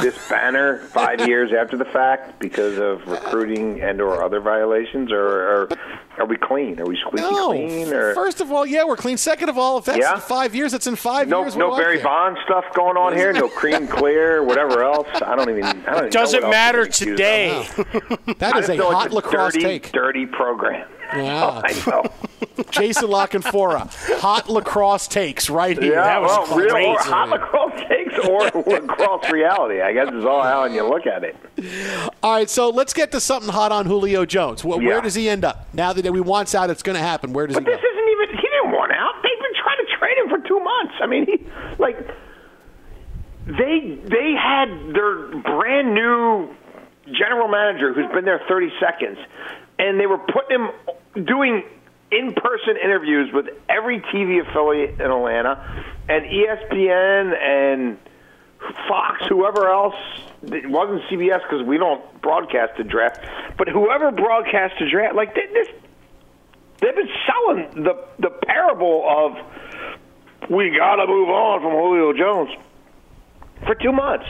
this 0.01 0.17
banner 0.29 0.79
five 0.79 1.27
years 1.27 1.51
after 1.53 1.77
the 1.77 1.85
fact 1.87 2.39
because 2.39 2.79
of 2.79 3.07
recruiting 3.09 3.81
and 3.81 4.01
or 4.01 4.23
other 4.23 4.41
violations, 4.41 5.11
or, 5.11 5.19
or 5.27 5.69
are 6.19 6.27
we 6.27 6.37
clean? 6.37 6.79
Are 6.81 6.85
we 6.87 6.97
squeaky 6.97 7.23
no. 7.23 7.49
clean? 7.49 7.93
Or 7.93 8.15
First 8.15 8.41
of 8.41 8.53
all, 8.53 8.65
yeah, 8.67 8.85
we're 8.85 8.97
clean. 8.97 9.17
Second 9.17 9.49
of 9.49 9.59
all, 9.59 9.79
if 9.79 9.87
that's 9.87 9.99
Yeah? 9.99 10.15
in 10.15 10.21
five 10.21 10.55
years, 10.55 10.73
it's 10.75 10.87
in 10.87 10.95
five 10.97 11.29
no 11.29 11.41
years. 11.43 11.57
no 11.57 11.71
We're 11.71 11.79
Barry 11.79 11.99
out. 11.99 12.05
Bond 12.05 12.39
stuff 12.45 12.65
going 12.75 12.97
on 12.97 13.17
here? 13.17 13.33
No 13.33 13.49
cream 13.49 13.89
clear, 13.89 14.43
whatever 14.45 14.83
else? 14.85 15.09
I 15.23 15.35
don't 15.35 15.51
even. 15.51 15.65
I 15.65 15.73
don't 15.73 15.97
even 15.97 16.11
Doesn't 16.11 16.43
know 16.43 16.51
matter 16.51 16.87
today. 16.87 17.59
of. 17.59 17.77
That 18.39 18.55
I 18.55 18.59
is 18.61 18.67
just 18.67 18.79
a 18.81 18.85
hot 18.85 19.11
lacrosse 19.13 19.55
dirty, 19.55 19.65
take. 19.65 19.93
dirty 19.93 20.27
program. 20.27 20.89
Yeah. 21.15 21.63
I 21.65 21.83
know. 21.87 22.05
Jason 22.71 23.09
La 23.09 23.27
Canfora, 23.27 23.89
hot 24.21 24.49
lacrosse 24.49 25.07
takes 25.09 25.49
right 25.49 25.81
here. 25.81 25.95
Yeah, 25.95 26.05
that 26.05 26.21
was 26.23 26.49
well, 26.49 26.59
real 26.59 26.75
or 26.75 26.97
crazy. 26.97 27.11
hot 27.11 27.29
lacrosse 27.29 27.81
takes 27.89 28.19
or 28.27 28.63
lacrosse 28.67 29.31
reality. 29.31 29.81
I 29.81 29.93
guess 29.93 30.09
it's 30.13 30.25
all 30.27 30.43
how 30.43 30.65
you 30.67 30.87
look 30.89 31.07
at 31.07 31.23
it. 31.25 31.37
All 32.23 32.33
right, 32.35 32.51
so 32.51 32.69
let's 32.71 32.93
get 32.93 33.13
to 33.13 33.21
something 33.21 33.51
hot 33.53 33.71
on 33.73 33.87
Julio 33.87 34.27
Jones. 34.27 34.65
Where, 34.65 34.79
where 34.79 35.01
does 35.01 35.15
he 35.15 35.29
end 35.29 35.45
up? 35.45 35.69
Now 35.73 35.93
that 35.93 36.13
we 36.13 36.21
wants 36.21 36.55
out, 36.55 36.69
it's 36.69 36.83
going 36.83 36.97
to 36.97 37.03
happen. 37.03 37.33
Where 37.33 37.47
does 37.47 37.55
But 37.55 37.63
he 37.63 37.67
go? 37.67 37.73
this 37.73 37.81
isn't 37.85 38.09
even. 38.11 38.29
He 38.37 38.43
didn't 38.43 38.73
want 38.73 38.93
out. 38.93 39.15
They've 39.23 39.41
been 39.41 39.63
trying 39.63 39.79
to 39.79 39.97
trade 39.99 40.19
him 40.19 40.29
for 40.29 40.49
two 40.49 40.61
months. 40.61 40.95
I 41.01 41.07
mean, 41.07 41.27
he 41.27 41.47
like 41.79 41.97
they 43.47 43.99
they 44.05 44.33
had 44.35 44.69
their 44.95 45.41
brand 45.43 45.95
new 45.95 46.55
general 47.13 47.49
manager 47.49 47.95
who's 47.95 48.11
been 48.13 48.25
there 48.25 48.41
30 48.49 48.71
seconds, 48.81 49.19
and 49.79 49.99
they 49.99 50.07
were 50.07 50.19
putting 50.19 50.61
him 50.61 51.25
doing 51.25 51.65
in-person 52.11 52.77
interviews 52.83 53.31
with 53.33 53.47
every 53.69 54.01
TV 54.01 54.41
affiliate 54.47 55.01
in 55.01 55.11
Atlanta, 55.11 55.85
and 56.09 56.25
ESPN 56.25 57.37
and 57.37 57.99
Fox, 58.89 59.27
whoever 59.29 59.69
else. 59.69 59.95
It 60.43 60.69
wasn't 60.69 61.03
CBS 61.11 61.43
because 61.43 61.67
we 61.67 61.79
don't 61.79 62.03
broadcast 62.23 62.77
the 62.79 62.85
draft, 62.85 63.21
but 63.57 63.69
whoever 63.69 64.11
broadcast 64.11 64.75
the 64.79 64.89
draft, 64.89 65.15
like 65.15 65.35
this 65.35 65.69
they've 66.81 66.95
been 66.95 67.09
selling 67.27 67.85
the 67.85 68.07
the 68.19 68.31
parable 68.31 69.05
of 69.07 70.51
we 70.51 70.71
got 70.77 70.97
to 70.97 71.07
move 71.07 71.29
on 71.29 71.61
from 71.61 71.73
Julio 71.73 72.13
Jones 72.13 72.51
for 73.67 73.75
two 73.75 73.93
months. 73.93 74.27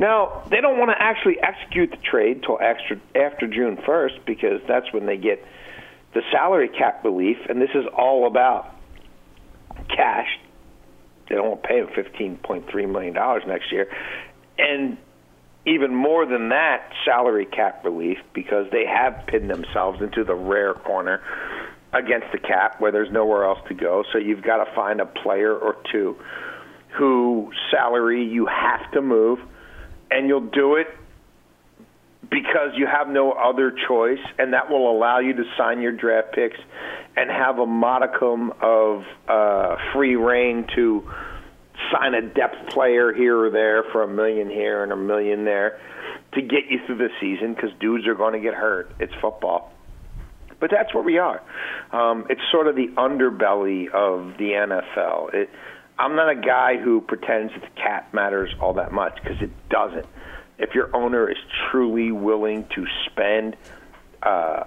Now 0.00 0.42
they 0.50 0.60
don't 0.60 0.78
want 0.78 0.90
to 0.90 1.00
actually 1.00 1.36
execute 1.40 1.90
the 1.90 1.98
trade 1.98 2.42
till 2.42 2.58
extra, 2.60 2.98
after 3.14 3.46
June 3.46 3.78
first 3.84 4.14
because 4.26 4.60
that's 4.66 4.92
when 4.92 5.06
they 5.06 5.18
get 5.18 5.44
the 6.14 6.22
salary 6.32 6.68
cap 6.68 7.04
relief, 7.04 7.36
and 7.48 7.60
this 7.60 7.70
is 7.74 7.84
all 7.96 8.26
about 8.26 8.74
cash. 9.88 10.26
They 11.28 11.36
don't 11.36 11.48
want 11.48 11.62
to 11.62 11.68
pay 11.68 11.78
him 11.78 11.88
fifteen 11.94 12.38
point 12.38 12.68
three 12.68 12.86
million 12.86 13.14
dollars 13.14 13.44
next 13.46 13.70
year, 13.70 13.88
and 14.58 14.96
even 15.66 15.94
more 15.94 16.24
than 16.24 16.48
that, 16.48 16.90
salary 17.04 17.44
cap 17.44 17.84
relief 17.84 18.18
because 18.32 18.66
they 18.72 18.86
have 18.86 19.26
pinned 19.26 19.50
themselves 19.50 20.00
into 20.00 20.24
the 20.24 20.34
rare 20.34 20.72
corner 20.72 21.20
against 21.92 22.32
the 22.32 22.38
cap 22.38 22.80
where 22.80 22.90
there's 22.90 23.10
nowhere 23.12 23.44
else 23.44 23.58
to 23.68 23.74
go. 23.74 24.02
So 24.12 24.18
you've 24.18 24.42
got 24.42 24.64
to 24.64 24.74
find 24.74 25.00
a 25.00 25.06
player 25.06 25.54
or 25.54 25.76
two 25.92 26.16
who 26.96 27.52
salary 27.70 28.24
you 28.24 28.46
have 28.46 28.90
to 28.92 29.02
move, 29.02 29.38
and 30.10 30.28
you'll 30.28 30.50
do 30.50 30.76
it 30.76 30.88
because 32.30 32.72
you 32.76 32.86
have 32.86 33.08
no 33.08 33.32
other 33.32 33.74
choice, 33.88 34.20
and 34.38 34.52
that 34.52 34.70
will 34.70 34.90
allow 34.90 35.18
you 35.18 35.34
to 35.34 35.44
sign 35.58 35.80
your 35.80 35.92
draft 35.92 36.32
picks 36.32 36.58
and 37.16 37.30
have 37.30 37.58
a 37.58 37.66
modicum 37.66 38.52
of 38.62 39.04
uh, 39.28 39.76
free 39.92 40.16
rein 40.16 40.66
to 40.76 41.10
sign 41.92 42.14
a 42.14 42.22
depth 42.22 42.68
player 42.68 43.12
here 43.12 43.36
or 43.36 43.50
there 43.50 43.82
for 43.90 44.02
a 44.02 44.08
million 44.08 44.48
here 44.48 44.82
and 44.82 44.92
a 44.92 44.96
million 44.96 45.44
there 45.44 45.80
to 46.34 46.42
get 46.42 46.66
you 46.68 46.78
through 46.86 46.98
the 46.98 47.08
season 47.20 47.54
because 47.54 47.70
dudes 47.80 48.06
are 48.06 48.14
going 48.14 48.34
to 48.34 48.40
get 48.40 48.54
hurt. 48.54 48.92
It's 49.00 49.12
football. 49.20 49.72
But 50.60 50.70
that's 50.70 50.94
where 50.94 51.02
we 51.02 51.18
are. 51.18 51.42
Um, 51.90 52.26
it's 52.28 52.42
sort 52.52 52.68
of 52.68 52.76
the 52.76 52.88
underbelly 52.96 53.88
of 53.88 54.36
the 54.36 54.52
NFL. 54.52 55.34
It, 55.34 55.50
I'm 56.00 56.16
not 56.16 56.30
a 56.30 56.34
guy 56.34 56.78
who 56.78 57.02
pretends 57.02 57.52
that 57.52 57.60
the 57.60 57.80
cap 57.80 58.14
matters 58.14 58.48
all 58.58 58.72
that 58.74 58.90
much 58.90 59.18
because 59.22 59.42
it 59.42 59.50
doesn't. 59.68 60.06
If 60.58 60.74
your 60.74 60.94
owner 60.96 61.30
is 61.30 61.36
truly 61.70 62.10
willing 62.10 62.66
to 62.74 62.86
spend 63.06 63.54
uh, 64.22 64.64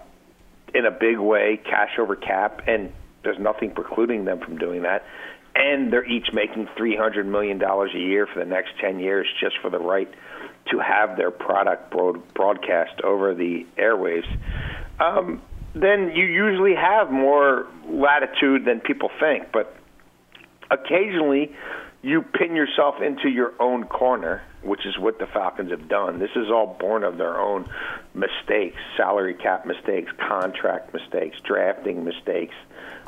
in 0.76 0.86
a 0.86 0.92
big 0.92 1.18
way, 1.18 1.60
cash 1.64 1.98
over 1.98 2.16
cap, 2.16 2.62
and 2.68 2.94
there's 3.24 3.40
nothing 3.40 3.72
precluding 3.72 4.26
them 4.26 4.42
from 4.42 4.60
doing 4.60 4.84
that, 4.84 5.06
and 5.56 5.92
they're 5.92 6.06
each 6.06 6.28
making 6.34 6.68
$300 6.78 7.26
million 7.26 7.60
a 7.62 7.98
year 7.98 8.28
for 8.28 8.38
the 8.38 8.46
next 8.46 8.70
10 8.80 9.00
years 9.00 9.26
just 9.42 9.56
for 9.60 9.72
the 9.72 9.80
right 9.80 10.14
to 10.72 10.78
have 10.78 11.18
their 11.18 11.32
product 11.32 11.90
broad- 11.90 12.34
broadcast 12.36 13.02
over 13.04 13.34
the 13.34 13.66
airwaves, 13.78 14.28
um, 15.00 15.42
then 15.74 16.12
you 16.16 16.26
usually 16.26 16.76
have 16.76 17.12
more 17.12 17.66
latitude 17.88 18.66
than 18.66 18.80
people 18.80 19.10
think. 19.20 19.52
But 19.52 19.76
occasionally 20.72 21.56
you 22.04 22.22
pin 22.22 22.56
yourself 22.56 23.02
into 23.02 23.30
your 23.30 23.54
own 23.60 23.86
corner, 23.86 24.44
which 24.62 24.86
is 24.86 24.98
what 25.00 25.20
the 25.20 25.26
Falcons 25.26 25.72
have 25.72 25.88
done. 25.88 26.20
This 26.20 26.32
is 26.36 26.50
all 26.50 26.76
born 26.80 27.04
of 27.04 27.18
their 27.18 27.40
own 27.40 27.70
mistakes, 28.14 28.78
salary 28.98 29.34
cap 29.34 29.66
mistakes, 29.66 30.12
contract 30.18 30.94
mistakes, 30.94 31.38
drafting 31.46 32.04
mistakes, 32.04 32.56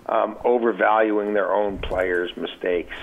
um, 0.05 0.37
overvaluing 0.45 1.33
their 1.33 1.53
own 1.53 1.77
players' 1.79 2.31
mistakes. 2.37 2.95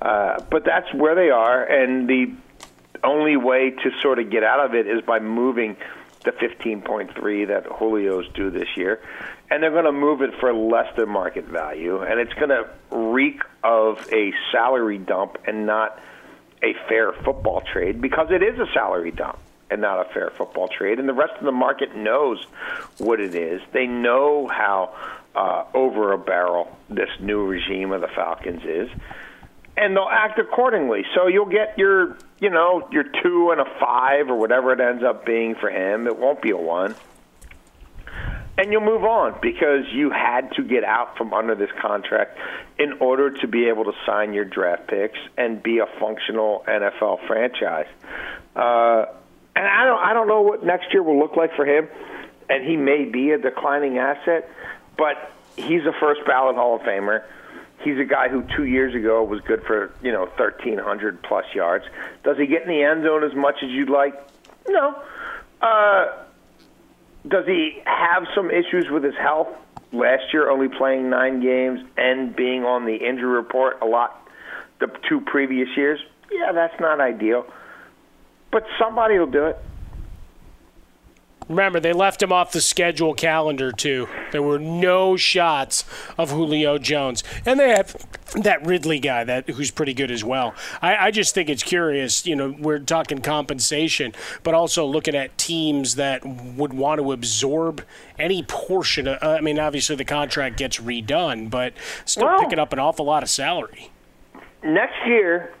Uh, 0.00 0.40
but 0.48 0.64
that's 0.64 0.92
where 0.94 1.16
they 1.16 1.30
are, 1.30 1.64
and 1.64 2.08
the 2.08 2.32
only 3.04 3.36
way 3.36 3.70
to 3.70 3.90
sort 4.00 4.20
of 4.20 4.30
get 4.30 4.44
out 4.44 4.64
of 4.64 4.74
it 4.74 4.86
is 4.86 5.02
by 5.02 5.18
moving 5.18 5.76
the 6.24 6.32
15.3 6.32 7.48
that 7.48 7.78
Julio's 7.78 8.28
due 8.34 8.50
this 8.50 8.68
year, 8.76 9.00
and 9.50 9.62
they're 9.62 9.70
going 9.70 9.84
to 9.84 9.92
move 9.92 10.22
it 10.22 10.30
for 10.40 10.52
less 10.52 10.94
than 10.96 11.08
market 11.08 11.44
value, 11.44 12.02
and 12.02 12.20
it's 12.20 12.32
going 12.34 12.50
to 12.50 12.68
reek 12.90 13.42
of 13.62 14.06
a 14.12 14.32
salary 14.50 14.98
dump 14.98 15.38
and 15.46 15.66
not 15.66 16.00
a 16.62 16.74
fair 16.88 17.12
football 17.12 17.60
trade 17.60 18.00
because 18.00 18.28
it 18.30 18.42
is 18.42 18.58
a 18.58 18.66
salary 18.72 19.10
dump 19.10 19.38
and 19.70 19.80
not 19.80 20.06
a 20.06 20.12
fair 20.12 20.30
football 20.30 20.68
trade, 20.68 20.98
and 20.98 21.08
the 21.08 21.14
rest 21.14 21.32
of 21.38 21.44
the 21.44 21.52
market 21.52 21.96
knows 21.96 22.44
what 22.98 23.20
it 23.20 23.34
is. 23.34 23.60
They 23.72 23.86
know 23.86 24.46
how 24.46 24.94
uh, 25.34 25.64
over 25.74 26.12
a 26.12 26.18
barrel 26.18 26.76
this 26.90 27.08
new 27.20 27.46
regime 27.46 27.90
of 27.92 28.02
the 28.02 28.08
Falcons 28.08 28.62
is 28.64 28.90
and 29.76 29.96
they'll 29.96 30.08
act 30.10 30.38
accordingly. 30.38 31.04
So 31.14 31.28
you'll 31.28 31.46
get 31.46 31.78
your, 31.78 32.16
you 32.42 32.50
know, 32.50 32.88
your 32.90 33.04
two 33.04 33.52
and 33.52 33.60
a 33.60 33.64
five 33.78 34.28
or 34.28 34.34
whatever 34.34 34.72
it 34.72 34.80
ends 34.80 35.04
up 35.04 35.24
being 35.24 35.54
for 35.54 35.70
him. 35.70 36.08
It 36.08 36.18
won't 36.18 36.42
be 36.42 36.50
a 36.50 36.56
one. 36.56 36.96
And 38.58 38.72
you'll 38.72 38.80
move 38.80 39.04
on 39.04 39.38
because 39.40 39.84
you 39.92 40.10
had 40.10 40.50
to 40.56 40.64
get 40.64 40.82
out 40.82 41.16
from 41.16 41.32
under 41.32 41.54
this 41.54 41.70
contract 41.80 42.36
in 42.80 42.94
order 42.94 43.30
to 43.30 43.46
be 43.46 43.68
able 43.68 43.84
to 43.84 43.92
sign 44.04 44.34
your 44.34 44.44
draft 44.44 44.88
picks 44.88 45.20
and 45.38 45.62
be 45.62 45.78
a 45.78 45.86
functional 46.00 46.64
NFL 46.66 47.24
franchise. 47.28 47.86
Uh, 48.56 49.06
and 49.54 49.64
I 49.64 49.84
don't, 49.84 50.04
I 50.04 50.12
don't 50.12 50.26
know 50.26 50.42
what 50.42 50.64
next 50.64 50.92
year 50.92 51.04
will 51.04 51.20
look 51.20 51.36
like 51.36 51.54
for 51.54 51.64
him. 51.64 51.86
And 52.50 52.66
he 52.66 52.76
may 52.76 53.04
be 53.04 53.30
a 53.30 53.38
declining 53.38 53.98
asset, 53.98 54.50
but 54.98 55.30
he's 55.54 55.86
a 55.86 55.92
first 56.00 56.26
ballot 56.26 56.56
Hall 56.56 56.74
of 56.74 56.82
Famer. 56.82 57.22
He's 57.84 57.98
a 57.98 58.04
guy 58.04 58.28
who 58.28 58.44
two 58.56 58.64
years 58.64 58.94
ago 58.94 59.22
was 59.24 59.40
good 59.40 59.62
for 59.66 59.92
you 60.02 60.12
know 60.12 60.28
thirteen 60.36 60.78
hundred 60.78 61.22
plus 61.22 61.44
yards. 61.54 61.84
Does 62.24 62.36
he 62.38 62.46
get 62.46 62.62
in 62.62 62.68
the 62.68 62.82
end 62.82 63.04
zone 63.04 63.24
as 63.24 63.34
much 63.34 63.56
as 63.62 63.70
you'd 63.70 63.90
like? 63.90 64.14
No. 64.68 64.94
Uh, 65.60 66.06
does 67.26 67.46
he 67.46 67.80
have 67.84 68.26
some 68.34 68.50
issues 68.50 68.86
with 68.90 69.04
his 69.04 69.14
health? 69.14 69.48
Last 69.92 70.32
year, 70.32 70.48
only 70.50 70.68
playing 70.68 71.10
nine 71.10 71.40
games 71.42 71.80
and 71.98 72.34
being 72.34 72.64
on 72.64 72.86
the 72.86 72.96
injury 72.96 73.28
report 73.28 73.78
a 73.82 73.86
lot 73.86 74.26
the 74.80 74.88
two 75.08 75.20
previous 75.20 75.68
years. 75.76 76.00
Yeah, 76.30 76.52
that's 76.52 76.78
not 76.80 77.00
ideal. 77.00 77.46
But 78.50 78.64
somebody 78.78 79.18
will 79.18 79.30
do 79.30 79.46
it. 79.46 79.56
Remember, 81.52 81.80
they 81.80 81.92
left 81.92 82.22
him 82.22 82.32
off 82.32 82.52
the 82.52 82.60
schedule 82.60 83.14
calendar, 83.14 83.72
too. 83.72 84.08
There 84.30 84.42
were 84.42 84.58
no 84.58 85.16
shots 85.16 85.84
of 86.16 86.30
Julio 86.30 86.78
Jones. 86.78 87.22
And 87.44 87.60
they 87.60 87.70
have 87.70 87.94
that 88.34 88.64
Ridley 88.66 88.98
guy 88.98 89.24
that 89.24 89.48
who's 89.50 89.70
pretty 89.70 89.92
good 89.92 90.10
as 90.10 90.24
well. 90.24 90.54
I, 90.80 90.96
I 90.96 91.10
just 91.10 91.34
think 91.34 91.50
it's 91.50 91.62
curious. 91.62 92.26
You 92.26 92.36
know, 92.36 92.56
we're 92.58 92.78
talking 92.78 93.20
compensation, 93.20 94.12
but 94.42 94.54
also 94.54 94.86
looking 94.86 95.14
at 95.14 95.36
teams 95.36 95.96
that 95.96 96.24
would 96.24 96.72
want 96.72 97.00
to 97.00 97.12
absorb 97.12 97.84
any 98.18 98.42
portion 98.42 99.06
of. 99.06 99.22
I 99.22 99.40
mean, 99.40 99.58
obviously 99.58 99.96
the 99.96 100.04
contract 100.04 100.56
gets 100.56 100.78
redone, 100.78 101.50
but 101.50 101.74
still 102.06 102.26
Well- 102.26 102.40
picking 102.40 102.58
up 102.58 102.72
an 102.72 102.78
awful 102.78 103.04
lot 103.04 103.22
of 103.22 103.28
salary. 103.28 103.90
Next 104.64 105.06
year, 105.06 105.52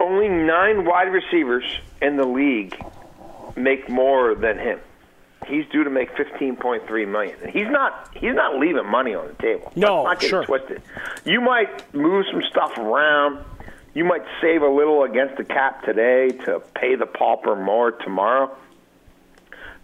only 0.00 0.28
nine 0.28 0.84
wide 0.84 1.12
receivers 1.12 1.64
in 2.00 2.16
the 2.16 2.26
league 2.26 2.74
make 3.56 3.88
more 3.88 4.34
than 4.34 4.58
him. 4.58 4.80
He's 5.46 5.66
due 5.66 5.84
to 5.84 5.90
make 5.90 6.16
fifteen 6.16 6.56
point 6.56 6.86
three 6.86 7.04
million. 7.06 7.36
And 7.42 7.50
He's 7.50 7.68
not. 7.68 8.08
He's 8.14 8.34
not 8.34 8.58
leaving 8.58 8.86
money 8.86 9.14
on 9.14 9.28
the 9.28 9.34
table. 9.34 9.72
No, 9.76 10.02
Let's 10.02 10.04
not 10.04 10.20
get 10.20 10.30
sure. 10.30 10.44
twisted. 10.44 10.82
You 11.24 11.40
might 11.40 11.92
move 11.94 12.26
some 12.30 12.42
stuff 12.50 12.76
around. 12.78 13.44
You 13.94 14.04
might 14.04 14.22
save 14.40 14.62
a 14.62 14.68
little 14.68 15.02
against 15.04 15.36
the 15.36 15.44
cap 15.44 15.84
today 15.84 16.28
to 16.44 16.60
pay 16.74 16.94
the 16.94 17.06
pauper 17.06 17.54
more 17.56 17.90
tomorrow. 17.92 18.50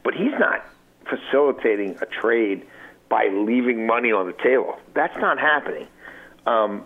But 0.03 0.15
he's 0.15 0.33
not 0.39 0.65
facilitating 1.05 1.99
a 2.01 2.07
trade 2.07 2.67
by 3.09 3.29
leaving 3.33 3.87
money 3.87 4.13
on 4.13 4.27
the 4.27 4.33
table. 4.33 4.79
That's 4.95 5.17
not 5.19 5.39
happening. 5.39 5.87
Um, 6.47 6.85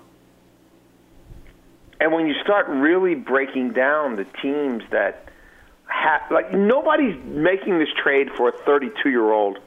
and 2.01 2.13
when 2.13 2.27
you 2.27 2.35
start 2.43 2.67
really 2.69 3.15
breaking 3.15 3.73
down 3.73 4.17
the 4.17 4.25
teams 4.43 4.83
that 4.91 5.29
like, 6.31 6.53
nobody's 6.53 7.17
making 7.25 7.79
this 7.79 7.89
trade 8.03 8.31
for 8.37 8.49
a 8.49 8.53
32 8.53 9.11
year 9.11 9.33
old 9.33 9.59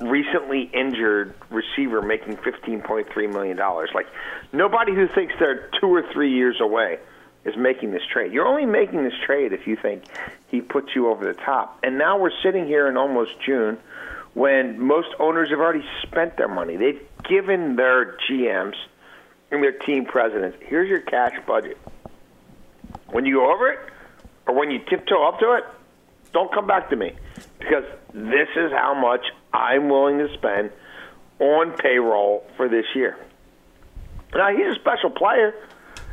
recently 0.00 0.70
injured 0.72 1.34
receiver 1.50 2.00
making 2.00 2.36
$15.3 2.36 3.32
million. 3.32 3.56
Like, 3.56 4.06
nobody 4.52 4.94
who 4.94 5.08
thinks 5.08 5.34
they're 5.38 5.70
two 5.80 5.88
or 5.88 6.02
three 6.12 6.32
years 6.32 6.60
away 6.60 6.98
is 7.44 7.56
making 7.56 7.90
this 7.92 8.02
trade. 8.10 8.32
You're 8.32 8.46
only 8.46 8.66
making 8.66 9.04
this 9.04 9.14
trade 9.24 9.52
if 9.52 9.66
you 9.66 9.76
think 9.76 10.04
he 10.48 10.60
puts 10.60 10.94
you 10.94 11.08
over 11.08 11.24
the 11.24 11.34
top. 11.34 11.78
And 11.82 11.98
now 11.98 12.18
we're 12.18 12.32
sitting 12.42 12.66
here 12.66 12.86
in 12.88 12.96
almost 12.96 13.32
June 13.44 13.78
when 14.34 14.78
most 14.78 15.08
owners 15.18 15.50
have 15.50 15.58
already 15.58 15.84
spent 16.02 16.36
their 16.36 16.48
money. 16.48 16.76
They've 16.76 17.00
given 17.24 17.76
their 17.76 18.16
GMs 18.28 18.74
and 19.50 19.62
their 19.62 19.72
team 19.72 20.04
presidents, 20.04 20.58
here's 20.60 20.88
your 20.88 21.00
cash 21.00 21.34
budget. 21.46 21.78
When 23.08 23.24
you 23.24 23.36
go 23.36 23.52
over 23.52 23.72
it, 23.72 23.78
or 24.50 24.54
when 24.54 24.70
you 24.72 24.80
tiptoe 24.80 25.22
up 25.28 25.38
to 25.38 25.52
it, 25.52 25.64
don't 26.32 26.52
come 26.52 26.66
back 26.66 26.90
to 26.90 26.96
me 26.96 27.12
because 27.60 27.84
this 28.12 28.48
is 28.56 28.72
how 28.72 28.94
much 29.00 29.24
I'm 29.52 29.88
willing 29.88 30.18
to 30.18 30.28
spend 30.34 30.70
on 31.38 31.76
payroll 31.76 32.44
for 32.56 32.68
this 32.68 32.84
year. 32.94 33.16
Now 34.34 34.50
he's 34.50 34.76
a 34.76 34.80
special 34.80 35.10
player, 35.10 35.54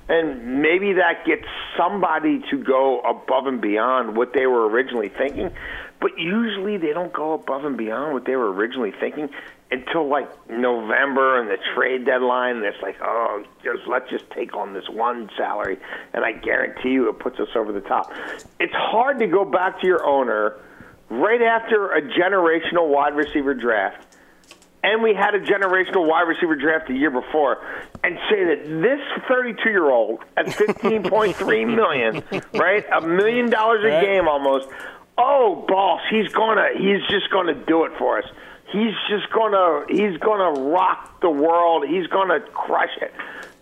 and 0.08 0.62
maybe 0.62 0.94
that 0.94 1.26
gets 1.26 1.46
somebody 1.76 2.44
to 2.52 2.64
go 2.64 3.00
above 3.02 3.48
and 3.48 3.60
beyond 3.60 4.16
what 4.16 4.34
they 4.34 4.46
were 4.46 4.70
originally 4.70 5.10
thinking. 5.10 5.52
But 6.00 6.20
usually 6.20 6.78
they 6.78 6.94
don't 6.94 7.14
go 7.14 7.34
above 7.34 7.66
and 7.66 7.76
beyond 7.76 8.14
what 8.14 8.26
they 8.26 8.36
were 8.36 8.54
originally 8.54 8.94
thinking 9.00 9.30
until 9.72 10.08
like 10.08 10.30
November 10.50 11.40
and 11.42 11.50
the 11.50 11.58
trade 11.76 12.06
deadline. 12.06 12.58
And 12.58 12.66
it's 12.66 12.82
like, 12.82 12.98
oh, 13.02 13.44
just 13.64 13.88
let's 13.88 14.10
just 14.10 14.30
take 14.32 14.56
on 14.56 14.74
this 14.74 14.88
one 14.90 15.30
salary, 15.38 15.78
and 16.14 16.24
I 16.24 16.34
guarantee 16.34 16.90
you 16.90 17.10
it 17.10 17.20
puts 17.20 17.40
us 17.40 17.50
over 17.56 17.72
the 17.72 17.82
top. 17.82 18.12
It's 18.60 18.74
hard 18.74 19.20
to 19.20 19.28
go 19.28 19.46
back 19.46 19.82
to 19.82 19.88
your 19.88 20.06
owner 20.06 20.60
right 21.10 21.42
after 21.42 21.94
a 21.94 22.02
generational 22.02 22.90
wide 22.90 23.16
receiver 23.16 23.54
draft 23.54 24.08
and 24.84 25.04
we 25.04 25.14
had 25.14 25.36
a 25.36 25.40
generational 25.40 26.08
wide 26.08 26.28
receiver 26.28 26.56
draft 26.56 26.88
the 26.88 26.94
year 26.94 27.12
before, 27.12 27.58
and 28.04 28.18
say 28.30 28.44
that 28.46 28.64
this 28.82 29.02
32 29.28 29.70
year 29.70 29.90
old 29.90 30.20
at 30.38 30.46
15.3 30.46 31.76
million, 31.76 32.24
right, 32.54 32.86
a 32.96 33.02
million 33.02 33.50
dollars 33.50 33.84
a 33.84 34.02
game 34.06 34.28
almost. 34.28 34.68
Oh, 35.18 35.66
boss, 35.68 36.02
he's 36.12 36.32
gonna, 36.32 36.70
he's 36.78 37.02
just 37.10 37.32
gonna 37.32 37.56
do 37.66 37.86
it 37.86 37.92
for 37.98 38.20
us. 38.20 38.26
He's 38.72 38.94
just 39.10 39.32
gonna, 39.32 39.86
he's 39.90 40.18
gonna 40.20 40.60
rock 40.62 41.22
the 41.22 41.30
world. 41.30 41.88
He's 41.88 42.08
gonna 42.08 42.42
crush 42.42 42.96
it. 43.02 43.14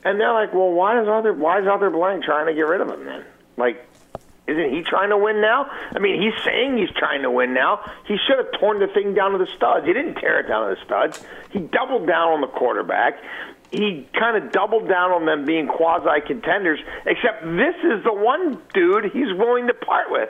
And 0.04 0.20
they're 0.20 0.34
like, 0.34 0.54
well, 0.54 0.72
why 0.72 1.02
is 1.02 1.08
other, 1.08 1.34
why 1.34 1.62
is 1.62 1.68
other 1.68 1.90
blank 1.90 2.24
trying 2.24 2.48
to 2.48 2.54
get 2.54 2.68
rid 2.68 2.82
of 2.82 2.90
him 2.90 3.06
then? 3.06 3.24
Like, 3.58 3.88
isn't 4.48 4.74
he 4.74 4.84
trying 4.84 5.10
to 5.10 5.18
win 5.18 5.42
now? 5.42 5.70
I 5.92 6.00
mean, 6.00 6.22
he's 6.22 6.44
saying 6.44 6.78
he's 6.78 6.92
trying 6.92 7.24
to 7.24 7.32
win 7.32 7.54
now. 7.54 7.82
He 8.08 8.18
should 8.28 8.38
have 8.38 8.60
torn 8.60 8.80
the 8.80 8.88
thing 8.88 9.16
down 9.16 9.32
to 9.32 9.38
the 9.40 9.48
studs. 9.58 9.88
He 9.88 9.94
didn't 9.94 10.16
tear 10.16 10.40
it 10.40 10.48
down 10.48 10.70
to 10.70 10.76
the 10.76 10.86
studs. 10.86 11.26
He 11.52 11.60
doubled 11.60 12.08
down 12.08 12.34
on 12.34 12.42
the 12.42 12.48
quarterback. 12.48 13.20
He 13.72 14.08
kind 14.14 14.38
of 14.38 14.52
doubled 14.52 14.88
down 14.88 15.12
on 15.12 15.26
them 15.26 15.46
being 15.46 15.68
quasi 15.68 16.22
contenders, 16.28 16.80
except 17.06 17.44
this 17.44 17.76
is 17.84 18.04
the 18.04 18.14
one 18.14 18.62
dude 18.74 19.06
he's 19.06 19.34
willing 19.34 19.68
to 19.68 19.74
part 19.74 20.12
with. 20.12 20.30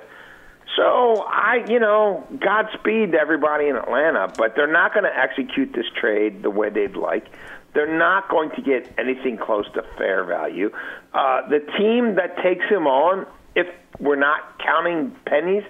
So 0.75 1.23
I, 1.27 1.65
you 1.67 1.79
know, 1.79 2.25
Godspeed 2.39 3.11
to 3.11 3.19
everybody 3.19 3.67
in 3.67 3.75
Atlanta, 3.75 4.31
but 4.35 4.55
they're 4.55 4.71
not 4.71 4.93
going 4.93 5.05
to 5.05 5.17
execute 5.17 5.73
this 5.73 5.85
trade 5.99 6.43
the 6.43 6.49
way 6.49 6.69
they'd 6.69 6.95
like. 6.95 7.27
They're 7.73 7.97
not 7.97 8.29
going 8.29 8.51
to 8.51 8.61
get 8.61 8.93
anything 8.97 9.37
close 9.37 9.65
to 9.73 9.83
fair 9.97 10.23
value. 10.23 10.71
Uh, 11.13 11.47
the 11.49 11.59
team 11.77 12.15
that 12.15 12.37
takes 12.41 12.65
him 12.69 12.87
on, 12.87 13.25
if 13.53 13.67
we're 13.99 14.15
not 14.15 14.59
counting 14.59 15.15
pennies, 15.25 15.63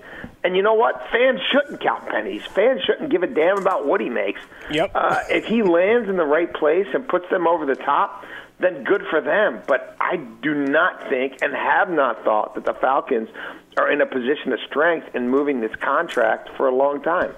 and 0.43 0.55
you 0.55 0.61
know 0.61 0.75
what, 0.75 1.01
fans 1.11 1.39
shouldn't 1.51 1.81
count 1.81 2.07
pennies. 2.07 2.43
Fans 2.45 2.81
shouldn't 2.83 3.09
give 3.09 3.23
a 3.23 3.27
damn 3.27 3.57
about 3.57 3.87
what 3.87 4.01
he 4.01 4.09
makes. 4.09 4.39
Yep. 4.71 4.91
Uh, 4.93 5.23
if 5.29 5.45
he 5.45 5.63
lands 5.63 6.07
in 6.07 6.17
the 6.17 6.25
right 6.25 6.51
place 6.53 6.87
and 6.93 7.07
puts 7.07 7.27
them 7.29 7.47
over 7.47 7.65
the 7.65 7.75
top, 7.75 8.23
then 8.59 8.83
good 8.83 9.03
for 9.09 9.21
them. 9.21 9.61
But 9.67 9.95
I 9.99 10.17
do 10.17 10.53
not 10.53 11.07
think 11.09 11.41
and 11.41 11.53
have 11.53 11.89
not 11.89 12.23
thought 12.23 12.55
that 12.55 12.65
the 12.65 12.73
Falcons 12.73 13.29
are 13.77 13.91
in 13.91 14.01
a 14.01 14.05
position 14.05 14.53
of 14.53 14.59
strength 14.67 15.13
in 15.15 15.29
moving 15.29 15.59
this 15.61 15.75
contract 15.81 16.49
for 16.55 16.67
a 16.67 16.75
long 16.75 17.01
time. 17.01 17.33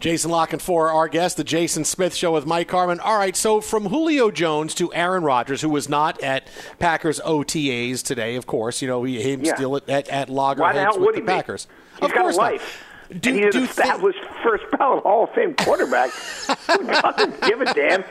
Jason 0.00 0.32
Lock 0.32 0.50
Locken 0.50 0.60
for 0.60 0.90
our 0.90 1.06
guest, 1.06 1.36
the 1.36 1.44
Jason 1.44 1.84
Smith 1.84 2.12
Show 2.12 2.32
with 2.32 2.44
Mike 2.44 2.68
Harmon. 2.68 2.98
All 2.98 3.16
right, 3.16 3.36
so 3.36 3.60
from 3.60 3.84
Julio 3.86 4.32
Jones 4.32 4.74
to 4.74 4.92
Aaron 4.92 5.22
Rodgers, 5.22 5.60
who 5.60 5.68
was 5.68 5.88
not 5.88 6.20
at 6.24 6.48
Packers 6.80 7.20
OTAs 7.20 8.02
today, 8.02 8.34
of 8.34 8.44
course. 8.44 8.82
You 8.82 8.88
know, 8.88 9.04
he 9.04 9.22
him 9.22 9.44
Yeah. 9.44 9.54
still 9.54 9.76
at, 9.76 9.88
at, 9.88 10.08
at 10.08 10.28
loggerheads 10.28 10.98
with 10.98 11.14
the 11.14 11.20
be? 11.20 11.26
Packers. 11.28 11.68
He's 12.00 12.02
of 12.08 12.12
got 12.14 12.20
course 12.22 12.36
a 12.36 12.40
not. 12.40 12.60
Do- 13.20 13.30
and 13.30 13.38
he's 13.44 13.52
do 13.52 13.58
an 13.58 13.60
you 13.62 13.66
think- 13.68 13.70
established 13.70 14.18
first 14.42 14.64
ballot 14.76 15.04
Hall 15.04 15.24
of 15.24 15.30
Fame 15.34 15.54
quarterback 15.54 16.10
who 16.66 16.84
doesn't 16.84 17.40
give 17.42 17.60
a 17.60 17.72
damn 17.72 18.02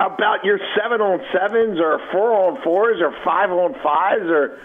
about 0.00 0.44
your 0.44 0.58
seven 0.76 1.00
on 1.00 1.20
sevens 1.32 1.78
or 1.78 2.00
four 2.10 2.32
on 2.32 2.62
fours 2.62 3.00
or 3.00 3.12
five 3.22 3.50
on 3.50 3.74
fives 3.82 4.24
or 4.24 4.58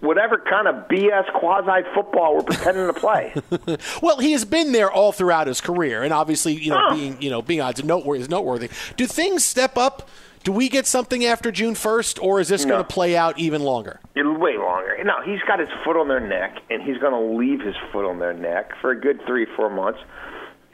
whatever 0.00 0.36
kind 0.38 0.68
of 0.68 0.86
BS 0.88 1.32
quasi 1.32 1.82
football 1.94 2.34
we're 2.36 2.42
pretending 2.42 2.86
to 2.86 2.92
play. 2.92 3.32
well, 4.02 4.18
he 4.18 4.32
has 4.32 4.44
been 4.44 4.72
there 4.72 4.90
all 4.92 5.12
throughout 5.12 5.46
his 5.46 5.62
career, 5.62 6.02
and 6.02 6.12
obviously, 6.12 6.52
you 6.52 6.70
know, 6.70 6.88
Oh. 6.90 6.94
being 6.94 7.16
you 7.22 7.30
know 7.30 7.40
being 7.40 7.62
odds 7.62 7.82
noteworthy 7.82 8.20
is 8.22 8.28
noteworthy. 8.28 8.68
Do 8.96 9.06
things 9.06 9.44
step 9.44 9.78
up? 9.78 10.08
Do 10.42 10.52
we 10.52 10.68
get 10.68 10.86
something 10.86 11.24
after 11.24 11.50
June 11.50 11.74
first, 11.74 12.18
or 12.22 12.38
is 12.38 12.48
this 12.48 12.66
No. 12.66 12.72
going 12.74 12.84
to 12.84 12.92
play 12.92 13.16
out 13.16 13.38
even 13.38 13.62
longer? 13.62 13.98
It'll 14.14 14.36
way 14.36 14.58
longer. 14.58 15.02
No, 15.02 15.22
he's 15.24 15.40
got 15.48 15.58
his 15.58 15.70
foot 15.82 15.96
on 15.96 16.08
their 16.08 16.20
neck, 16.20 16.58
and 16.68 16.82
he's 16.82 16.98
going 16.98 17.14
to 17.14 17.38
leave 17.38 17.62
his 17.62 17.74
foot 17.90 18.04
on 18.04 18.18
their 18.18 18.34
neck 18.34 18.72
for 18.82 18.90
a 18.90 19.00
good 19.00 19.24
three, 19.26 19.46
four 19.56 19.70
months, 19.70 20.00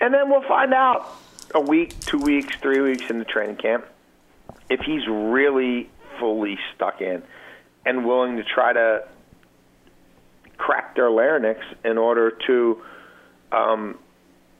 and 0.01 0.13
then 0.13 0.29
we'll 0.29 0.43
find 0.49 0.75
out 0.75 1.07
a 1.55 1.61
week, 1.61 1.99
two 2.01 2.19
weeks, 2.19 2.57
three 2.57 2.81
weeks 2.81 3.09
in 3.11 3.21
the 3.21 3.25
training 3.25 3.55
camp 3.57 3.85
if 4.71 4.81
he's 4.81 5.07
really 5.07 5.91
fully 6.19 6.59
stuck 6.75 7.03
in 7.03 7.23
and 7.85 8.07
willing 8.07 8.37
to 8.37 8.45
try 8.45 8.73
to 8.73 9.05
crack 10.57 10.95
their 10.95 11.11
larynx 11.11 11.61
in 11.85 11.99
order 11.99 12.31
to 12.47 12.83
um, 13.51 13.99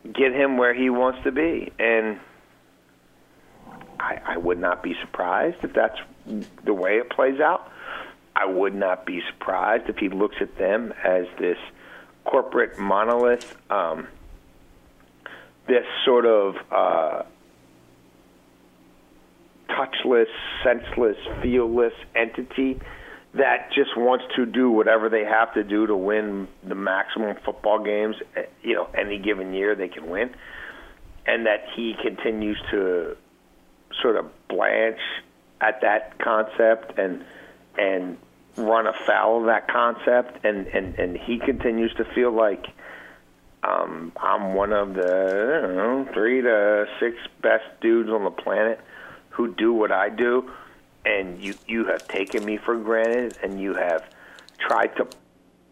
get 0.05 0.33
him 0.33 0.57
where 0.57 0.75
he 0.75 0.91
wants 0.91 1.23
to 1.25 1.31
be. 1.31 1.71
And 1.79 2.19
I, 4.01 4.21
I 4.27 4.37
would 4.39 4.59
not 4.59 4.83
be 4.83 4.95
surprised 5.01 5.59
if 5.63 5.73
that's 5.73 5.99
the 6.65 6.75
way 6.75 6.99
it 6.99 7.11
plays 7.11 7.41
out. 7.41 7.71
I 8.35 8.47
would 8.47 8.75
not 8.75 9.05
be 9.05 9.21
surprised 9.31 9.89
if 9.89 9.99
he 9.99 10.09
looks 10.09 10.37
at 10.41 10.57
them 10.57 10.95
as 11.05 11.27
this 11.39 11.59
corporate 12.25 12.79
monolith, 12.79 13.57
um, 13.71 14.07
this 15.67 15.85
sort 16.05 16.25
of 16.25 16.57
uh, 16.71 17.23
touchless, 20.03 20.27
senseless, 20.65 21.17
feelless 21.43 21.93
entity 22.15 22.81
that 23.35 23.71
just 23.73 23.97
wants 23.97 24.25
to 24.35 24.45
do 24.45 24.71
whatever 24.71 25.09
they 25.09 25.25
have 25.25 25.55
to 25.55 25.63
do 25.63 25.87
to 25.87 25.97
win 25.97 26.49
the 26.67 26.75
maximum 26.75 27.37
football 27.45 27.83
games, 27.83 28.17
eh, 28.37 28.43
you 28.63 28.75
know, 28.75 28.89
any 28.99 29.19
given 29.19 29.55
year 29.55 29.75
they 29.75 29.89
can 29.89 30.09
win, 30.11 30.31
and 31.27 31.47
that 31.47 31.65
he 31.77 31.95
continues 32.03 32.61
to 32.71 33.17
sort 34.03 34.17
of 34.17 34.27
blanch 34.49 34.99
at 35.61 35.81
that 35.83 36.19
concept 36.19 36.99
and 36.99 37.25
and 37.79 38.19
run 38.57 38.87
afoul 38.87 39.41
of 39.41 39.47
that 39.47 39.69
concept, 39.69 40.45
and 40.45 40.67
and 40.67 40.99
and 40.99 41.17
he 41.17 41.39
continues 41.39 41.95
to 41.95 42.05
feel 42.15 42.33
like 42.33 42.67
um, 43.63 44.13
I'm 44.17 44.55
one 44.55 44.73
of 44.73 44.95
the 44.95 45.73
know 45.73 46.09
three 46.13 46.43
to 46.43 46.87
six 46.99 47.17
best 47.43 47.65
dudes 47.81 48.11
on 48.11 48.25
the 48.25 48.31
planet 48.31 48.81
who 49.31 49.55
do 49.55 49.73
what 49.73 49.93
I 49.93 50.09
do 50.09 50.51
and 51.05 51.43
you 51.43 51.55
you 51.67 51.87
have 51.87 52.07
taken 52.09 52.45
me 52.45 52.59
for 52.59 52.77
granted 52.77 53.39
and 53.43 53.61
you 53.61 53.75
have 53.75 54.03
tried 54.59 54.95
to 54.97 55.07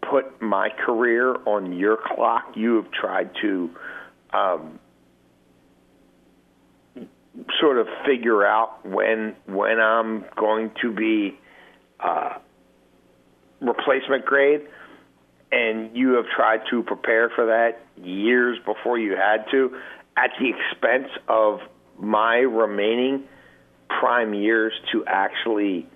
put 0.01 0.41
my 0.41 0.69
career 0.69 1.35
on 1.45 1.73
your 1.73 1.97
clock. 1.97 2.55
You 2.55 2.77
have 2.77 2.91
tried 2.91 3.29
to 3.41 3.69
um, 4.31 4.79
sort 7.59 7.77
of 7.77 7.87
figure 8.05 8.45
out 8.45 8.85
when 8.85 9.35
when 9.45 9.79
I'm 9.79 10.25
going 10.35 10.71
to 10.81 10.91
be 10.91 11.37
uh, 11.99 12.37
replacement 13.61 14.25
grade 14.25 14.61
and 15.51 15.95
you 15.95 16.13
have 16.13 16.25
tried 16.35 16.61
to 16.69 16.83
prepare 16.83 17.29
for 17.29 17.47
that 17.47 17.81
years 18.03 18.57
before 18.65 18.97
you 18.97 19.15
had 19.15 19.45
to 19.51 19.77
at 20.15 20.31
the 20.39 20.49
expense 20.49 21.09
of 21.27 21.59
my 21.97 22.37
remaining 22.37 23.23
prime 23.89 24.33
years 24.33 24.73
to 24.91 25.03
actually 25.05 25.87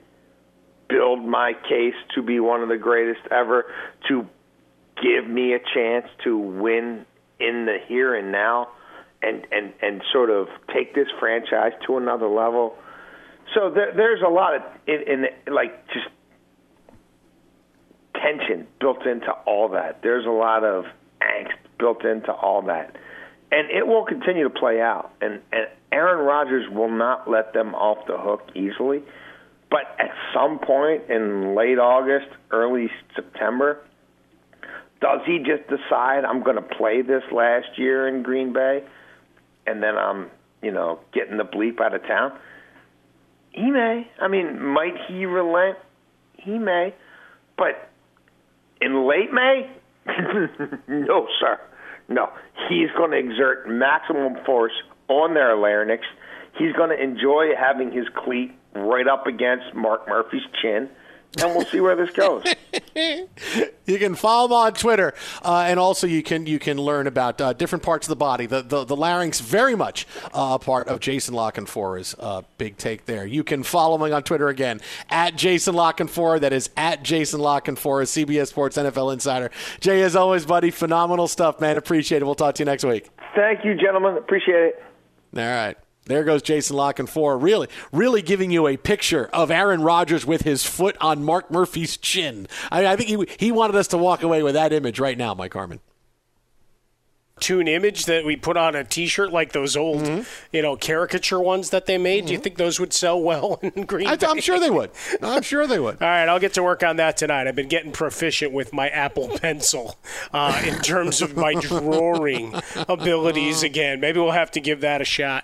build 0.89 1.23
my 1.23 1.53
case 1.53 1.95
to 2.15 2.21
be 2.21 2.39
one 2.39 2.61
of 2.61 2.69
the 2.69 2.77
greatest 2.77 3.21
ever, 3.31 3.65
to 4.07 4.27
give 5.01 5.27
me 5.27 5.53
a 5.53 5.59
chance 5.73 6.07
to 6.23 6.37
win 6.37 7.05
in 7.39 7.65
the 7.65 7.77
here 7.87 8.15
and 8.15 8.31
now 8.31 8.69
and 9.21 9.47
and 9.51 9.73
and 9.81 10.01
sort 10.11 10.29
of 10.29 10.47
take 10.73 10.93
this 10.93 11.07
franchise 11.19 11.71
to 11.87 11.97
another 11.97 12.27
level. 12.27 12.75
So 13.55 13.71
there, 13.71 13.93
there's 13.95 14.21
a 14.25 14.29
lot 14.29 14.55
of 14.55 14.61
in, 14.85 15.25
in 15.25 15.53
like 15.53 15.87
just 15.87 16.07
tension 18.15 18.67
built 18.79 19.05
into 19.05 19.31
all 19.45 19.69
that. 19.69 20.01
There's 20.03 20.25
a 20.25 20.31
lot 20.31 20.63
of 20.63 20.85
angst 21.21 21.57
built 21.79 22.05
into 22.05 22.31
all 22.31 22.63
that, 22.63 22.95
and 23.53 23.69
it 23.69 23.85
will 23.85 24.03
continue 24.03 24.43
to 24.43 24.49
play 24.49 24.81
out. 24.81 25.11
And 25.21 25.39
and 25.51 25.67
Aaron 25.91 26.25
Rodgers 26.25 26.69
will 26.69 26.89
not 26.89 27.29
let 27.29 27.53
them 27.53 27.75
off 27.75 28.07
the 28.07 28.17
hook 28.17 28.41
easily. 28.55 29.03
But 29.69 29.83
at 29.99 30.11
some 30.33 30.59
point 30.59 31.09
in 31.09 31.55
late 31.55 31.79
August, 31.79 32.27
early 32.51 32.89
September, 33.15 33.79
does 35.01 35.21
he 35.25 35.39
just 35.39 35.67
decide 35.69 36.25
I'm 36.25 36.43
going 36.43 36.55
to 36.57 36.61
play 36.61 37.01
this 37.01 37.23
last 37.31 37.77
year 37.77 38.07
in 38.07 38.23
Green 38.23 38.53
Bay, 38.53 38.83
and 39.65 39.81
then 39.81 39.97
I'm, 39.97 40.29
you 40.61 40.71
know, 40.71 40.99
getting 41.11 41.37
the 41.37 41.43
bleep 41.43 41.81
out 41.81 41.95
of 41.95 42.03
town? 42.03 42.37
He 43.51 43.69
may. 43.69 44.07
I 44.21 44.27
mean, 44.27 44.61
might 44.61 44.95
he 45.07 45.25
relent? 45.25 45.77
He 46.37 46.57
may. 46.57 46.93
But 47.57 47.89
in 48.81 49.07
late 49.07 49.31
May, 49.31 49.69
no, 50.87 51.27
sir. 51.39 51.59
No, 52.13 52.29
he's 52.69 52.89
going 52.95 53.11
to 53.11 53.17
exert 53.17 53.67
maximum 53.67 54.35
force 54.45 54.73
on 55.07 55.33
their 55.33 55.55
larynx. 55.57 56.03
He's 56.57 56.73
going 56.73 56.89
to 56.89 57.01
enjoy 57.01 57.55
having 57.59 57.91
his 57.91 58.05
cleat 58.23 58.51
right 58.75 59.07
up 59.07 59.25
against 59.25 59.73
Mark 59.73 60.07
Murphy's 60.07 60.45
chin, 60.61 60.89
and 61.41 61.55
we'll 61.55 61.65
see 61.65 61.79
where 61.79 61.95
this 61.95 62.09
goes. 62.11 62.43
you 62.95 63.97
can 63.99 64.15
follow 64.15 64.45
him 64.45 64.53
on 64.53 64.73
Twitter, 64.73 65.13
uh, 65.43 65.65
and 65.67 65.79
also 65.79 66.07
you 66.07 66.21
can 66.21 66.45
you 66.45 66.59
can 66.59 66.77
learn 66.77 67.07
about 67.07 67.41
uh, 67.41 67.53
different 67.53 67.83
parts 67.83 68.07
of 68.07 68.09
the 68.09 68.15
body. 68.15 68.45
The 68.45 68.61
the, 68.61 68.83
the 68.83 68.95
larynx 68.95 69.39
very 69.39 69.75
much 69.75 70.05
uh, 70.33 70.55
a 70.55 70.59
part 70.59 70.87
of 70.87 70.99
Jason 70.99 71.33
La 71.33 71.51
Canfora's 71.51 72.15
uh, 72.19 72.43
big 72.57 72.77
take 72.77 73.05
there. 73.05 73.25
You 73.25 73.43
can 73.43 73.63
follow 73.63 74.03
him 74.03 74.13
on 74.13 74.23
Twitter 74.23 74.49
again 74.49 74.81
at 75.09 75.35
Jason 75.35 75.75
La 75.75 75.91
Canfora. 75.91 76.39
That 76.39 76.53
is 76.53 76.69
at 76.77 77.03
Jason 77.03 77.39
La 77.39 77.59
Canfora, 77.59 78.05
CBS 78.05 78.47
Sports 78.47 78.77
NFL 78.77 79.13
Insider. 79.13 79.51
Jay, 79.79 80.01
as 80.01 80.15
always, 80.15 80.45
buddy, 80.45 80.71
phenomenal 80.71 81.27
stuff, 81.27 81.59
man. 81.59 81.77
Appreciate 81.77 82.21
it. 82.21 82.25
We'll 82.25 82.35
talk 82.35 82.55
to 82.55 82.61
you 82.61 82.65
next 82.65 82.83
week. 82.83 83.09
Thank 83.35 83.65
you, 83.65 83.75
gentlemen. 83.75 84.17
Appreciate 84.17 84.55
it. 84.55 84.83
All 85.35 85.41
right. 85.43 85.77
There 86.05 86.23
goes 86.23 86.41
Jason 86.41 86.75
La 86.75 86.91
Canfora. 86.91 87.41
really, 87.41 87.67
really 87.91 88.21
giving 88.21 88.51
you 88.51 88.67
a 88.67 88.77
picture 88.77 89.29
of 89.33 89.51
Aaron 89.51 89.81
Rodgers 89.81 90.25
with 90.25 90.41
his 90.41 90.65
foot 90.65 90.97
on 90.99 91.23
Mark 91.23 91.49
Murphy's 91.49 91.97
chin. 91.97 92.47
I, 92.71 92.87
I 92.87 92.95
think 92.95 93.09
he 93.09 93.45
he 93.45 93.51
wanted 93.51 93.75
us 93.75 93.87
to 93.89 93.97
walk 93.97 94.23
away 94.23 94.43
with 94.43 94.53
that 94.55 94.73
image 94.73 94.99
right 94.99 95.17
now, 95.17 95.33
Mike 95.33 95.53
Harmon 95.53 95.79
cartoon 97.43 97.67
image 97.67 98.05
that 98.05 98.23
we 98.23 98.37
put 98.37 98.55
on 98.55 98.73
a 98.73 98.83
T-shirt, 98.85 99.33
like 99.33 99.51
those 99.51 99.75
old, 99.75 100.03
mm-hmm. 100.03 100.21
you 100.53 100.61
know, 100.61 100.77
caricature 100.77 101.39
ones 101.39 101.71
that 101.71 101.85
they 101.85 101.97
made. 101.97 102.19
Mm-hmm. 102.19 102.27
Do 102.27 102.31
you 102.31 102.37
mm-hmm. 102.37 102.43
think 102.43 102.57
those 102.57 102.79
would 102.79 102.93
sell 102.93 103.21
well 103.21 103.59
in 103.61 103.85
Green 103.85 104.07
Bay? 104.07 104.25
I, 104.25 104.31
am 104.31 104.39
sure 104.39 104.59
they 104.59 104.69
would. 104.69 104.91
I'm 105.21 105.41
sure 105.41 105.67
they 105.67 105.79
would. 105.79 105.95
All 106.01 106.07
right, 106.07 106.29
I'll 106.29 106.39
get 106.39 106.53
to 106.53 106.63
work 106.63 106.83
on 106.83 106.97
that 106.97 107.17
tonight. 107.17 107.47
I've 107.47 107.55
been 107.55 107.67
getting 107.67 107.91
proficient 107.91 108.53
with 108.53 108.71
my 108.71 108.87
Apple 108.89 109.27
Pencil 109.39 109.97
uh, 110.31 110.61
in 110.65 110.79
terms 110.79 111.21
of 111.21 111.35
my 111.35 111.53
drawing 111.59 112.55
abilities 112.87 113.63
again. 113.63 113.99
Maybe 113.99 114.19
we'll 114.19 114.31
have 114.31 114.51
to 114.51 114.61
give 114.61 114.81
that 114.81 115.01
a 115.01 115.05
shot. 115.05 115.43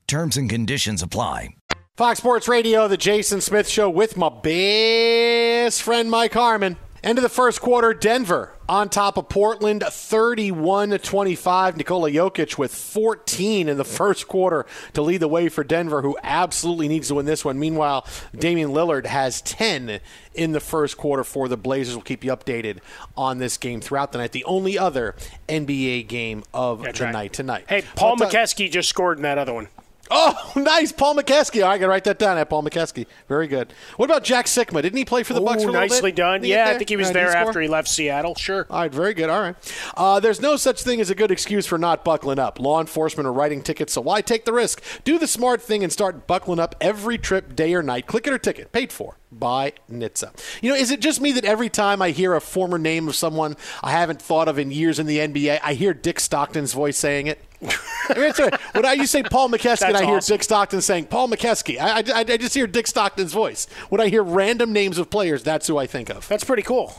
Terms 0.11 0.35
and 0.35 0.49
conditions 0.49 1.01
apply. 1.01 1.55
Fox 1.95 2.19
Sports 2.19 2.49
Radio, 2.49 2.89
the 2.89 2.97
Jason 2.97 3.39
Smith 3.39 3.69
Show 3.69 3.89
with 3.89 4.17
my 4.17 4.27
best 4.27 5.81
friend 5.81 6.11
Mike 6.11 6.33
Harmon. 6.33 6.75
End 7.01 7.17
of 7.17 7.21
the 7.21 7.29
first 7.29 7.61
quarter, 7.61 7.93
Denver 7.93 8.53
on 8.67 8.89
top 8.89 9.15
of 9.15 9.29
Portland, 9.29 9.85
31 9.89 10.97
25. 10.97 11.77
Nikola 11.77 12.11
Jokic 12.11 12.57
with 12.57 12.75
14 12.75 13.69
in 13.69 13.77
the 13.77 13.85
first 13.85 14.27
quarter 14.27 14.65
to 14.95 15.01
lead 15.01 15.19
the 15.21 15.29
way 15.29 15.47
for 15.47 15.63
Denver, 15.63 16.01
who 16.01 16.17
absolutely 16.23 16.89
needs 16.89 17.07
to 17.07 17.15
win 17.15 17.25
this 17.25 17.45
one. 17.45 17.57
Meanwhile, 17.57 18.05
Damian 18.37 18.71
Lillard 18.71 19.05
has 19.05 19.41
10 19.43 20.01
in 20.33 20.51
the 20.51 20.59
first 20.59 20.97
quarter 20.97 21.23
for 21.23 21.47
the 21.47 21.55
Blazers. 21.55 21.95
We'll 21.95 22.03
keep 22.03 22.25
you 22.25 22.35
updated 22.35 22.79
on 23.15 23.37
this 23.37 23.57
game 23.57 23.79
throughout 23.79 24.11
the 24.11 24.17
night. 24.17 24.33
The 24.33 24.43
only 24.43 24.77
other 24.77 25.15
NBA 25.47 26.09
game 26.09 26.43
of 26.53 26.83
That's 26.83 26.99
the 26.99 27.05
right. 27.05 27.13
night 27.13 27.31
tonight. 27.31 27.63
Hey, 27.69 27.85
Paul 27.95 28.17
But, 28.17 28.29
Mokeski 28.29 28.69
just 28.69 28.89
scored 28.89 29.17
in 29.17 29.23
that 29.23 29.37
other 29.37 29.53
one. 29.53 29.69
Oh, 30.11 30.53
nice, 30.57 30.91
Paul 30.91 31.15
right, 31.15 31.55
I 31.55 31.77
got 31.77 31.77
to 31.77 31.87
write 31.87 32.03
that 32.03 32.19
down. 32.19 32.37
At 32.37 32.49
Paul 32.49 32.63
Mokeski, 32.63 33.07
very 33.27 33.47
good. 33.47 33.73
What 33.95 34.05
about 34.05 34.23
Jack 34.23 34.45
Sikma? 34.45 34.81
Didn't 34.81 34.97
he 34.97 35.05
play 35.05 35.23
for 35.23 35.33
the 35.33 35.41
Bucks 35.41 35.63
Ooh, 35.63 35.67
for 35.67 35.69
a 35.69 35.73
nicely 35.73 36.11
bit? 36.11 36.17
done. 36.17 36.43
Yeah, 36.43 36.69
I 36.69 36.77
think 36.77 36.89
he 36.89 36.97
was 36.97 37.07
right, 37.07 37.13
there 37.13 37.31
score? 37.31 37.47
after 37.47 37.61
he 37.61 37.67
left 37.67 37.87
Seattle. 37.87 38.35
Sure. 38.35 38.67
All 38.69 38.81
right, 38.81 38.93
very 38.93 39.13
good. 39.13 39.29
All 39.29 39.41
right. 39.41 39.55
Uh, 39.95 40.19
there's 40.19 40.41
no 40.41 40.57
such 40.57 40.83
thing 40.83 40.99
as 40.99 41.09
a 41.09 41.15
good 41.15 41.31
excuse 41.31 41.65
for 41.65 41.77
not 41.77 42.03
buckling 42.03 42.39
up. 42.39 42.59
Law 42.59 42.81
enforcement 42.81 43.25
are 43.25 43.33
writing 43.33 43.63
tickets, 43.63 43.93
so 43.93 44.01
why 44.01 44.21
take 44.21 44.45
the 44.45 44.53
risk? 44.53 44.83
Do 45.03 45.17
the 45.17 45.27
smart 45.27 45.61
thing 45.61 45.83
and 45.83 45.91
start 45.91 46.27
buckling 46.27 46.59
up 46.59 46.75
every 46.81 47.17
trip, 47.17 47.55
day 47.55 47.73
or 47.73 47.81
night. 47.81 48.05
Click 48.07 48.27
it 48.27 48.33
or 48.33 48.37
ticket, 48.37 48.71
paid 48.71 48.91
for 48.91 49.17
by 49.31 49.73
NHTSA. 49.89 50.59
You 50.61 50.71
know, 50.71 50.75
is 50.75 50.91
it 50.91 50.99
just 50.99 51.21
me 51.21 51.31
that 51.31 51.45
every 51.45 51.69
time 51.69 52.01
I 52.01 52.11
hear 52.11 52.35
a 52.35 52.41
former 52.41 52.77
name 52.77 53.07
of 53.07 53.15
someone 53.15 53.55
I 53.81 53.91
haven't 53.91 54.21
thought 54.21 54.49
of 54.49 54.59
in 54.59 54.71
years 54.71 54.99
in 54.99 55.05
the 55.05 55.19
NBA, 55.19 55.59
I 55.63 55.73
hear 55.73 55.93
Dick 55.93 56.19
Stockton's 56.19 56.73
voice 56.73 56.97
saying 56.97 57.27
it? 57.27 57.39
I 57.63 58.13
mean, 58.15 58.23
it's 58.29 58.39
a- 58.39 58.57
when 58.73 58.85
I 58.85 58.93
you 58.93 59.05
say 59.05 59.23
Paul 59.23 59.49
Mokeski, 59.49 59.87
and 59.87 59.89
I 59.97 59.99
That's 59.99 60.05
hear 60.05 60.15
awesome. 60.17 60.33
Dick 60.35 60.43
Stockton 60.43 60.81
saying 60.81 61.05
Paul 61.05 61.29
Mokeski. 61.29 61.79
I, 61.79 61.99
I, 61.99 62.19
I 62.21 62.37
just 62.37 62.53
hear 62.55 62.67
Dick 62.67 62.87
Stockton's 62.87 63.33
voice. 63.33 63.67
When 63.89 64.01
I 64.01 64.07
hear 64.09 64.23
random 64.23 64.73
names 64.73 64.97
of 64.97 65.09
players, 65.09 65.43
that's 65.43 65.67
who 65.67 65.77
I 65.77 65.85
think 65.87 66.09
of. 66.09 66.27
That's 66.27 66.43
pretty 66.43 66.63
cool. 66.63 66.93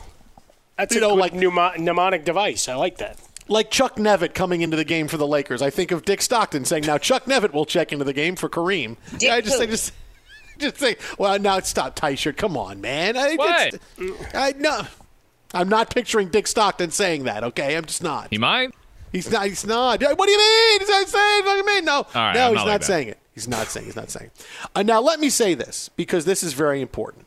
That's 0.77 0.95
You 0.95 1.01
a 1.01 1.07
know, 1.07 1.09
good 1.15 1.19
like- 1.19 1.33
pneumo- 1.33 1.77
mnemonic 1.77 2.25
device. 2.25 2.67
I 2.69 2.75
like 2.75 2.97
that. 2.97 3.19
like 3.49 3.69
Chuck 3.71 3.97
Nevitt 3.97 4.33
coming 4.33 4.61
into 4.61 4.77
the 4.77 4.85
game 4.85 5.07
for 5.09 5.17
the 5.17 5.27
Lakers. 5.27 5.61
I 5.61 5.69
think 5.69 5.91
of 5.91 6.05
Dick 6.05 6.21
Stockton 6.21 6.63
saying, 6.65 6.85
"Now 6.85 6.97
Chuck 6.97 7.25
Nevitt 7.25 7.51
will 7.53 7.65
check 7.65 7.91
into 7.91 8.05
the 8.05 8.13
game 8.13 8.35
for 8.37 8.47
Kareem." 8.49 8.95
I 9.29 9.41
just, 9.41 9.59
I 9.61 9.65
just, 9.65 9.91
just 10.59 10.77
say, 10.77 10.95
"Well, 11.19 11.37
now 11.39 11.59
stop, 11.59 11.95
Tyshirt. 11.97 12.37
Come 12.37 12.55
on, 12.55 12.79
man." 12.79 13.17
I, 13.17 13.35
What? 13.35 13.79
I 14.33 14.53
no, 14.57 14.83
I'm 15.53 15.67
not 15.67 15.93
picturing 15.93 16.29
Dick 16.29 16.47
Stockton 16.47 16.89
saying 16.91 17.25
that. 17.25 17.43
Okay, 17.43 17.75
I'm 17.75 17.83
just 17.85 18.01
not. 18.01 18.29
He 18.31 18.37
might. 18.37 18.73
He's 19.13 19.31
not. 19.31 19.47
He's 19.47 19.65
not. 19.65 20.01
What 20.01 20.25
do 20.25 20.31
you 20.31 20.37
mean? 20.37 20.79
He's 20.79 20.89
not 20.89 21.07
saying. 21.07 21.45
What 21.45 21.53
do 21.53 21.57
you 21.57 21.65
mean? 21.65 21.85
No. 21.85 22.05
right, 22.13 22.33
no, 22.33 22.47
I'm 22.47 22.49
he's 22.49 22.57
not 22.57 22.67
like 22.67 22.83
saying 22.83 23.07
it. 23.09 23.17
He's 23.33 23.47
not 23.47 23.67
saying. 23.67 23.85
He's 23.85 23.95
not 23.95 24.09
saying. 24.09 24.31
Uh, 24.75 24.83
now 24.83 24.99
let 25.01 25.19
me 25.19 25.29
say 25.29 25.53
this 25.53 25.89
because 25.95 26.25
this 26.25 26.43
is 26.43 26.53
very 26.53 26.81
important. 26.81 27.25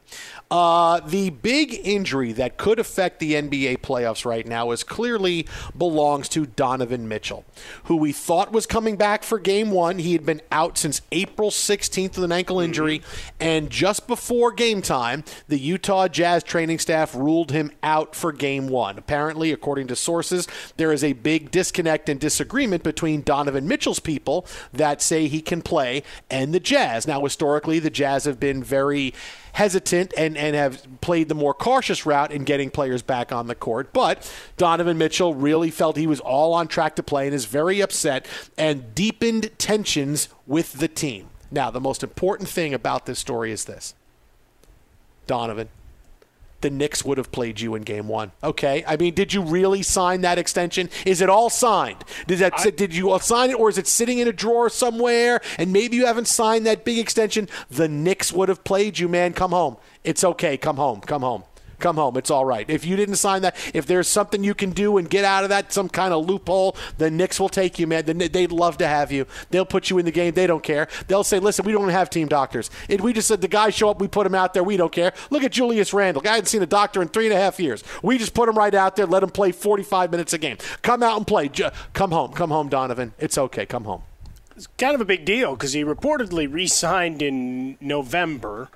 Uh, 0.49 1.01
the 1.01 1.31
big 1.31 1.81
injury 1.83 2.33
that 2.33 2.57
could 2.57 2.79
affect 2.79 3.19
the 3.19 3.35
NBA 3.35 3.79
playoffs 3.79 4.25
right 4.25 4.47
now 4.47 4.71
is 4.71 4.85
clearly 4.85 5.45
belongs 5.77 6.29
to 6.29 6.47
Donovan 6.47 7.09
Mitchell, 7.09 7.45
who 7.85 7.97
we 7.97 8.13
thought 8.13 8.53
was 8.53 8.65
coming 8.65 8.97
back 8.97 9.25
for 9.25 9.41
Game 9.41 9.73
One. 9.73 9.99
He 9.99 10.13
had 10.13 10.25
been 10.25 10.41
out 10.53 10.79
since 10.79 11.01
April 11.11 11.51
16th 11.51 12.15
with 12.15 12.25
an 12.25 12.31
ankle 12.31 12.61
injury, 12.61 13.03
and 13.41 13.71
just 13.71 14.07
before 14.07 14.53
game 14.53 14.83
time, 14.83 15.25
the 15.49 15.59
Utah 15.59 16.07
Jazz 16.07 16.45
training 16.45 16.79
staff 16.79 17.13
ruled 17.17 17.51
him 17.51 17.73
out 17.83 18.15
for 18.15 18.31
Game 18.31 18.69
One. 18.69 18.99
Apparently, 18.99 19.51
according 19.51 19.89
to 19.89 19.97
sources, 19.97 20.47
there 20.77 20.93
is 20.93 21.03
a 21.03 21.15
big 21.15 21.51
disconnect 21.51 22.09
and 22.09 22.21
disagreement 22.21 22.85
between 22.85 23.23
Donovan 23.23 23.67
Mitchell's 23.67 23.99
people 23.99 24.47
that 24.73 25.03
say 25.03 25.27
he 25.27 25.41
can 25.41 25.61
play 25.61 26.05
and 26.31 26.55
the 26.55 26.61
Jazz. 26.61 27.09
Now, 27.09 27.25
historically, 27.25 27.81
the 27.81 27.91
Jazz 27.91 28.27
have 28.27 28.39
been 28.39 28.63
very 28.63 29.13
hesitant 29.57 30.13
and, 30.19 30.37
and 30.37 30.55
have 30.55 30.87
played 31.01 31.31
the 31.31 31.35
more 31.35 31.55
cautious 31.55 32.05
route 32.05 32.31
in 32.31 32.45
getting 32.45 32.69
players 32.69 33.01
back 33.01 33.33
on 33.33 33.47
the 33.47 33.55
court. 33.55 33.91
But 33.95 34.31
Donovan 34.59 34.99
Mitchell 34.99 35.35
really 35.35 35.71
felt 35.71 35.97
he 35.97 36.07
was 36.07 36.21
all 36.21 36.53
on 36.53 36.69
track 36.69 36.95
to 36.97 37.03
play 37.03 37.25
and 37.25 37.35
is 37.35 37.47
very 37.47 37.81
upset 37.81 38.27
and 38.59 38.95
deepened 38.95 39.51
tensions 39.57 40.29
with 40.47 40.75
the 40.75 40.89
team. 40.89 41.31
Now, 41.51 41.71
the 41.71 41.81
most 41.81 42.03
important 42.03 42.51
thing 42.51 42.75
about 42.75 43.07
this 43.07 43.19
story 43.19 43.51
is 43.51 43.65
this 43.65 43.95
Donovan, 45.27 45.71
the 46.67 46.71
Knicks 46.71 47.05
would 47.05 47.17
have 47.17 47.31
played 47.31 47.61
you 47.61 47.77
in 47.77 47.83
game 47.83 48.09
one. 48.09 48.33
Okay? 48.43 48.85
I 48.89 48.97
mean, 48.97 49.15
did 49.15 49.33
you 49.33 49.41
really 49.41 49.85
sign 49.85 50.23
that 50.23 50.37
extension? 50.37 50.91
Is 51.05 51.21
it 51.21 51.31
all 51.31 51.49
signed? 51.49 52.03
Did 52.27 52.41
that 52.41 52.55
I, 52.59 52.71
did 52.71 52.93
you 52.93 53.11
all 53.11 53.21
sign 53.21 53.51
it 53.51 53.55
or 53.55 53.69
is 53.69 53.79
it 53.79 53.87
sitting 53.87 54.19
in 54.19 54.27
a 54.27 54.33
drawer 54.33 54.69
somewhere 54.69 55.41
and 55.59 55.73
maybe 55.73 55.97
you 55.97 56.07
haven't 56.07 56.27
signed 56.27 56.67
that 56.67 56.85
big 56.85 56.99
extension? 56.99 57.49
The 57.71 57.87
Knicks 57.87 58.33
would 58.33 58.49
have 58.49 58.65
played 58.65 58.99
you, 58.99 59.09
man. 59.09 59.33
Come 59.33 59.53
home. 59.53 59.77
It's 60.03 60.25
okay. 60.25 60.57
Come 60.57 60.77
home. 60.77 61.03
Come 61.03 61.23
home 61.23 61.45
come 61.79 61.97
home. 61.97 62.17
It's 62.17 62.31
all 62.31 62.45
right. 62.45 62.69
If 62.69 62.85
you 62.85 62.97
didn't 62.97 63.17
sign 63.17 63.43
that, 63.43 63.57
if 63.75 63.87
there's 63.87 64.09
something 64.09 64.45
you 64.45 64.55
can 64.55 64.71
do 64.71 64.99
and 64.99 65.09
get 65.09 65.25
out 65.25 65.45
of 65.45 65.51
that, 65.51 65.73
some 65.73 65.89
kind 65.89 66.13
of 66.13 66.27
loophole, 66.27 66.77
the 66.99 67.11
Knicks 67.11 67.39
will 67.39 67.49
take 67.49 67.79
you, 67.79 67.87
man. 67.87 68.05
They'd 68.05 68.53
love 68.53 68.79
to 68.79 68.87
have 68.87 69.13
you. 69.13 69.27
They'll 69.51 69.67
put 69.67 69.91
you 69.91 69.99
in 69.99 70.05
the 70.05 70.11
game. 70.11 70.35
They 70.35 70.47
don't 70.47 70.63
care. 70.63 70.89
They'll 71.09 71.25
say, 71.25 71.39
listen, 71.39 71.65
we 71.65 71.73
don't 71.73 71.89
have 71.89 72.11
team 72.11 72.29
doctors. 72.29 72.71
If 72.89 73.01
we 73.01 73.13
just 73.13 73.29
said 73.29 73.41
the 73.41 73.49
guy 73.49 73.71
show 73.71 73.89
up, 73.89 74.01
we 74.01 74.09
put 74.09 74.27
him 74.27 74.35
out 74.35 74.55
there. 74.55 74.65
We 74.65 74.77
don't 74.77 74.93
care. 74.93 75.13
Look 75.31 75.43
at 75.43 75.53
Julius 75.53 75.93
Randle. 75.93 76.23
Guy 76.23 76.35
hadn't 76.35 76.47
seen 76.47 76.63
a 76.63 76.67
doctor 76.67 77.03
in 77.03 77.09
three 77.09 77.27
and 77.27 77.35
a 77.35 77.39
half 77.39 77.61
years. 77.61 77.83
We 78.03 78.19
just 78.19 78.35
put 78.35 78.49
him 78.49 78.57
right 78.57 78.75
out 78.75 78.97
there, 78.97 79.07
let 79.07 79.23
him 79.23 79.31
play 79.31 79.53
45 79.53 80.11
minutes 80.11 80.33
a 80.33 80.39
game. 80.39 80.57
Come 80.83 81.03
out 81.03 81.17
and 81.17 81.27
play. 81.27 81.51
Come 81.93 82.11
home. 82.11 82.33
Come 82.33 82.51
home, 82.51 82.69
Donovan. 82.69 83.15
It's 83.19 83.39
okay. 83.39 83.67
Come 83.67 83.85
home. 83.85 84.03
It's 84.57 84.67
kind 84.79 84.95
of 84.95 85.01
a 85.03 85.05
big 85.05 85.27
deal 85.27 85.55
because 85.55 85.75
he 85.75 85.85
reportedly 85.85 86.51
re 86.51 86.67
signed 86.67 87.21
in 87.21 87.77
November 87.81 88.71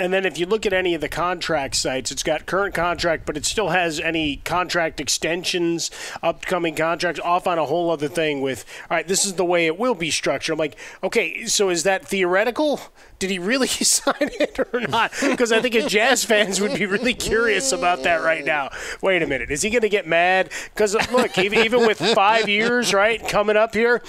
and 0.00 0.14
then 0.14 0.24
if 0.24 0.38
you 0.38 0.46
look 0.46 0.64
at 0.64 0.72
any 0.72 0.94
of 0.94 1.02
the 1.02 1.10
contract 1.10 1.76
sites, 1.76 2.10
it's 2.10 2.22
got 2.22 2.46
current 2.46 2.74
contract, 2.74 3.26
but 3.26 3.36
it 3.36 3.44
still 3.44 3.68
has 3.68 4.00
any 4.00 4.36
contract 4.38 4.98
extensions, 4.98 5.90
upcoming 6.22 6.74
contracts, 6.74 7.20
off 7.20 7.46
on 7.46 7.58
a 7.58 7.66
whole 7.66 7.90
other 7.90 8.08
thing 8.08 8.40
with, 8.40 8.64
all 8.90 8.96
right, 8.96 9.06
this 9.06 9.26
is 9.26 9.34
the 9.34 9.44
way 9.44 9.66
it 9.66 9.78
will 9.78 9.94
be 9.94 10.10
structured. 10.10 10.54
I'm 10.54 10.58
like, 10.58 10.76
okay, 11.02 11.44
so 11.44 11.68
is 11.68 11.82
that 11.82 12.08
theoretical? 12.08 12.80
Did 13.18 13.28
he 13.28 13.38
really 13.38 13.66
sign 13.68 14.14
it 14.40 14.58
or 14.72 14.80
not? 14.80 15.12
Because 15.20 15.52
I 15.52 15.60
think 15.60 15.74
Jazz 15.86 16.24
fans 16.24 16.62
would 16.62 16.74
be 16.74 16.86
really 16.86 17.14
curious 17.14 17.70
about 17.70 18.02
that 18.04 18.22
right 18.22 18.44
now. 18.44 18.70
Wait 19.02 19.22
a 19.22 19.26
minute, 19.26 19.50
is 19.50 19.60
he 19.60 19.68
going 19.68 19.82
to 19.82 19.90
get 19.90 20.06
mad? 20.06 20.50
Because 20.72 20.94
look, 21.12 21.36
even 21.36 21.86
with 21.86 21.98
five 21.98 22.48
years, 22.48 22.94
right, 22.94 23.26
coming 23.28 23.58
up 23.58 23.74
here, 23.74 24.02